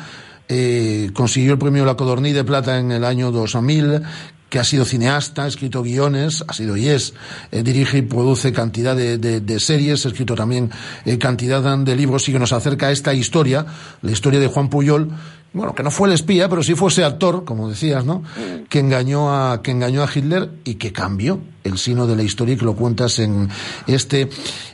[0.47, 4.03] eh, consiguió el premio La Codorní de Plata en el año 2000,
[4.51, 7.13] que ha sido cineasta, ha escrito guiones, ha sido y es,
[7.53, 10.69] eh, dirige y produce cantidad de, de- de series, ha escrito también
[11.05, 13.65] eh, cantidad de libros y que nos acerca a esta historia,
[14.01, 15.09] la historia de Juan Puyol,
[15.53, 18.23] bueno, que no fue el espía, pero sí fue ese actor, como decías, ¿no?
[18.69, 22.55] Que engañó a, que engañó a Hitler y que cambió el sino de la historia
[22.55, 23.49] y que lo cuentas en
[23.85, 24.29] este,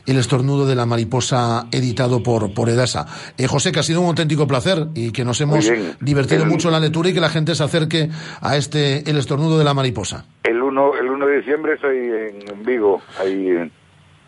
[0.06, 3.06] El estornudo de la mariposa, editado por, por Edasa.
[3.36, 6.68] Eh, José, que ha sido un auténtico placer y que nos hemos divertido El- mucho
[6.68, 8.08] en la lectura y que la gente se acerque
[8.40, 10.24] a este, El estornudo de la mariposa.
[10.44, 13.72] El 1, el 1 de diciembre estoy en, Vigo, ahí en,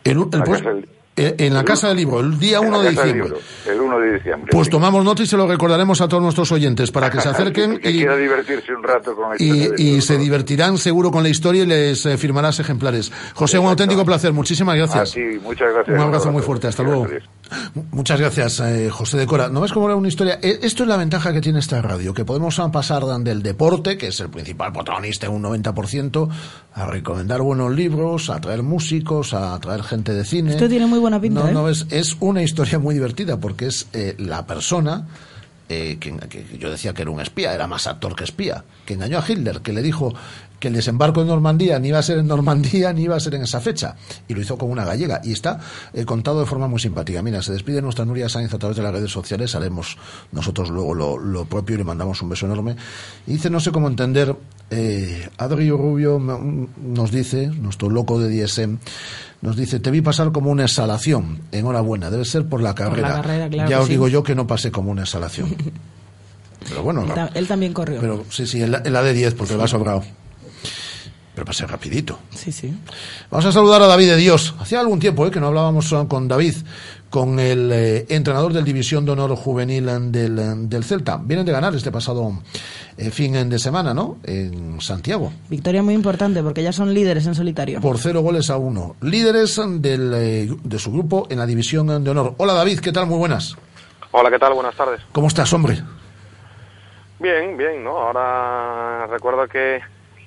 [0.04, 0.88] El- el- la casa del-
[1.38, 3.22] en la Casa del Libro, el día en 1 la de diciembre.
[3.24, 4.48] Libro, el 1 de diciembre.
[4.52, 4.70] Pues sí.
[4.70, 7.90] tomamos nota y se lo recordaremos a todos nuestros oyentes para que se acerquen que
[7.90, 11.62] y, quiera divertirse un rato con y, de y se divertirán seguro con la historia
[11.62, 13.12] y les eh, firmarás ejemplares.
[13.34, 14.32] José, un auténtico placer.
[14.32, 15.10] Muchísimas gracias.
[15.10, 15.96] A ti, muchas gracias.
[15.96, 16.68] Un abrazo muy fuerte.
[16.68, 17.06] Hasta luego.
[17.92, 19.48] Muchas gracias, eh, José de Cora.
[19.48, 20.38] ¿No ves cómo era una historia?
[20.42, 24.08] Eh, Esto es la ventaja que tiene esta radio, que podemos pasar del deporte, que
[24.08, 26.28] es el principal protagonista en un 90%,
[26.74, 30.50] a recomendar buenos libros, a traer músicos, a traer gente de cine.
[30.52, 31.52] Esto tiene muy buena pinta, No, ¿eh?
[31.52, 35.06] no, es, es una historia muy divertida, porque es eh, la persona
[35.68, 38.94] eh, que, que yo decía que era un espía, era más actor que espía, que
[38.94, 40.12] engañó a Hitler, que le dijo
[40.60, 43.34] que el desembarco en Normandía ni iba a ser en Normandía ni iba a ser
[43.34, 43.96] en esa fecha.
[44.28, 45.20] Y lo hizo con una gallega.
[45.24, 45.58] Y está
[45.92, 47.22] eh, contado de forma muy simpática.
[47.22, 49.54] Mira, se despide nuestra Nuria Sáenz a través de las redes sociales.
[49.54, 49.96] Haremos
[50.32, 52.76] nosotros luego lo, lo propio y le mandamos un beso enorme.
[53.26, 54.36] Y dice, no sé cómo entender.
[54.70, 58.76] Eh, Adrio Rubio m- nos dice, nuestro loco de DSM,
[59.40, 61.40] nos dice, te vi pasar como una exhalación.
[61.52, 63.14] Enhorabuena, debe ser por la carrera.
[63.14, 63.92] carrera, claro ya os sí.
[63.92, 65.56] digo yo que no pasé como una exhalación.
[66.68, 67.28] Pero bueno, Él, no.
[67.34, 68.00] él también corrió.
[68.00, 70.02] Pero sí, sí, en la, en la de 10, porque le ha sobrado.
[71.40, 72.18] Pero pasé rapidito.
[72.34, 72.70] Sí, sí.
[73.30, 74.54] Vamos a saludar a David de Dios.
[74.58, 76.54] Hacía algún tiempo eh, que no hablábamos eh, con David,
[77.08, 81.16] con el eh, entrenador del División de Honor Juvenil eh, del, eh, del Celta.
[81.16, 82.30] Vienen de ganar este pasado
[82.98, 84.18] eh, fin de semana, ¿no?
[84.22, 85.32] En Santiago.
[85.48, 87.80] Victoria muy importante porque ya son líderes en solitario.
[87.80, 88.96] Por cero goles a uno.
[89.00, 92.34] Líderes eh, del, eh, de su grupo en la División eh, de Honor.
[92.36, 93.06] Hola David, ¿qué tal?
[93.06, 93.56] Muy buenas.
[94.10, 94.52] Hola, ¿qué tal?
[94.52, 95.00] Buenas tardes.
[95.12, 95.82] ¿Cómo estás, hombre?
[97.18, 97.96] Bien, bien, ¿no?
[97.96, 99.80] Ahora recuerdo que,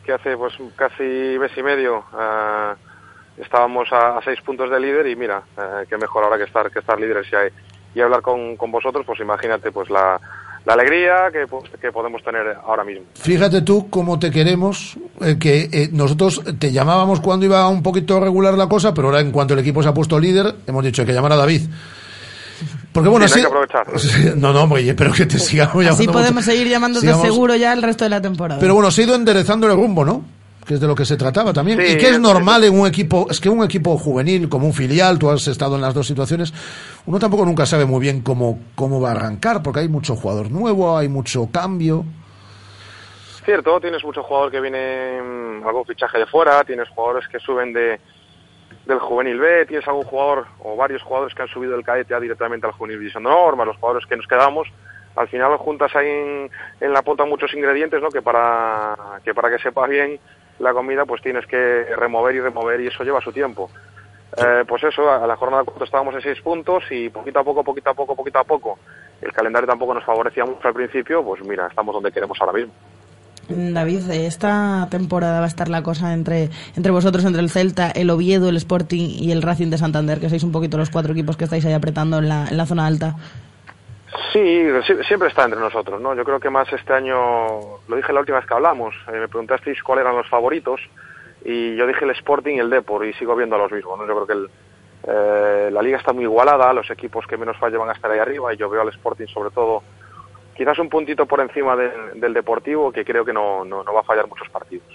[0.06, 2.74] que hace pues casi mes y medio eh,
[3.38, 6.80] estábamos a, seis puntos de líder y mira, eh, qué mejor ahora que estar que
[6.80, 7.50] estar líderes y, hay-
[7.96, 10.20] y hablar con, vosotros, pues imagínate pues la,
[10.66, 13.06] la alegría que, pues, que podemos tener ahora mismo.
[13.16, 18.20] Fíjate tú cómo te queremos, eh, que eh, nosotros te llamábamos cuando iba un poquito
[18.20, 21.02] regular la cosa, pero ahora en cuanto el equipo se ha puesto líder, hemos dicho
[21.02, 21.62] hay que llamar a David.
[22.94, 23.40] Porque bueno, Sí, así...
[23.40, 23.88] hay que aprovechar.
[24.00, 25.94] Sí, No, no, hombre, espero que te sigamos llamando.
[25.96, 26.20] Así mucho.
[26.20, 28.60] podemos seguir llamándote Sigamos- seguro ya el resto de la temporada.
[28.60, 30.24] Pero bueno, se ha ido enderezando el rumbo, ¿no?
[30.66, 31.78] Que es de lo que se trataba también.
[31.86, 34.74] Sí, y que es normal en un equipo, es que un equipo juvenil, como un
[34.74, 36.54] filial, tú has estado en las dos situaciones,
[37.06, 40.50] uno tampoco nunca sabe muy bien cómo, cómo va a arrancar, porque hay mucho jugador
[40.52, 42.06] nuevo, hay mucho cambio.
[43.44, 47.74] Cierto, tienes muchos jugadores que vienen mm, algún fichaje de fuera, tienes jugadores que suben
[47.74, 48.00] de
[48.86, 52.20] del juvenil B, tienes algún jugador o varios jugadores que han subido del cadete A
[52.20, 54.68] directamente al juvenil división de honor, más los jugadores que nos quedamos.
[55.16, 56.52] Al final juntas ahí en,
[56.82, 58.10] en la pota muchos ingredientes, ¿no?
[58.10, 60.20] Que para que para que sepa bien
[60.60, 63.70] la comida, pues tienes que remover y remover y eso lleva su tiempo.
[64.36, 67.92] Eh, pues eso, a la jornada estábamos en seis puntos y poquito a poco, poquito
[67.92, 68.80] a poco, poquito a poco,
[69.22, 72.74] el calendario tampoco nos favorecía mucho al principio, pues mira, estamos donde queremos ahora mismo.
[73.50, 78.10] David, esta temporada va a estar la cosa entre, entre vosotros, entre el Celta, el
[78.10, 81.36] Oviedo, el Sporting y el Racing de Santander, que sois un poquito los cuatro equipos
[81.38, 83.16] que estáis ahí apretando en la, en la zona alta.
[84.32, 86.16] Sí, sie- siempre está entre nosotros, ¿no?
[86.16, 87.16] Yo creo que más este año,
[87.88, 90.80] lo dije la última vez que hablamos, eh, me preguntasteis cuáles eran los favoritos
[91.44, 94.08] y yo dije el Sporting y el Depor y sigo viendo a los mismos, ¿no?
[94.08, 94.50] Yo creo que el,
[95.08, 98.20] eh, la liga está muy igualada, los equipos que menos fallan van a estar ahí
[98.20, 99.84] arriba y yo veo al Sporting sobre todo
[100.56, 104.02] quizás un puntito por encima del- del Deportivo que creo que no, no, no va
[104.02, 104.86] a fallar muchos partidos.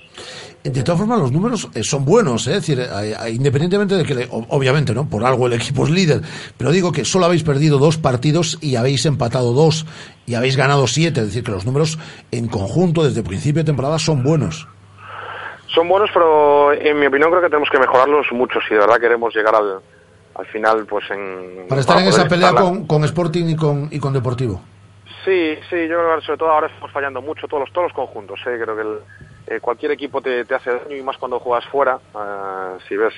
[0.63, 2.57] De todas formas, los números eh, son buenos, ¿eh?
[2.57, 5.09] es decir, eh, independientemente de que, le- obviamente, ¿no?
[5.09, 6.21] Por algo el equipo es líder,
[6.57, 9.87] pero digo que solo habéis perdido dos partidos y habéis empatado dos
[10.27, 11.99] y habéis ganado siete, es decir, que los números
[12.31, 14.69] en conjunto desde principio de temporada son buenos.
[15.75, 18.99] Son buenos, pero en mi opinión creo que tenemos que mejorarlos mucho si de verdad
[18.99, 19.81] queremos llegar al,
[20.35, 21.67] al final, pues en...
[21.69, 24.61] Para estar en esa pelea con, con Sporting y con, y con Deportivo.
[25.29, 27.93] Sí, sí, yo creo que sobre todo ahora estamos fallando mucho todos los, todos los
[27.93, 28.41] conjuntos.
[28.47, 28.59] ¿eh?
[28.63, 28.99] Creo que el-
[29.47, 31.99] eh, cualquier equipo te, te hace daño y más cuando juegas fuera.
[32.15, 33.13] Ah, si ves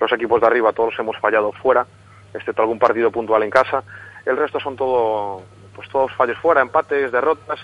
[0.00, 1.84] los equipos de arriba, todos hemos fallado fuera,
[2.32, 3.82] excepto algún partido puntual en casa.
[4.24, 5.42] El resto son todo,
[5.74, 7.58] pues todos fallos fuera, empates, derrotas.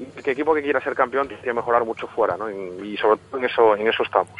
[0.00, 2.50] Y el equipo que quiera ser campeón tiene que mejorar mucho fuera, ¿no?
[2.50, 4.34] Y, y sobre todo en eso, en eso estamos.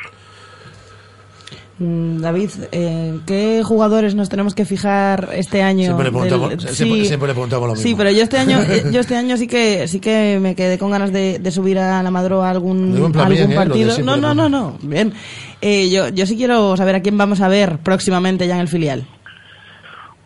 [1.81, 5.85] Mm, David, eh, ¿qué jugadores nos tenemos que fijar este año?
[5.85, 7.99] Siempre le preguntamos- del- siempre- siempre le preguntamos lo Sí, mismo.
[7.99, 10.91] pero yo este año, eh, yo este año sí que sí que me quedé con
[10.91, 13.55] ganas de, de subir a la Madro a algún, algún bien, ¿eh?
[13.55, 13.97] Partido.
[14.01, 15.13] No, no, no, no, bien.
[15.61, 18.69] Eh, yo, yo sí quiero saber a quién vamos a ver próximamente ya en el
[18.69, 19.07] filial.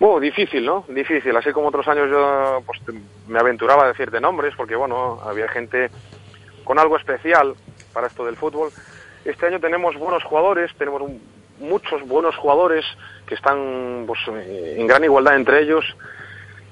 [0.00, 0.84] Bueno, difícil, ¿no?
[0.88, 1.36] Difícil.
[1.36, 2.98] Así como otros años yo pues, te-
[3.30, 5.90] me aventuraba a decirte nombres, porque bueno, había gente
[6.64, 7.54] con algo especial
[7.92, 8.70] para esto del fútbol.
[9.24, 11.20] Este año tenemos buenos jugadores, tenemos un-
[11.62, 12.84] muchos buenos jugadores
[13.26, 15.84] que están pues, eh, en gran igualdad entre ellos.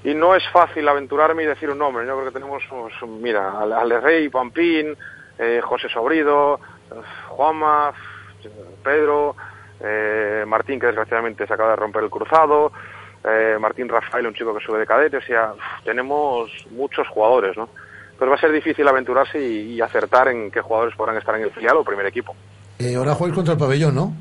[0.03, 2.07] Y no es fácil aventurarme y decir un nombre.
[2.07, 4.97] Yo creo que tenemos, pues, mira, Ale- Rey, Pampín,
[5.39, 6.59] eh, José Sobrido,
[6.91, 6.95] eh,
[7.29, 7.93] Juanma,
[8.43, 8.49] eh,
[8.83, 9.37] Pedro,
[9.81, 12.73] eh, Martín, que desgraciadamente se acaba de romper el cruzado,
[13.25, 15.53] eh, Martín Rafael, un chico que sube de cadete, o sea,
[15.85, 17.69] tenemos muchos jugadores, ¿no?
[18.19, 21.51] Pero va a ser difícil aventurarse y, acertar en qué jugadores podrán estar en el
[21.51, 22.35] filial o primer equipo.
[22.79, 24.13] Eh, ahora jugáis contra el pabellón, ¿no?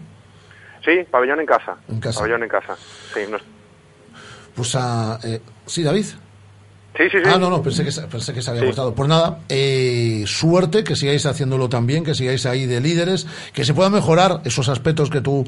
[0.83, 1.75] Sí, pabellón en casa.
[1.87, 2.19] En casa.
[2.19, 2.75] Pabellón en casa.
[3.13, 3.43] Sí, no es-
[4.55, 5.19] Pues a...
[5.23, 6.05] eh, sí, David.
[6.97, 7.23] Sí, sí, sí.
[7.25, 8.93] Ah, no, no, pensé que, se- pensé que se había cortado.
[8.93, 13.73] Pues nada, eh, suerte, que sigáis haciéndolo también, que sigáis ahí de líderes, que se
[13.73, 15.45] puedan mejorar esos aspectos que tú,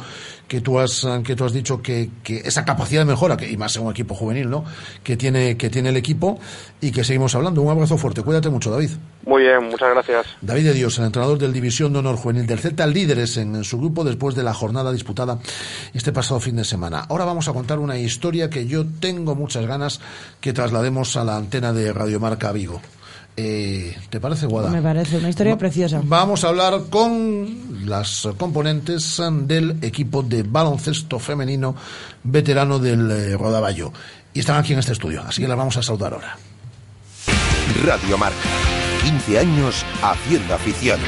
[0.48, 3.58] que tú has, que tú has dicho que, que esa capacidad de mejora, que, y
[3.58, 4.64] más en un equipo juvenil, ¿no?
[5.04, 6.40] Que tiene, que tiene el equipo
[6.80, 7.62] y que seguimos hablando.
[7.62, 8.22] Un abrazo fuerte.
[8.24, 8.92] Cuídate mucho, David.
[9.26, 10.26] Muy bien, muchas gracias.
[10.42, 13.64] David de Dios, el entrenador del División de Honor Juvenil del Celta, líderes en, en
[13.64, 15.38] su grupo después de la jornada disputada
[15.94, 17.06] este pasado fin de semana.
[17.10, 20.00] Ahora vamos a contar una historia que yo tengo muchas ganas
[20.40, 22.82] que traslademos a la antena de Radiomarca Vigo.
[23.38, 24.70] Eh, ¿Te parece, Guada?
[24.70, 26.02] Me parece una historia preciosa.
[26.04, 31.76] Vamos a hablar con las componentes del equipo de baloncesto femenino
[32.24, 33.92] veterano del eh, Rodaballo.
[34.34, 36.38] Y están aquí en este estudio, así que las vamos a saludar ahora.
[37.84, 38.38] Radio Marca.
[39.04, 41.00] 15 años haciendo afición.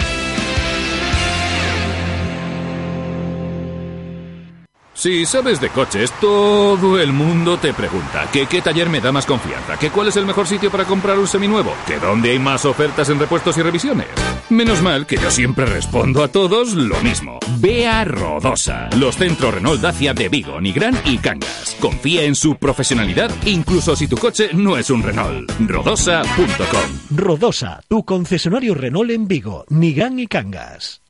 [5.03, 9.25] Si sabes de coches, todo el mundo te pregunta que qué taller me da más
[9.25, 12.63] confianza, que cuál es el mejor sitio para comprar un seminuevo, que dónde hay más
[12.63, 14.07] ofertas en repuestos y revisiones.
[14.49, 17.37] Menos mal que yo siempre respondo a todos lo mismo.
[17.59, 21.75] Ve a Rodosa, los centros Renault Dacia de Vigo, Nigrán y Cangas.
[21.81, 25.51] Confía en su profesionalidad, incluso si tu coche no es un Renault.
[25.67, 27.17] Rodosa.com.
[27.17, 31.02] Rodosa, tu concesionario Renault en Vigo, Nigán y Cangas.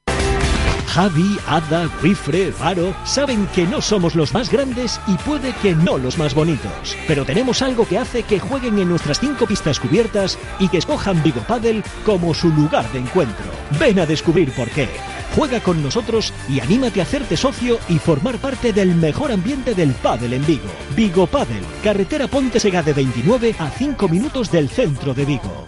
[0.88, 5.97] Javi, Ada, Wifre, Faro saben que no somos los más grandes y puede que no
[5.97, 10.38] los más bonitos, pero tenemos algo que hace que jueguen en nuestras cinco pistas cubiertas
[10.60, 13.45] y que escojan Vigo Paddle como su lugar de encuentro.
[13.80, 14.89] Ven a descubrir por qué.
[15.35, 19.91] Juega con nosotros y anímate a hacerte socio y formar parte del mejor ambiente del
[19.93, 20.69] pádel en Vigo.
[20.95, 25.65] Vigo Paddle, carretera Ponte Segade 29 a 5 minutos del centro de Vigo.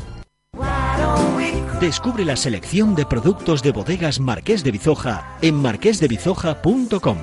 [1.79, 7.17] Descubre la selección de productos de bodegas Marqués de Bizoja en marquesdebizoja.com.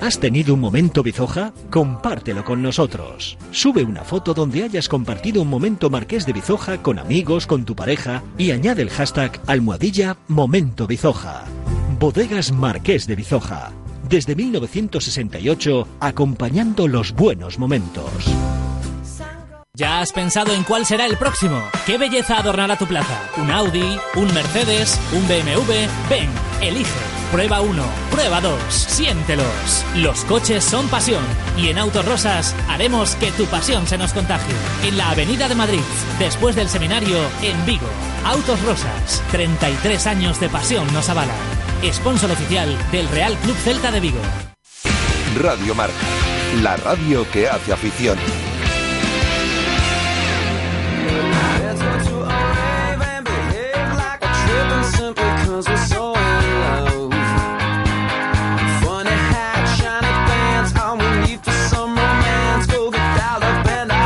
[0.00, 1.52] ¿Has tenido un momento Bizoja?
[1.70, 3.36] Compártelo con nosotros.
[3.50, 7.76] Sube una foto donde hayas compartido un momento Marqués de Bizoja con amigos, con tu
[7.76, 11.44] pareja y añade el hashtag almohadilla Momento Bizoja.
[12.00, 13.72] Bodegas Marqués de Bizoja.
[14.08, 18.10] Desde 1968, acompañando los buenos momentos.
[19.78, 21.70] ¿Ya has pensado en cuál será el próximo?
[21.86, 23.16] ¿Qué belleza adornará tu plaza?
[23.36, 23.96] ¿Un Audi?
[24.16, 25.00] ¿Un Mercedes?
[25.12, 25.72] ¿Un BMW?
[26.10, 26.28] Ven,
[26.60, 26.90] elige.
[27.30, 29.84] Prueba 1, prueba 2, siéntelos.
[29.94, 31.22] Los coches son pasión
[31.56, 34.52] y en Autos Rosas haremos que tu pasión se nos contagie.
[34.82, 35.84] En la Avenida de Madrid,
[36.18, 37.86] después del seminario en Vigo.
[38.24, 41.36] Autos Rosas, 33 años de pasión nos avalan.
[41.92, 44.22] Sponsor oficial del Real Club Celta de Vigo.
[45.40, 45.94] Radio Marca,
[46.64, 48.18] la radio que hace afición.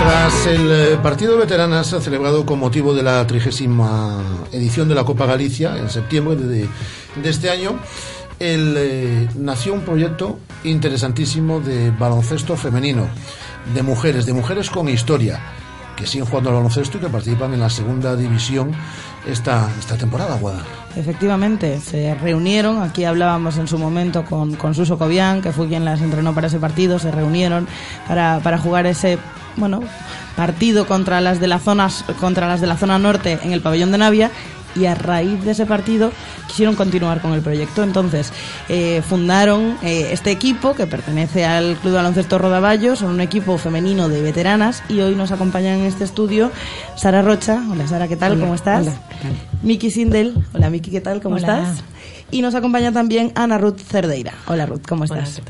[0.01, 5.05] Tras el eh, partido de veteranas celebrado con motivo de la trigésima edición de la
[5.05, 6.69] Copa Galicia en septiembre de,
[7.23, 7.79] este año,
[8.41, 13.09] eh, nació un proyecto interesantísimo de baloncesto femenino,
[13.75, 15.39] de mujeres, de mujeres con historia,
[15.97, 18.73] que siguen jugando al baloncesto y que participan en la segunda división
[19.27, 20.82] esta, esta temporada, Guada.
[20.95, 26.03] Efectivamente, se reunieron, aquí hablábamos en su momento con, con Suso que fue quien las
[26.03, 27.67] entrenó para ese partido, se reunieron
[28.07, 29.19] para, para jugar ese
[29.57, 29.83] bueno
[30.37, 31.89] partido contra las de la zona
[32.19, 34.31] contra las de la zona norte en el pabellón de Navia
[34.75, 36.13] y a raíz de ese partido
[36.49, 37.83] quisieron continuar con el proyecto.
[37.83, 38.33] Entonces
[38.69, 43.59] eh, fundaron eh, este equipo que pertenece al Club de Baloncesto Rodaballo, son un equipo
[43.59, 46.51] femenino de veteranas y hoy nos acompañan en este estudio
[46.97, 47.63] Sara Rocha.
[47.71, 48.33] Hola Sara, ¿qué tal?
[48.33, 48.83] Hola, ¿Cómo estás?
[48.87, 49.33] hola, ¿qué tal?
[49.63, 50.35] Miki Sindel.
[50.53, 51.21] Hola Miki, ¿qué tal?
[51.21, 51.63] ¿Cómo Hola.
[51.63, 51.85] estás?
[52.33, 54.33] Y nos acompaña también Ana Ruth Cerdeira.
[54.47, 55.43] Hola Ruth, ¿cómo estás?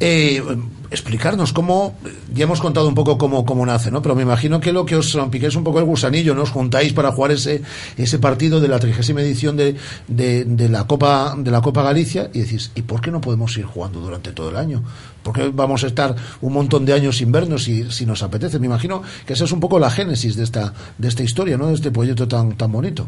[0.00, 0.42] Eh,
[0.90, 1.94] explicarnos cómo,
[2.32, 4.00] ya hemos contado un poco cómo, cómo nace, ¿no?
[4.00, 6.44] Pero me imagino que lo que os piquéis un poco el gusanillo, ¿no?
[6.44, 7.60] Os juntáis para jugar ese,
[7.98, 9.76] ese partido de la trigésima edición de,
[10.08, 13.54] de, de la Copa, de la Copa Galicia y decís, ¿y por qué no podemos
[13.58, 14.82] ir jugando durante todo el año?
[15.22, 18.58] ¿Por qué vamos a estar un montón de años sin vernos si, si nos apetece?
[18.58, 21.66] Me imagino que esa es un poco la génesis de esta, de esta historia, ¿no?
[21.66, 23.06] De este proyecto tan, tan bonito.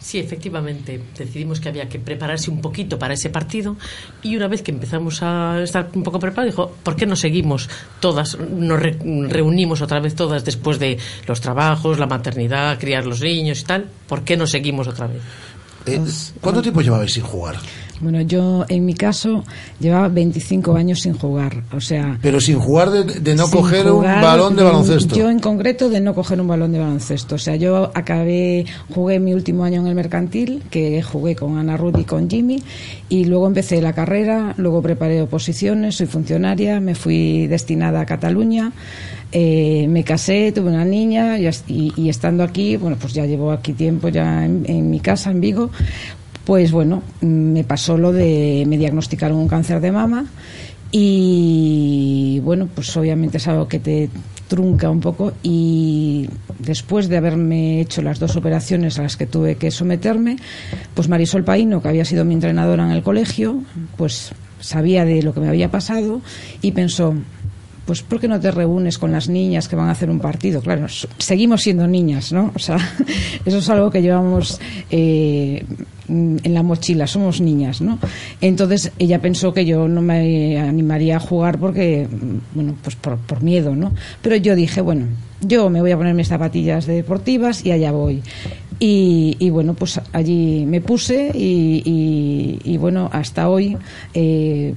[0.00, 3.76] Sí, efectivamente, decidimos que había que prepararse un poquito para ese partido
[4.22, 7.68] y una vez que empezamos a estar un poco preparados, dijo, ¿por qué no seguimos
[8.00, 8.96] todas, nos re-
[9.28, 10.96] reunimos otra vez todas después de
[11.26, 13.88] los trabajos, la maternidad, criar los niños y tal?
[14.08, 15.20] ¿Por qué no seguimos otra vez?
[15.84, 16.00] Eh,
[16.40, 17.56] ¿Cuánto tiempo llevabais sin jugar?
[18.00, 19.44] Bueno, yo en mi caso
[19.78, 22.18] llevaba 25 años sin jugar, o sea...
[22.22, 25.14] Pero sin jugar de, de no coger jugar, un balón de baloncesto.
[25.14, 27.34] Yo en concreto de no coger un balón de baloncesto.
[27.34, 28.64] O sea, yo acabé,
[28.94, 32.62] jugué mi último año en el mercantil, que jugué con Ana Ruth y con Jimmy,
[33.10, 38.72] y luego empecé la carrera, luego preparé oposiciones, soy funcionaria, me fui destinada a Cataluña.
[39.32, 43.26] eh, me casé, tuve una niña y, as- y- y estando aquí, bueno, pues ya
[43.26, 45.70] llevo aquí tiempo ya en, en mi casa, en Vigo,
[46.50, 50.26] pues bueno, me pasó lo de, me diagnosticaron un cáncer de mama
[50.90, 54.10] y bueno, pues obviamente es algo que te
[54.48, 56.28] trunca un poco y
[56.58, 60.38] después de haberme hecho las dos operaciones a las que tuve que someterme,
[60.92, 63.62] pues Marisol Paino, que había sido mi entrenadora en el colegio,
[63.96, 66.20] pues sabía de lo que me había pasado
[66.62, 67.14] y pensó,
[67.86, 70.60] pues ¿por qué no te reúnes con las niñas que van a hacer un partido?
[70.62, 72.50] Claro, seguimos siendo niñas, ¿no?
[72.56, 72.76] O sea,
[73.44, 74.60] eso es algo que llevamos
[74.90, 75.64] eh,
[76.10, 77.98] en la mochila, somos niñas, ¿no?
[78.40, 83.16] Entonces ella pensó que yo no me animaría a jugar porque, mm, bueno, pues por,
[83.18, 83.92] por miedo, ¿no?
[84.22, 85.06] Pero yo dije, bueno,
[85.40, 88.22] yo me voy a poner mis zapatillas deportivas y allá voy.
[88.82, 91.82] Y, y bueno, pues allí me puse y,
[92.64, 93.76] y- bueno, hasta hoy,
[94.14, 94.74] eh,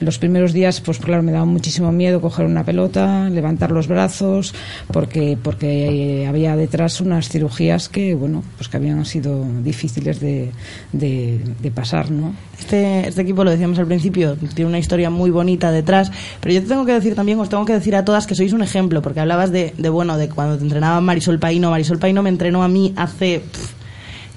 [0.00, 4.54] los primeros días, pues claro, me daba muchísimo miedo coger una pelota, levantar los brazos,
[4.92, 10.50] porque, porque eh, había detrás unas cirugías que, bueno, pues que habían sido difíciles de,
[10.92, 12.34] de, de pasar, ¿no?
[12.58, 16.12] Este, este equipo, lo decíamos al principio, tiene una historia muy bonita detrás,
[16.42, 18.52] pero yo te tengo que decir también, os tengo que decir a todas que sois
[18.52, 21.70] un ejemplo, porque hablabas de, de bueno, de cuando te entrenaba Marisol Paino.
[21.70, 23.72] Marisol Paino me entrenó a mí hace, pf,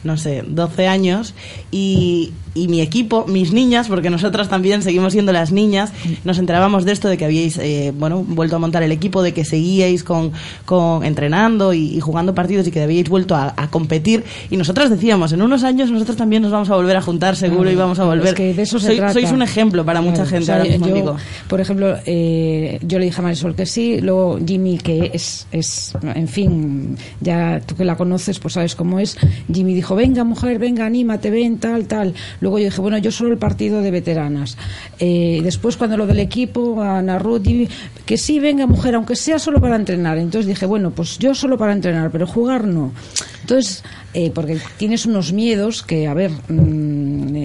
[0.03, 1.33] no sé, 12 años
[1.71, 5.91] y, y mi equipo, mis niñas, porque nosotras también seguimos siendo las niñas,
[6.25, 9.33] nos enterábamos de esto, de que habíais, eh, bueno, vuelto a montar el equipo, de
[9.33, 10.31] que seguíais con,
[10.65, 14.89] con entrenando y, y jugando partidos y que habíais vuelto a, a competir y nosotras
[14.89, 17.99] decíamos, en unos años nosotros también nos vamos a volver a juntar seguro y vamos
[17.99, 18.27] a volver.
[18.27, 19.13] Es que de eso se Sois- trata.
[19.13, 21.15] Sois un ejemplo para mucha gente o sea, ahora mismo, yo.
[21.47, 25.93] Por ejemplo, eh, yo le dije a Marisol que sí, luego Jimmy, que es, es,
[26.15, 29.17] en fin, ya tú que la conoces, pues sabes cómo es.
[29.51, 32.13] Jimmy dijo, venga, mujer, venga, anímate, ven, tal, tal.
[32.41, 34.57] Luego yo dije, bueno, yo solo el partido de veteranas.
[34.99, 37.47] Eh, después, cuando lo del equipo, Ana Ruth,
[38.05, 40.17] que sí, venga, mujer, aunque sea solo para entrenar.
[40.17, 42.91] Entonces dije, bueno, pues yo solo para entrenar, pero jugar no.
[43.41, 47.00] Entonces, eh, porque tienes unos miedos que, a ver, mm,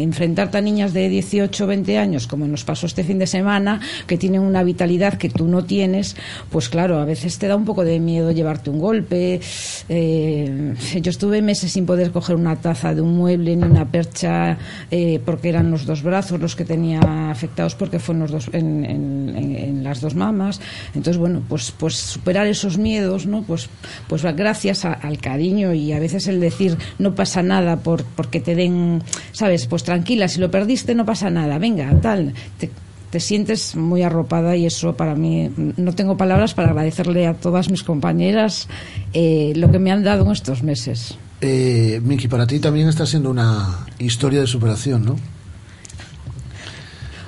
[0.07, 4.17] enfrentarte a niñas de 18 20 años, como nos pasó este fin de semana, que
[4.17, 6.17] tienen una vitalidad que tú no tienes,
[6.51, 9.41] pues claro, a veces te da un poco de miedo llevarte un golpe.
[9.89, 14.59] Eh, yo estuve meses sin poder coger una taza de un mueble ni una percha
[14.91, 17.01] eh, porque eran los dos brazos los que tenía
[17.31, 20.61] afectados porque los dos en, en- en- en las dos mamas.
[20.95, 23.43] Entonces, bueno, pues, pues superar esos miedos, ¿no?
[23.43, 23.69] Pues,
[24.09, 28.41] pues gracias a- al cariño y a veces el decir no pasa nada por, porque
[28.41, 29.03] te den,
[29.33, 29.67] ¿sabes?
[29.67, 32.35] Pues tranquila, si lo perdiste no pasa nada, venga, tal.
[32.59, 32.71] Te,
[33.11, 37.71] te sientes muy arropada y eso para mí no tengo palabras para agradecerle a todas
[37.71, 38.69] mis compañeras
[39.15, 41.17] eh, lo que me han dado en estos meses.
[41.41, 45.17] Eh, Miki, para ti también está siendo una historia de superación, ¿no?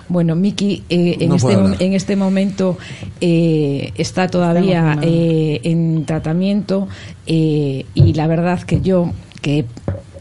[0.08, 2.76] Bueno, Miki eh, en, No este, en este momento
[3.20, 6.88] eh, está todavía eh, en tratamiento
[7.26, 9.12] eh, y la verdad que yo,
[9.42, 9.66] que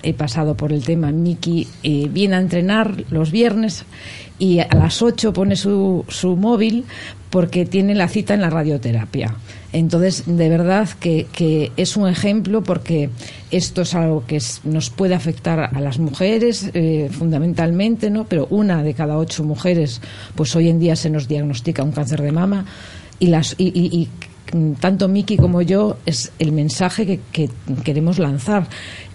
[0.04, 3.86] he, pasado por el tema, Miki eh, viene a entrenar los viernes
[4.40, 6.86] y a las 8 pone su, su móvil
[7.30, 9.36] porque tiene la cita en la radioterapia.
[9.74, 13.10] Entonces, de verdad que, que es un ejemplo porque
[13.52, 18.24] esto es algo que nos puede afectar a las mujeres eh, fundamentalmente, ¿no?
[18.26, 20.02] Pero una de cada ocho mujeres,
[20.36, 22.66] pues hoy en día se nos diagnostica un cáncer de mama
[23.20, 24.08] y las y, y-
[24.80, 27.50] tanto Miki como yo es el mensaje que, que
[27.84, 28.66] queremos lanzar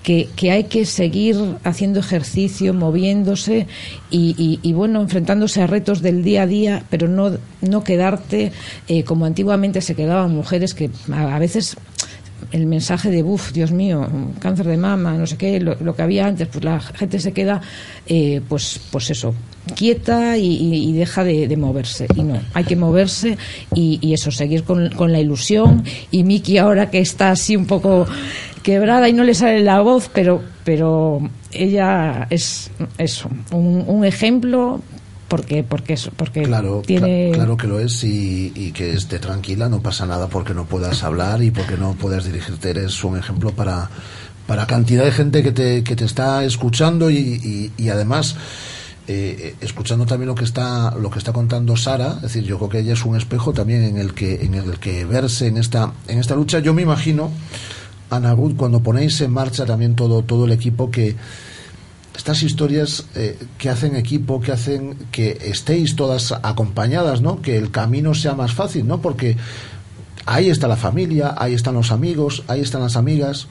[0.03, 3.66] que, hay que seguir haciendo ejercicio, moviéndose
[4.11, 8.53] y, bueno, enfrentándose a retos del día a día, pero no, no quedarte
[8.89, 11.77] eh, como antiguamente se quedaban mujeres que a, veces
[12.51, 14.07] el mensaje de, uff, Dios mío,
[14.41, 17.61] cáncer de mama, no sé qué, lo, que había antes, pues la gente se queda,
[18.07, 19.33] eh, pues, pues eso,
[19.77, 22.09] quieta y, y- y deja de, de moverse.
[22.16, 23.39] Y no, hay que moverse
[23.74, 25.85] y, y eso, seguir con, con la ilusión.
[26.11, 28.07] Y Miki ahora que está así un poco
[28.63, 31.21] quebrada y no le sale la voz, pero, pero
[31.53, 34.81] ella es eso, un, un ejemplo
[35.29, 37.31] porque, porque, eso, porque Claro, tiene...
[37.31, 40.65] cla- claro que lo es y, y que esté tranquila, no pasa nada porque no
[40.67, 42.71] puedas hablar y porque no puedas dirigirte.
[42.71, 43.89] Eres un ejemplo para,
[44.47, 48.37] para cantidad de gente que te, que te está escuchando y, y- y además
[49.09, 52.13] eh, escuchando también lo que está lo que está contando Sara.
[52.17, 54.79] Es decir, yo creo que ella es un espejo también en el que en el
[54.79, 56.59] que verse en esta en esta lucha.
[56.61, 57.31] Yo me imagino
[58.13, 61.17] Ana Ruth cuando ponéis en marcha también todo todo el equipo que
[62.17, 67.41] estas historias eh, que hacen equipo, que hacen que estéis todas acompañadas, ¿no?
[67.41, 69.01] Que el camino sea más fácil, ¿no?
[69.01, 69.37] Porque
[70.27, 73.49] ahí está la familia, ahí están los amigos, ahí están las amigas,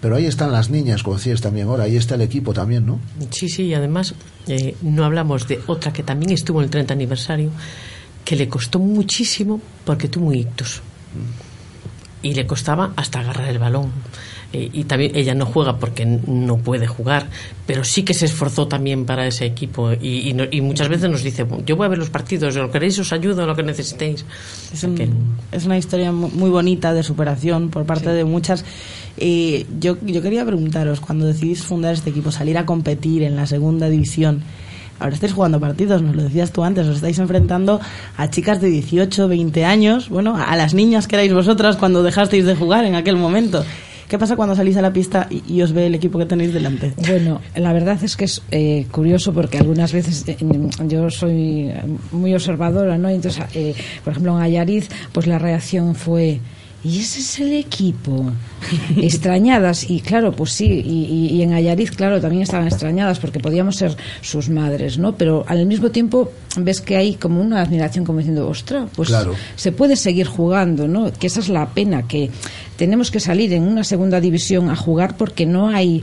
[0.00, 3.00] pero ahí están las niñas, como decías también ahora, ahí está el equipo también, ¿no?
[3.30, 4.14] Sí, sí, y además
[4.46, 7.50] eh, no hablamos de otra que también estuvo en el 30 aniversario,
[8.24, 10.82] que le costó muchísimo porque tuvo un ictus.
[12.24, 13.92] Y le costaba hasta agarrar el balón.
[14.52, 17.26] Eh, y también ella no juega porque no puede jugar,
[17.66, 19.92] pero sí que se esforzó también para ese equipo.
[19.92, 22.70] Y, y no- y muchas veces nos dice, yo voy a ver los partidos, lo
[22.70, 24.24] queréis os ayudo lo que necesitéis.
[24.72, 24.94] Es, un-
[25.52, 28.64] es una historia mu- muy bonita de superación por parte de muchas.
[29.80, 33.88] Yo, yo quería preguntaros, cuando decidís fundar este equipo, salir a competir en la segunda
[33.88, 34.42] división,
[34.98, 37.80] ahora estáis jugando partidos, nos lo decías tú antes, os estáis enfrentando
[38.16, 42.44] a chicas de 18, 20 años, bueno, a las niñas que erais vosotras cuando dejasteis
[42.44, 43.64] de jugar en aquel momento.
[44.08, 46.92] ¿Qué pasa cuando salís a la pista y, os ve el equipo que tenéis delante?
[47.08, 50.36] Bueno, la verdad es que es eh, curioso porque algunas veces eh,
[50.86, 51.72] yo soy
[52.12, 53.08] muy observadora, ¿no?
[53.08, 56.40] Entonces, eh, por ejemplo, en Ayariz, pues la reacción fue.
[56.84, 58.32] ¿Y ese es el equipo?
[58.96, 63.96] extrañadas, y claro, pues sí, y, en Ayariz, claro, también estaban extrañadas porque podíamos ser
[64.20, 65.16] sus madres, ¿no?
[65.16, 69.34] Pero al mismo tiempo ves que hay como una admiración, como diciendo, ostras, pues Claro.
[69.56, 71.12] se puede seguir jugando, ¿no?
[71.12, 72.30] Que esa es la pena, que
[72.76, 76.02] tenemos que salir en una segunda división a jugar porque no hay...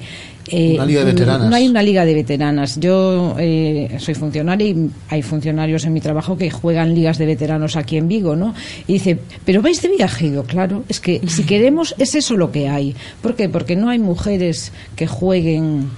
[0.52, 1.50] eh, Una liga de veteranas.
[1.50, 2.80] No hay una liga de veteranas.
[2.80, 7.76] Yo eh, soy funcionaria y hay funcionarios en mi trabajo que juegan ligas de veteranos
[7.76, 8.54] aquí en Vigo, ¿no?
[8.88, 10.28] Y dice, ¿pero vais de viaje?
[10.28, 12.96] Y digo, claro, es que si queremos es eso lo que hay.
[13.22, 13.50] ¿Por qué?
[13.50, 15.90] Porque no hay mujeres que jueguen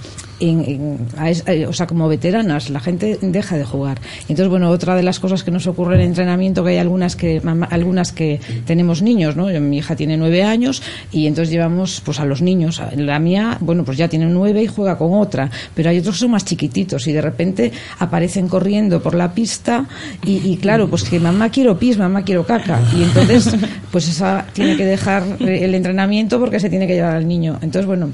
[1.16, 4.00] a eh, o sea, como veteranas, la gente deja de jugar.
[4.22, 7.40] Entonces, bueno, otra de las cosas que nos ocurre en entrenamiento, que hay algunas que,
[7.70, 9.46] algunas que tenemos niños, ¿no?
[9.60, 12.82] Mi hija tiene nueve años y entonces llevamos pues a los niños.
[12.96, 16.20] La mía, bueno, pues ya tiene nueve y juega con otra, pero hay otros que
[16.20, 19.86] son más chiquititos y de repente aparecen corriendo por la pista
[20.24, 22.80] y, y claro, pues que mamá quiero pis, mamá quiero caca.
[22.96, 23.56] Y entonces,
[23.90, 27.58] pues esa tiene que dejar eh, el entrenamiento porque se tiene que llevar al niño.
[27.62, 28.10] Entonces, bueno,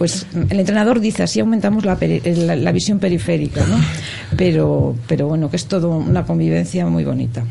[0.00, 3.76] pues el entrenador dice así aumentamos la, peri- la, la visión periférica, ¿no?
[4.38, 7.44] Pero, pero bueno, que es todo una convivencia muy bonita.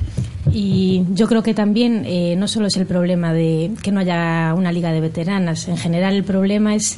[0.51, 4.55] Y yo creo que también eh, no solo es el problema de que no haya
[4.57, 6.97] una liga de veteranas, en general el problema es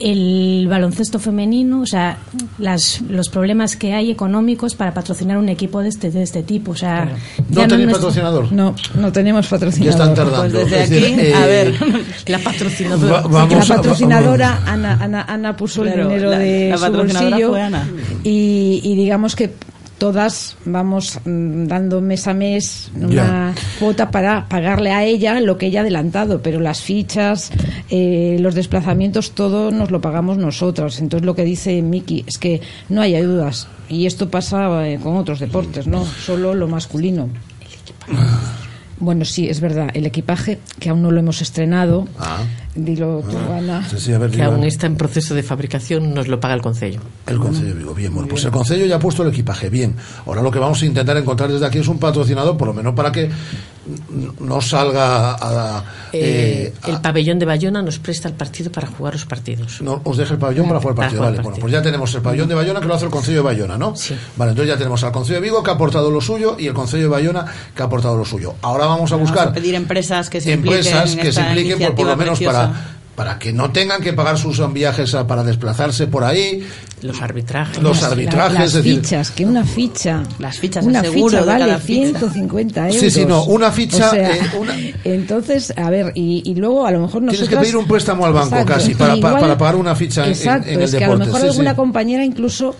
[0.00, 2.18] el baloncesto femenino, o sea,
[2.58, 6.72] las, los problemas que hay económicos para patrocinar un equipo de este, de este tipo.
[6.72, 7.08] O sea,
[7.50, 8.52] ¿No tenéis patrocinador?
[8.52, 9.96] No, no tenemos patrocinador.
[9.98, 10.58] Ya están tardando.
[10.60, 11.74] Pues desde Es decir, aquí, eh, a ver,
[12.26, 13.12] la patrocinadora.
[13.12, 16.78] Va- vamos la a- patrocinadora, Ana, Ana, Ana puso Claro, el dinero la- de la
[16.78, 17.88] su bolsillo fue Ana.
[18.24, 19.54] Y, y digamos que
[20.02, 25.66] todas vamos mm, dando mes a mes una cuota para pagarle a ella lo que
[25.66, 27.52] ella ha adelantado, pero las fichas,
[27.88, 30.98] eh, los desplazamientos, todo nos lo pagamos nosotras.
[30.98, 35.16] Entonces lo que dice Miki es que no hay ayudas y esto pasa eh, con
[35.16, 37.28] otros deportes, no solo lo masculino.
[38.98, 39.90] Bueno, sí, es verdad.
[39.94, 42.08] El equipaje, que aún no lo hemos estrenado,
[42.74, 43.86] dilo tú, Ana.
[43.88, 46.62] Sí, sí, a ver, que aún está en proceso de fabricación, nos lo paga el
[46.62, 47.00] Concello.
[47.26, 49.94] El Concello de Vigo, bien, bueno, pues el Concello ya ha puesto el equipaje, bien.
[50.26, 52.94] Ahora lo que vamos a intentar encontrar desde aquí es un patrocinador, por lo menos
[52.94, 53.30] para que
[54.40, 55.84] no salga a...
[56.12, 59.80] Eh, eh, el pabellón de Bayona nos presta el partido para jugar los partidos.
[59.82, 61.20] no, os deje el pabellón para jugar el Para partido.
[61.20, 63.10] jugar Vale, el bueno, pues ya tenemos el pabellón de Bayona que lo hace el
[63.10, 63.94] Concello de Bayona, ¿no?
[64.36, 66.74] Vale, entonces ya tenemos al Concello de Vigo que ha aportado lo suyo y el
[66.74, 68.54] Concello de Bayona que ha aportado lo suyo.
[68.62, 71.40] Ahora vamos a Vamos buscar a pedir empresas que se empresas impliquen en que se
[71.40, 72.61] impliquen por, lo menos preciosa.
[72.68, 76.66] Para para que no tengan que pagar sus viajes a- para desplazarse por ahí
[77.02, 80.22] los arbitrajes los arbitrajes las es decir, fichas, que una ficha.
[80.38, 82.04] Las fichas, una seguro ficha de vale cada ficha.
[82.18, 83.00] 150 euros.
[83.00, 84.74] Sí, sí, no, una ficha, O sea, eh, una-
[85.04, 87.48] Entonces, a ver, y, y luego a lo mejor nosotros.
[87.48, 90.28] Tienes que pedir un préstamo al banco casi para, pa- para pagar una ficha en-
[90.28, 91.12] en, Exacto, en el es que deporte.
[91.14, 91.76] a lo mejor sí, alguna sí.
[91.76, 92.76] compañera incluso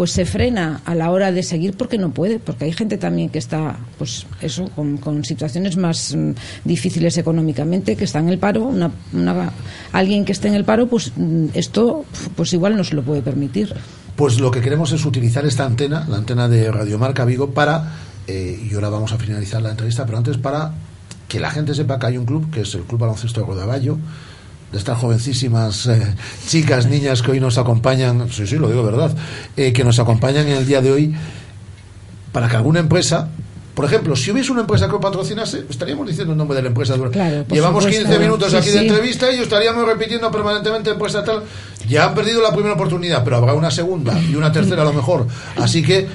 [0.00, 3.28] pues se frena a la hora de seguir porque no puede, porque hay gente también
[3.28, 6.30] que está, pues eso, con, con situaciones más mm,
[6.64, 9.52] difíciles económicamente, que está en el paro, una, una-
[9.92, 13.20] alguien que esté en el paro, pues mm, esto, pues igual no se lo puede
[13.20, 13.74] permitir.
[14.16, 17.92] Pues lo que queremos es utilizar esta antena, la antena de Radiomarca Vigo, para,
[18.26, 20.72] eh, y ahora vamos a finalizar la entrevista, pero antes para
[21.28, 23.98] que la gente sepa que hay un club, que es el Club Baloncesto de Rodaballo,
[24.72, 26.14] de estas jovencísimas eh,
[26.46, 29.14] chicas, niñas que hoy nos acompañan, sí, sí, lo digo verdad,
[29.56, 31.14] eh, que nos acompañan en el día de hoy,
[32.32, 33.28] para que alguna empresa,
[33.74, 36.68] por ejemplo, si hubiese una empresa que lo patrocinase, estaríamos diciendo el nombre de la
[36.68, 36.94] empresa.
[36.96, 37.88] Llevamos supuesto.
[37.88, 41.42] 15 minutos Sí, aquí de entrevista y estaríamos repitiendo permanentemente empresa tal.
[41.88, 44.92] Ya han perdido la primera oportunidad, pero habrá una segunda y una tercera a lo
[44.92, 45.26] mejor.
[45.56, 46.06] Así que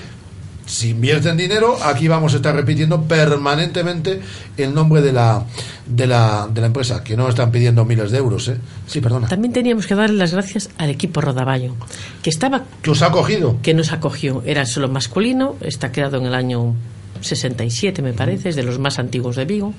[0.66, 4.20] si invierten dinero, aquí vamos a estar repitiendo permanentemente
[4.58, 5.44] el nombre de la,
[5.86, 8.48] de la, de la empresa, que no están pidiendo miles de euros.
[8.48, 8.58] ¿eh?
[8.88, 9.28] Sí, perdona.
[9.28, 11.76] También teníamos que darle las gracias al equipo Rodaballo,
[12.24, 13.58] que estaba Que os ha acogido.
[13.62, 14.42] que nos acogió.
[14.46, 16.74] Era solo masculino, está creado en el año
[17.22, 19.74] 67, me parece, es de los más antiguos de Vigo.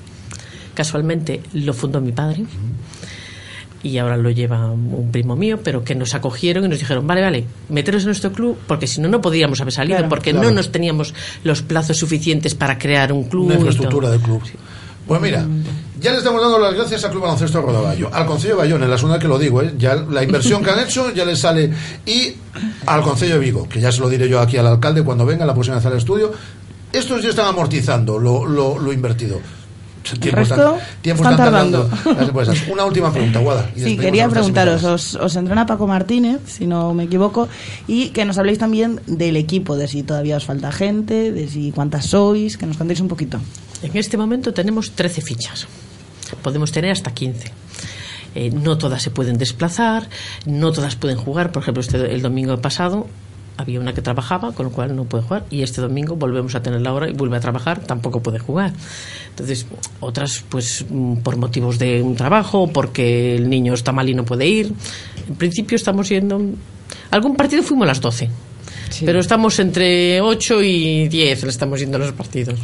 [0.74, 2.44] Casualmente lo fundó mi padre
[3.82, 7.20] y ahora lo lleva un primo mío, pero que nos acogieron y nos dijeron, vale,
[7.22, 10.48] vale, meteros en nuestro club, porque si no, no podríamos haber salido, Claro, porque claro.
[10.48, 13.46] no nos teníamos los plazos suficientes para crear un club.
[13.46, 14.42] Una infraestructura del club.
[15.06, 15.46] Pues mira,
[16.00, 18.90] ya le estamos dando las gracias al Club Baloncesto Rodaballo, al Concello de Bayona, en
[18.90, 19.72] la segunda que lo digo, ¿eh?
[19.78, 21.70] ya la inversión que han hecho ya les sale,
[22.04, 22.34] y
[22.86, 25.46] al Concello de Vigo, que ya se lo diré yo aquí al alcalde cuando venga
[25.46, 26.32] la próxima vez al estudio,
[26.92, 29.38] estos ya están amortizando lo, lo, lo invertido.
[30.14, 31.90] Tiempo resto tiempo están están tardando.
[32.72, 33.70] Una última pregunta, Guada.
[33.74, 37.48] y Sí, quería preguntaros, os, os entrena Paco Martínez, si no me equivoco,
[37.86, 41.72] y que nos habléis también del equipo, de si todavía os falta gente, de si
[41.72, 43.40] cuántas sois, que nos contéis un poquito.
[43.82, 45.66] En este momento tenemos 13 fichas.
[46.42, 47.52] Podemos tener hasta 15.
[48.34, 50.08] Eh, no todas se pueden desplazar,
[50.44, 51.52] no todas pueden jugar.
[51.52, 53.06] Por ejemplo, este, el domingo pasado
[53.56, 55.44] había una que trabajaba, con lo cual no puede jugar.
[55.50, 58.72] Y este domingo volvemos a tenerla ahora y vuelve a trabajar, tampoco puede jugar.
[59.30, 59.66] Entonces,
[60.00, 64.24] otras, pues mm, por motivos de un trabajo, porque el niño está mal y no
[64.24, 64.72] puede ir.
[65.28, 66.40] En principio estamos yendo.
[67.10, 68.30] Algún partido fuimos a las 12.
[69.04, 72.58] Pero estamos entre 8 y 10, le estamos yendo a los partidos.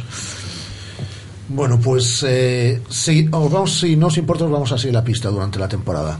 [1.49, 5.03] Bueno, pues eh, si, os vamos, si no os importa, os vamos a seguir la
[5.03, 6.19] pista durante la temporada.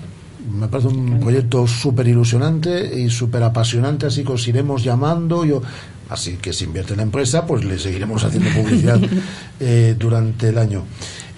[0.52, 5.46] Me parece un proyecto súper ilusionante y súper apasionante, así que os iremos llamando.
[5.46, 5.62] Yo,
[6.10, 9.00] así que si invierte en la empresa, pues le seguiremos haciendo publicidad
[9.60, 10.84] eh, durante el año.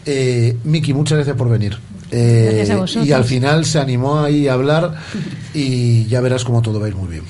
[0.06, 1.78] Eh, Miki, muchas gracias por venir.
[2.12, 3.08] Eh, Gracias a vosotros.
[3.08, 4.94] y al final se animó ahí a hablar
[5.54, 7.24] y ya verás cómo todo va a ir muy bien.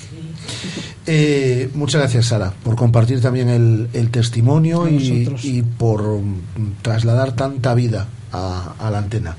[1.08, 6.42] Eh, muchas gracias, Sara, por compartir también el, el testimonio y, por mm,
[6.82, 9.36] trasladar tanta vida a, a la antena.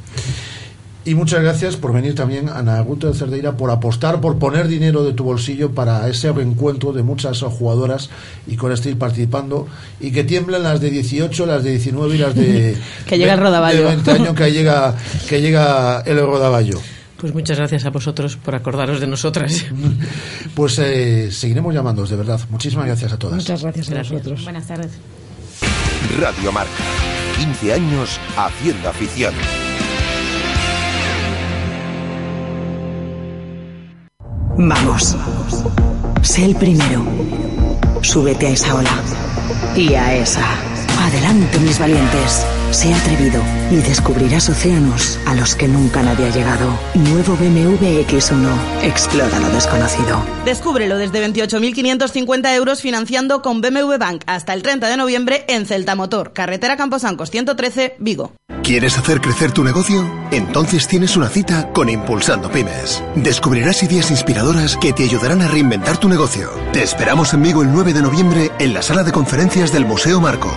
[1.07, 5.05] Y muchas gracias por venir también, Ana Guto de Cerdeira, por apostar, por poner dinero
[5.05, 8.11] de tu bolsillo para ese reencuentro de muchas jugadoras
[8.49, 9.69] y con este ir participando
[10.01, 12.77] y que tiemblen las de 18, las de 19 y las de
[13.07, 13.83] Que llega el Rodaballo.
[13.83, 14.97] de 20 años que llega,
[15.29, 16.81] que llega el Rodaballo.
[17.19, 19.65] Pues muchas gracias a vosotros por acordaros de nosotras.
[20.57, 22.41] Pues eh, seguiremos llamándoos, de verdad.
[22.51, 23.37] Muchísimas gracias a todas.
[23.37, 24.43] Muchas gracias a vosotros.
[24.43, 24.91] Buenas tardes.
[26.19, 26.73] Radio Marca.
[27.39, 29.35] 15 años haciendo afición.
[34.59, 35.17] Vamos.
[36.23, 37.05] Sé el primero.
[38.01, 38.91] Súbete a esa ola.
[39.77, 40.47] Y a esa.
[40.99, 42.47] Adelante, mis valientes.
[42.71, 46.79] Sé atrevido y descubrirás océanos a los que nunca nadie ha llegado.
[46.95, 48.83] Nuevo BMW X1.
[48.83, 50.23] Explora lo desconocido.
[50.45, 55.95] Descúbrelo desde 28.550 euros financiando con BMW Bank hasta el 30 de noviembre en Celta
[55.95, 58.33] Motor, carretera Camposancos 113, Vigo.
[58.63, 60.05] ¿Quieres hacer crecer tu negocio?
[60.33, 63.01] Entonces tienes una cita con Impulsando Pymes.
[63.15, 66.51] Descubrirás ideas inspiradoras que te ayudarán a reinventar tu negocio.
[66.73, 70.21] Te esperamos en Vigo el 9 de noviembre en la sala de conferencias del Museo
[70.21, 70.53] Marco.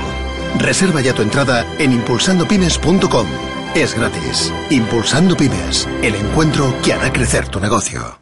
[0.58, 3.28] Reserva ya tu entrada en impulsandopymes.com.
[3.76, 4.52] Es gratis.
[4.70, 8.20] Impulsando Pymes, el encuentro que hará crecer tu negocio.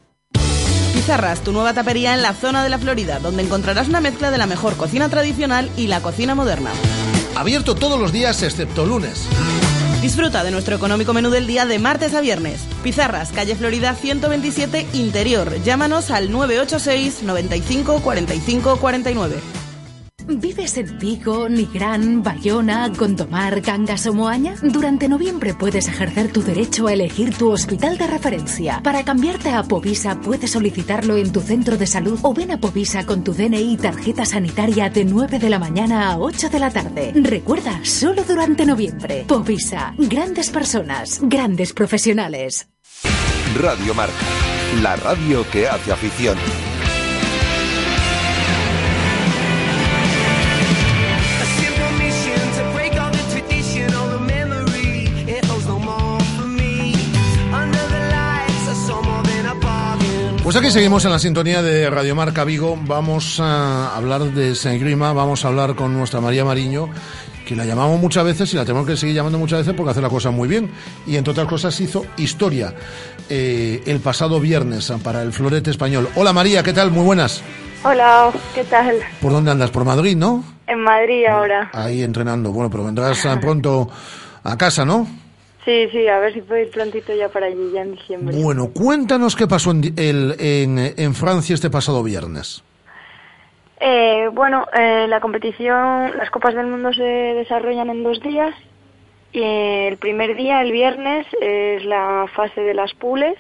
[0.94, 4.38] Pizarras, tu nueva tapería en la zona de la Florida, donde encontrarás una mezcla de
[4.38, 6.72] la mejor cocina tradicional y la cocina moderna.
[7.36, 9.26] Abierto todos los días excepto lunes.
[10.02, 12.62] Disfruta de nuestro económico menú del día de martes a viernes.
[12.84, 15.62] Pizarras, calle Florida 127, Interior.
[15.64, 19.36] Llámanos al 986 95 45 49.
[20.30, 24.56] ¿Vives en Vigo, Nigrán, Bayona, Gondomar, Cangas o Moaña?
[24.62, 28.82] Durante noviembre puedes ejercer tu derecho a elegir tu hospital de referencia.
[28.84, 33.06] Para cambiarte a Povisa puedes solicitarlo en tu centro de salud o ven a Povisa
[33.06, 36.72] con tu DNI y tarjeta sanitaria de 9 de la mañana a 8 de la
[36.72, 37.14] tarde.
[37.16, 39.24] Recuerda, solo durante noviembre.
[39.28, 42.68] Povisa, grandes personas, grandes profesionales.
[43.56, 44.14] Radio Marca,
[44.82, 46.38] la radio que hace afición.
[60.58, 62.76] Aquí seguimos en la sintonía de Radio Marca Vigo.
[62.88, 66.90] Vamos a hablar de Sengrima, vamos a hablar con nuestra María Mariño,
[67.46, 70.02] que la llamamos muchas veces y la tenemos que seguir llamando muchas veces porque hace
[70.02, 70.72] la cosa muy bien.
[71.06, 72.74] Y entre otras cosas hizo historia
[73.30, 76.10] eh, el pasado viernes para el Florete Español.
[76.16, 76.90] Hola María, ¿qué tal?
[76.90, 77.44] Muy buenas.
[77.84, 78.96] Hola, ¿qué tal?
[79.22, 79.70] ¿Por dónde andas?
[79.70, 80.44] ¿Por Madrid, no?
[80.66, 81.70] En Madrid ahora.
[81.72, 82.52] Ahí entrenando.
[82.52, 83.90] Bueno, pero vendrás ah, pronto
[84.44, 85.08] a casa, ¿no?
[85.68, 88.38] Sí, sí, a ver si puedo ir prontito ya para allí, ya en diciembre.
[88.42, 92.64] Bueno, cuéntanos qué pasó en, el- en, en Francia este pasado viernes.
[93.82, 98.56] Eh, bueno, eh, la competición, las Copas del Mundo se desarrollan en dos días.
[99.34, 103.36] Y el primer día, el viernes, es la fase de las pules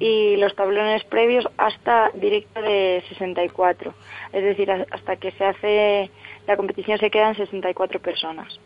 [0.00, 3.92] y los tablones previos hasta directo de 64.
[4.32, 6.10] Es decir, hasta que se hace
[6.46, 8.58] la competición se quedan 64 personas.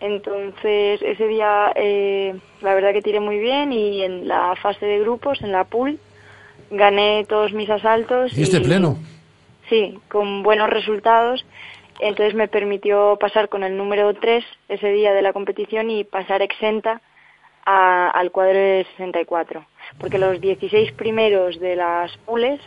[0.00, 5.00] Entonces, ese día eh, la verdad que tiré muy bien y en la fase de
[5.00, 5.98] grupos, en la pool,
[6.70, 8.36] gané todos mis asaltos.
[8.36, 8.96] ¿Y este pleno?
[9.68, 11.44] Sí, con buenos resultados.
[12.00, 16.42] Entonces me permitió pasar con el número 3 ese día de la competición y pasar
[16.42, 17.00] exenta
[17.66, 19.66] a- al cuadro de 64.
[19.98, 22.60] Porque los 16 primeros de las pules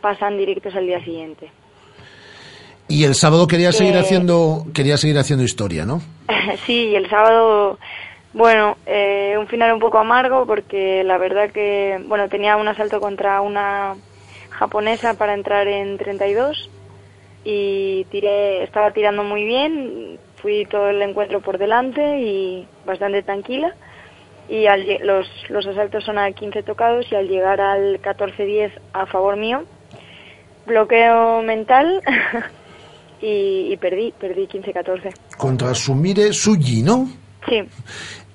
[0.00, 1.50] pasan directos al día siguiente.
[2.88, 6.00] Y el sábado quería seguir Eh, haciendo quería seguir haciendo historia, ¿no?
[6.66, 7.78] sí, y el sábado,
[8.32, 13.00] bueno, eh, un final un poco amargo porque la verdad que, bueno, tenía un asalto
[13.00, 13.94] contra una
[14.50, 16.70] japonesa para entrar en 32
[17.44, 23.74] y tiré, estaba tirando muy bien, fui todo el encuentro por delante y bastante tranquila
[24.48, 29.06] y al los, los asaltos son a 15 tocados y al llegar al 14-10 a
[29.06, 29.64] favor mío,
[30.66, 32.02] bloqueo mental
[33.22, 35.12] y, y perdí, perdí 15-14.
[35.36, 37.08] Contra Sumire Suji, ¿no?
[37.48, 37.60] Sí,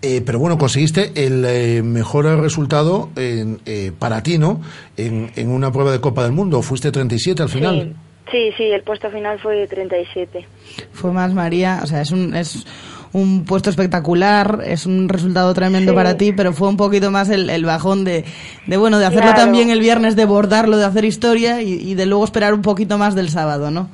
[0.01, 4.61] Eh, pero bueno, conseguiste el eh, mejor resultado en, eh, para ti, ¿no?
[4.95, 6.61] En, en una prueba de Copa del Mundo.
[6.61, 7.95] Fuiste 37 al final.
[8.31, 10.45] sí, sí, el puesto final fue de 37.
[10.93, 12.65] Fue más María, o sea, es un, es
[13.11, 15.95] un puesto espectacular, es un resultado tremendo Sí.
[15.95, 18.23] para ti, pero fue un poquito más el, el bajón de,
[18.67, 19.41] de, bueno, de hacerlo Claro.
[19.41, 22.97] también el viernes, de bordarlo, de hacer historia y, y de luego esperar un poquito
[22.97, 23.89] más del sábado, ¿no?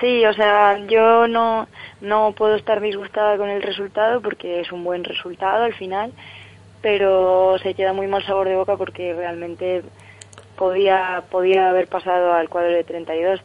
[0.00, 1.66] Sí, o sea, yo no,
[2.00, 6.12] no puedo estar disgustada con el resultado porque es un buen resultado al final,
[6.82, 9.82] pero se queda muy mal sabor de boca porque realmente
[10.56, 13.40] podía, podía haber pasado al cuadro de 32.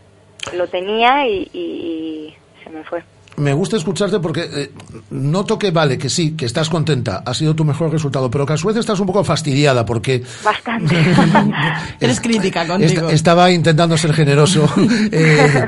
[0.53, 3.03] Lo tenía y, y- y se me fue.
[3.39, 4.69] Me gusta escucharte porque eh,
[5.11, 8.53] noto que vale, que sí, que estás contenta, ha sido tu mejor resultado, pero que
[8.53, 10.95] a su vez estás un poco fastidiada porque Bastante.
[11.99, 13.01] Eres crítica contigo.
[13.07, 14.67] esta- estaba intentando ser generoso.
[15.11, 15.65] Eh,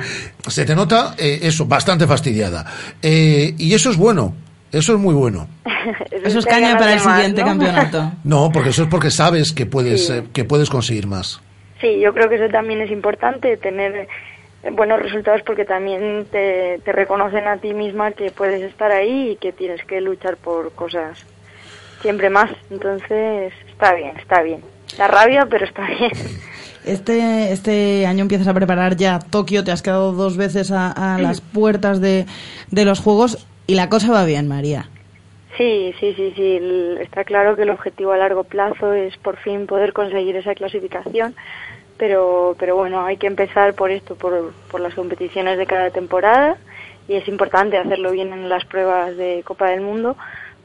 [0.48, 2.66] se te nota eh, eso, bastante fastidiada.
[3.02, 4.36] Eh, y eso es bueno,
[4.72, 5.48] eso es muy bueno.
[6.24, 7.48] Eso es caña para el más, siguiente ¿no?
[7.48, 8.12] campeonato.
[8.24, 10.14] No, porque eso es porque sabes que puedes, Sí.
[10.14, 11.42] eh, que puedes conseguir más.
[11.80, 14.08] Sí, yo creo que eso también es importante, tener
[14.72, 19.36] buenos resultados porque también te, te reconocen a ti misma que puedes estar ahí y
[19.38, 21.26] que tienes que luchar por cosas
[22.02, 22.52] siempre más.
[22.70, 24.62] Entonces, está bien, está bien.
[24.98, 26.12] Da rabia, pero está bien.
[26.84, 31.20] Este, este año empiezas a preparar ya Tokio, te has quedado dos veces a, a
[31.20, 32.26] las puertas de,
[32.72, 34.90] de los Juegos y la cosa va bien, María.
[35.58, 36.60] Sí, sí, sí, sí.
[37.00, 41.36] Está claro que el objetivo a largo plazo es por fin poder conseguir esa clasificación,
[42.02, 46.58] pero, pero bueno, hay que empezar por esto, por, por las competiciones de cada temporada
[47.08, 50.18] y es importante hacerlo bien en las pruebas de Copa del Mundo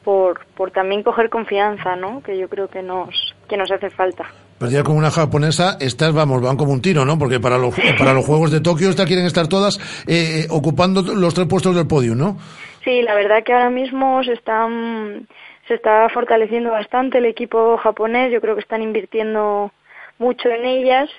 [0.03, 2.23] por, por también coger confianza, ¿no?
[2.23, 4.25] Que yo creo que nos, que nos hace falta.
[4.57, 7.19] Pero ya con una japonesa, estas, vamos, van como un tiro, ¿no?
[7.19, 9.77] Porque para los, para los Juegos de Tokio, estas quieren estar todas
[10.07, 12.39] eh, eh, ocupando los tres puestos del podio, ¿no?
[12.83, 15.27] Sí, la verdad que ahora mismo se están
[15.67, 18.31] se está fortaleciendo bastante el equipo japonés.
[18.31, 19.71] Yo creo que están invirtiendo
[20.19, 21.09] mucho en ellas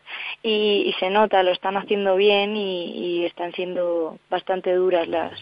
[0.43, 5.33] y, y se nota, lo están haciendo bien y, y están siendo bastante duras las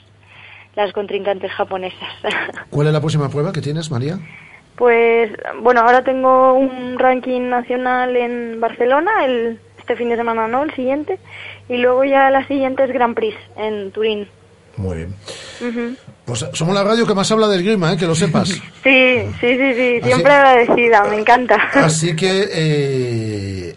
[0.75, 2.11] las contrincantes japonesas.
[2.71, 4.19] ¿Cuál es la próxima prueba que tienes, María?
[4.77, 10.65] pues bueno, ahora tengo un ranking nacional en Barcelona, el este fin de semana no,
[10.65, 11.19] el siguiente,
[11.69, 14.29] y luego ya la siguiente es Grand Prix en Turín.
[14.77, 15.97] Muy bien.
[16.27, 17.97] Pues somos la radio que más habla de esgrima, ¿eh?
[17.97, 18.49] que lo sepas.
[18.83, 21.57] Sí, sí, sí, sí, Así- siempre agradecida, me encanta.
[21.75, 23.77] Así que eh,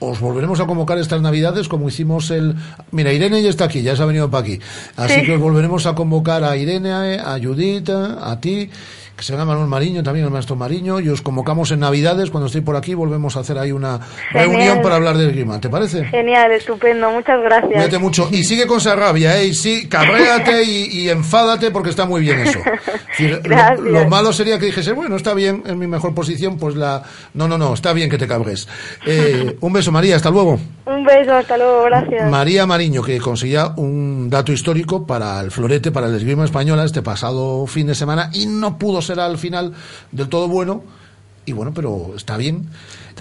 [0.00, 2.54] os volveremos a convocar estas navidades como hicimos el...
[2.92, 4.60] Mira, Irene ya está aquí, ya se ha venido para aquí.
[4.96, 5.26] Así Sí.
[5.26, 8.70] que os volveremos a convocar a Irene, a Judith, a ti,
[9.18, 12.46] que se venga Manuel Mariño, también el maestro Mariño, y os convocamos en navidades, cuando
[12.46, 13.98] estéis por aquí, volvemos a hacer ahí una
[14.30, 14.48] Genial.
[14.50, 15.60] reunión para hablar de esgrima.
[15.60, 16.04] ¿Te parece?
[16.04, 17.72] Genial, estupendo, muchas gracias.
[17.72, 18.28] Cuídate mucho.
[18.30, 19.48] Y sigue con esa rabia, ¿eh?
[19.48, 22.60] Y sí, cabréate y, y enfádate porque está muy bien eso.
[23.18, 23.90] Es decir, lo-.
[23.90, 27.02] Lo, malo sería que dijese, bueno, está bien, en mi mejor posición, pues la...
[27.34, 28.68] No, no, no, está bien que te cabres.
[29.04, 30.60] Eh, un beso, María, hasta luego.
[30.88, 32.30] Un beso, hasta luego, gracias.
[32.30, 37.02] María Mariño, que conseguía un dato histórico para el florete, para el esgrima española este
[37.02, 39.74] pasado fin de semana y no pudo ser al final
[40.12, 40.82] del todo bueno.
[41.44, 42.70] Y bueno, pero está bien.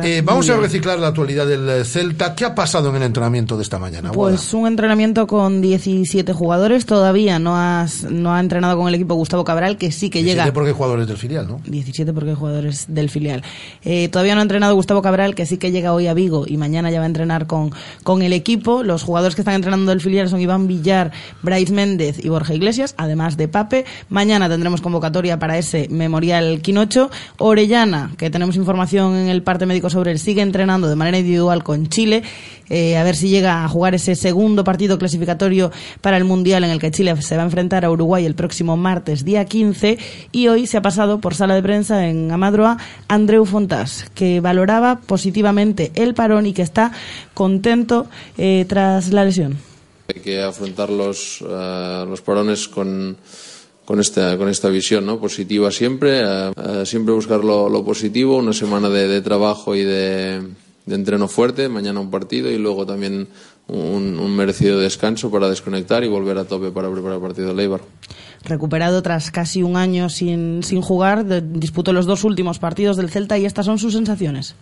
[0.03, 2.35] Eh, vamos a reciclar la actualidad del eh, Celta.
[2.35, 4.11] ¿Qué ha pasado en el entrenamiento de esta mañana?
[4.11, 6.85] Pues un entrenamiento con 17 jugadores.
[6.85, 10.43] Todavía no, has, no ha entrenado con el equipo Gustavo Cabral, que sí que llega.
[10.43, 11.61] 17 porque hay jugadores del filial, ¿no?
[11.65, 13.43] 17 porque hay jugadores del filial.
[13.83, 16.57] Eh, todavía no ha entrenado Gustavo Cabral, que sí que llega hoy a Vigo y
[16.57, 17.71] mañana ya va a entrenar con,
[18.03, 18.83] con el equipo.
[18.83, 21.11] Los jugadores que están entrenando del filial son Iván Villar,
[21.41, 23.85] Bryce Méndez y Borja Iglesias, además de Pape.
[24.09, 27.09] Mañana tendremos convocatoria para ese Memorial Quinocho.
[27.37, 31.63] Orellana, que tenemos información en el parte médico sobre él, sigue entrenando de manera individual
[31.63, 32.23] con Chile.
[32.69, 36.69] Eh, a ver si llega a jugar ese segundo partido clasificatorio para el Mundial en
[36.69, 39.97] el que Chile se va a enfrentar a Uruguay el próximo martes, día 15.
[40.31, 42.77] Y hoy se ha pasado por sala de prensa en Amadroa
[43.07, 46.91] Andreu Fontás, que valoraba positivamente el parón y que está
[47.33, 48.07] contento
[48.37, 49.57] eh, tras la lesión.
[50.13, 53.17] Hay que afrontar los, eh, los parones con,
[53.87, 55.17] con, esta, con esta visión ¿no?
[55.19, 56.21] positiva siempre,
[56.83, 60.41] siempre buscar lo, lo positivo, una semana de, de trabajo y de,
[60.85, 63.29] de entreno fuerte, mañana un partido y luego también
[63.67, 67.53] un, un merecido descanso para desconectar y volver a tope para preparar el partido de
[67.55, 67.81] Leibar.
[68.43, 73.09] Recuperado tras casi un año sin, sin jugar, de- disputó los dos últimos partidos del
[73.09, 74.53] Celta y estas son sus sensaciones.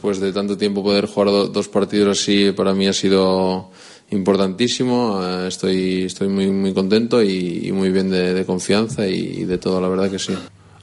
[0.00, 3.70] Pues de tanto tiempo poder jugar do- dos partidos así para mí ha sido
[4.12, 5.20] importantísimo.
[5.22, 9.58] Eh, estoy, estoy muy, muy contento y, y muy bien de, de confianza y, de
[9.58, 10.34] todo, la verdad que sí.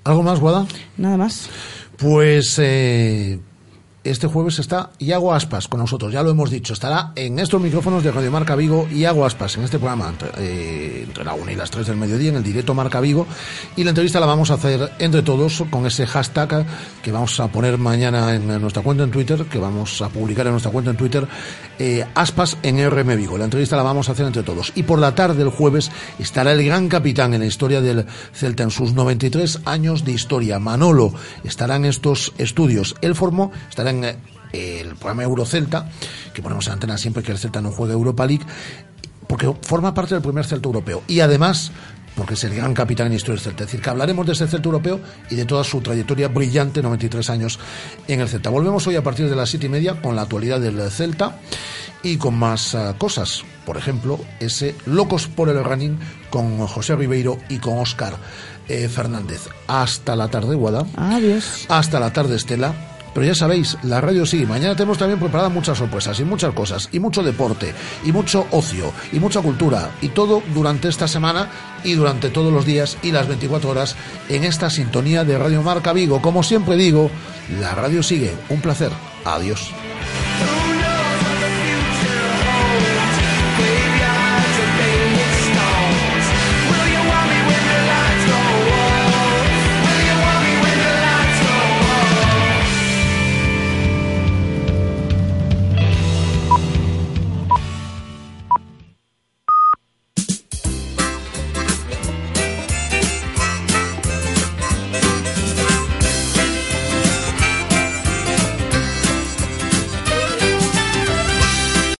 [0.03, 0.65] ¿Algo más, Guada?
[0.97, 1.49] Nada más.
[1.97, 3.39] Pues eh,
[4.03, 6.73] este jueves está Iago Aspas con nosotros, ya lo hemos dicho.
[6.73, 11.07] Estará en estos micrófonos de Radio Marca Vigo Iago Aspas en este programa entre, eh,
[11.23, 13.27] la 1 y las 3 del mediodía en el directo Marca Vigo.
[13.75, 16.65] Y la entrevista la vamos a hacer entre todos con ese hashtag
[17.03, 20.53] que vamos a poner mañana en nuestra cuenta en Twitter, que vamos a publicar en
[20.53, 21.27] nuestra cuenta en Twitter,
[21.77, 23.37] eh, Aspas en RM Vigo.
[23.37, 24.71] La entrevista la vamos a hacer entre todos.
[24.75, 28.63] Y por la tarde del jueves estará el gran capitán en la historia del Celta
[28.63, 30.57] en sus 93 años de historia.
[30.59, 31.13] Manolo
[31.43, 32.95] estará en estos estudios.
[33.01, 34.17] Él formó, estará en eh,
[34.53, 35.89] el programa Eurocelta,
[36.33, 38.45] que ponemos en antena siempre que el Celta no juega Europa League,
[39.27, 41.03] porque forma parte del primer Celta europeo.
[41.07, 41.71] Y además,
[42.15, 43.63] porque es el gran capitán en historia del Celta.
[43.63, 44.99] Es decir, que hablaremos de ese Celta europeo
[45.29, 47.59] y de toda su trayectoria brillante, 93 años
[48.07, 48.49] en el Celta.
[48.49, 51.39] Volvemos hoy a partir de las siete y media con la actualidad del Celta
[52.03, 53.43] y con más ah, cosas.
[53.65, 55.99] Por ejemplo, ese Locos por el Running
[56.29, 58.17] con José Ribeiro y con Óscar
[58.67, 59.47] eh, Fernández.
[59.67, 60.85] Hasta la tarde, Guada.
[60.95, 61.65] Adiós.
[61.69, 62.73] Hasta la tarde, Estela.
[63.13, 64.45] Pero ya sabéis, la radio sí.
[64.45, 67.73] Mañana tenemos también preparadas muchas sorpresas y muchas cosas, y mucho deporte,
[68.05, 71.49] y mucho ocio, y mucha cultura, y todo durante esta semana
[71.83, 73.95] y durante todos los días y las 24 horas
[74.27, 76.21] en esta sintonía de Radio Marca Vigo.
[76.21, 77.09] Como siempre digo,
[77.59, 78.33] la radio sigue.
[78.49, 78.91] Un placer.
[79.25, 79.71] Adiós.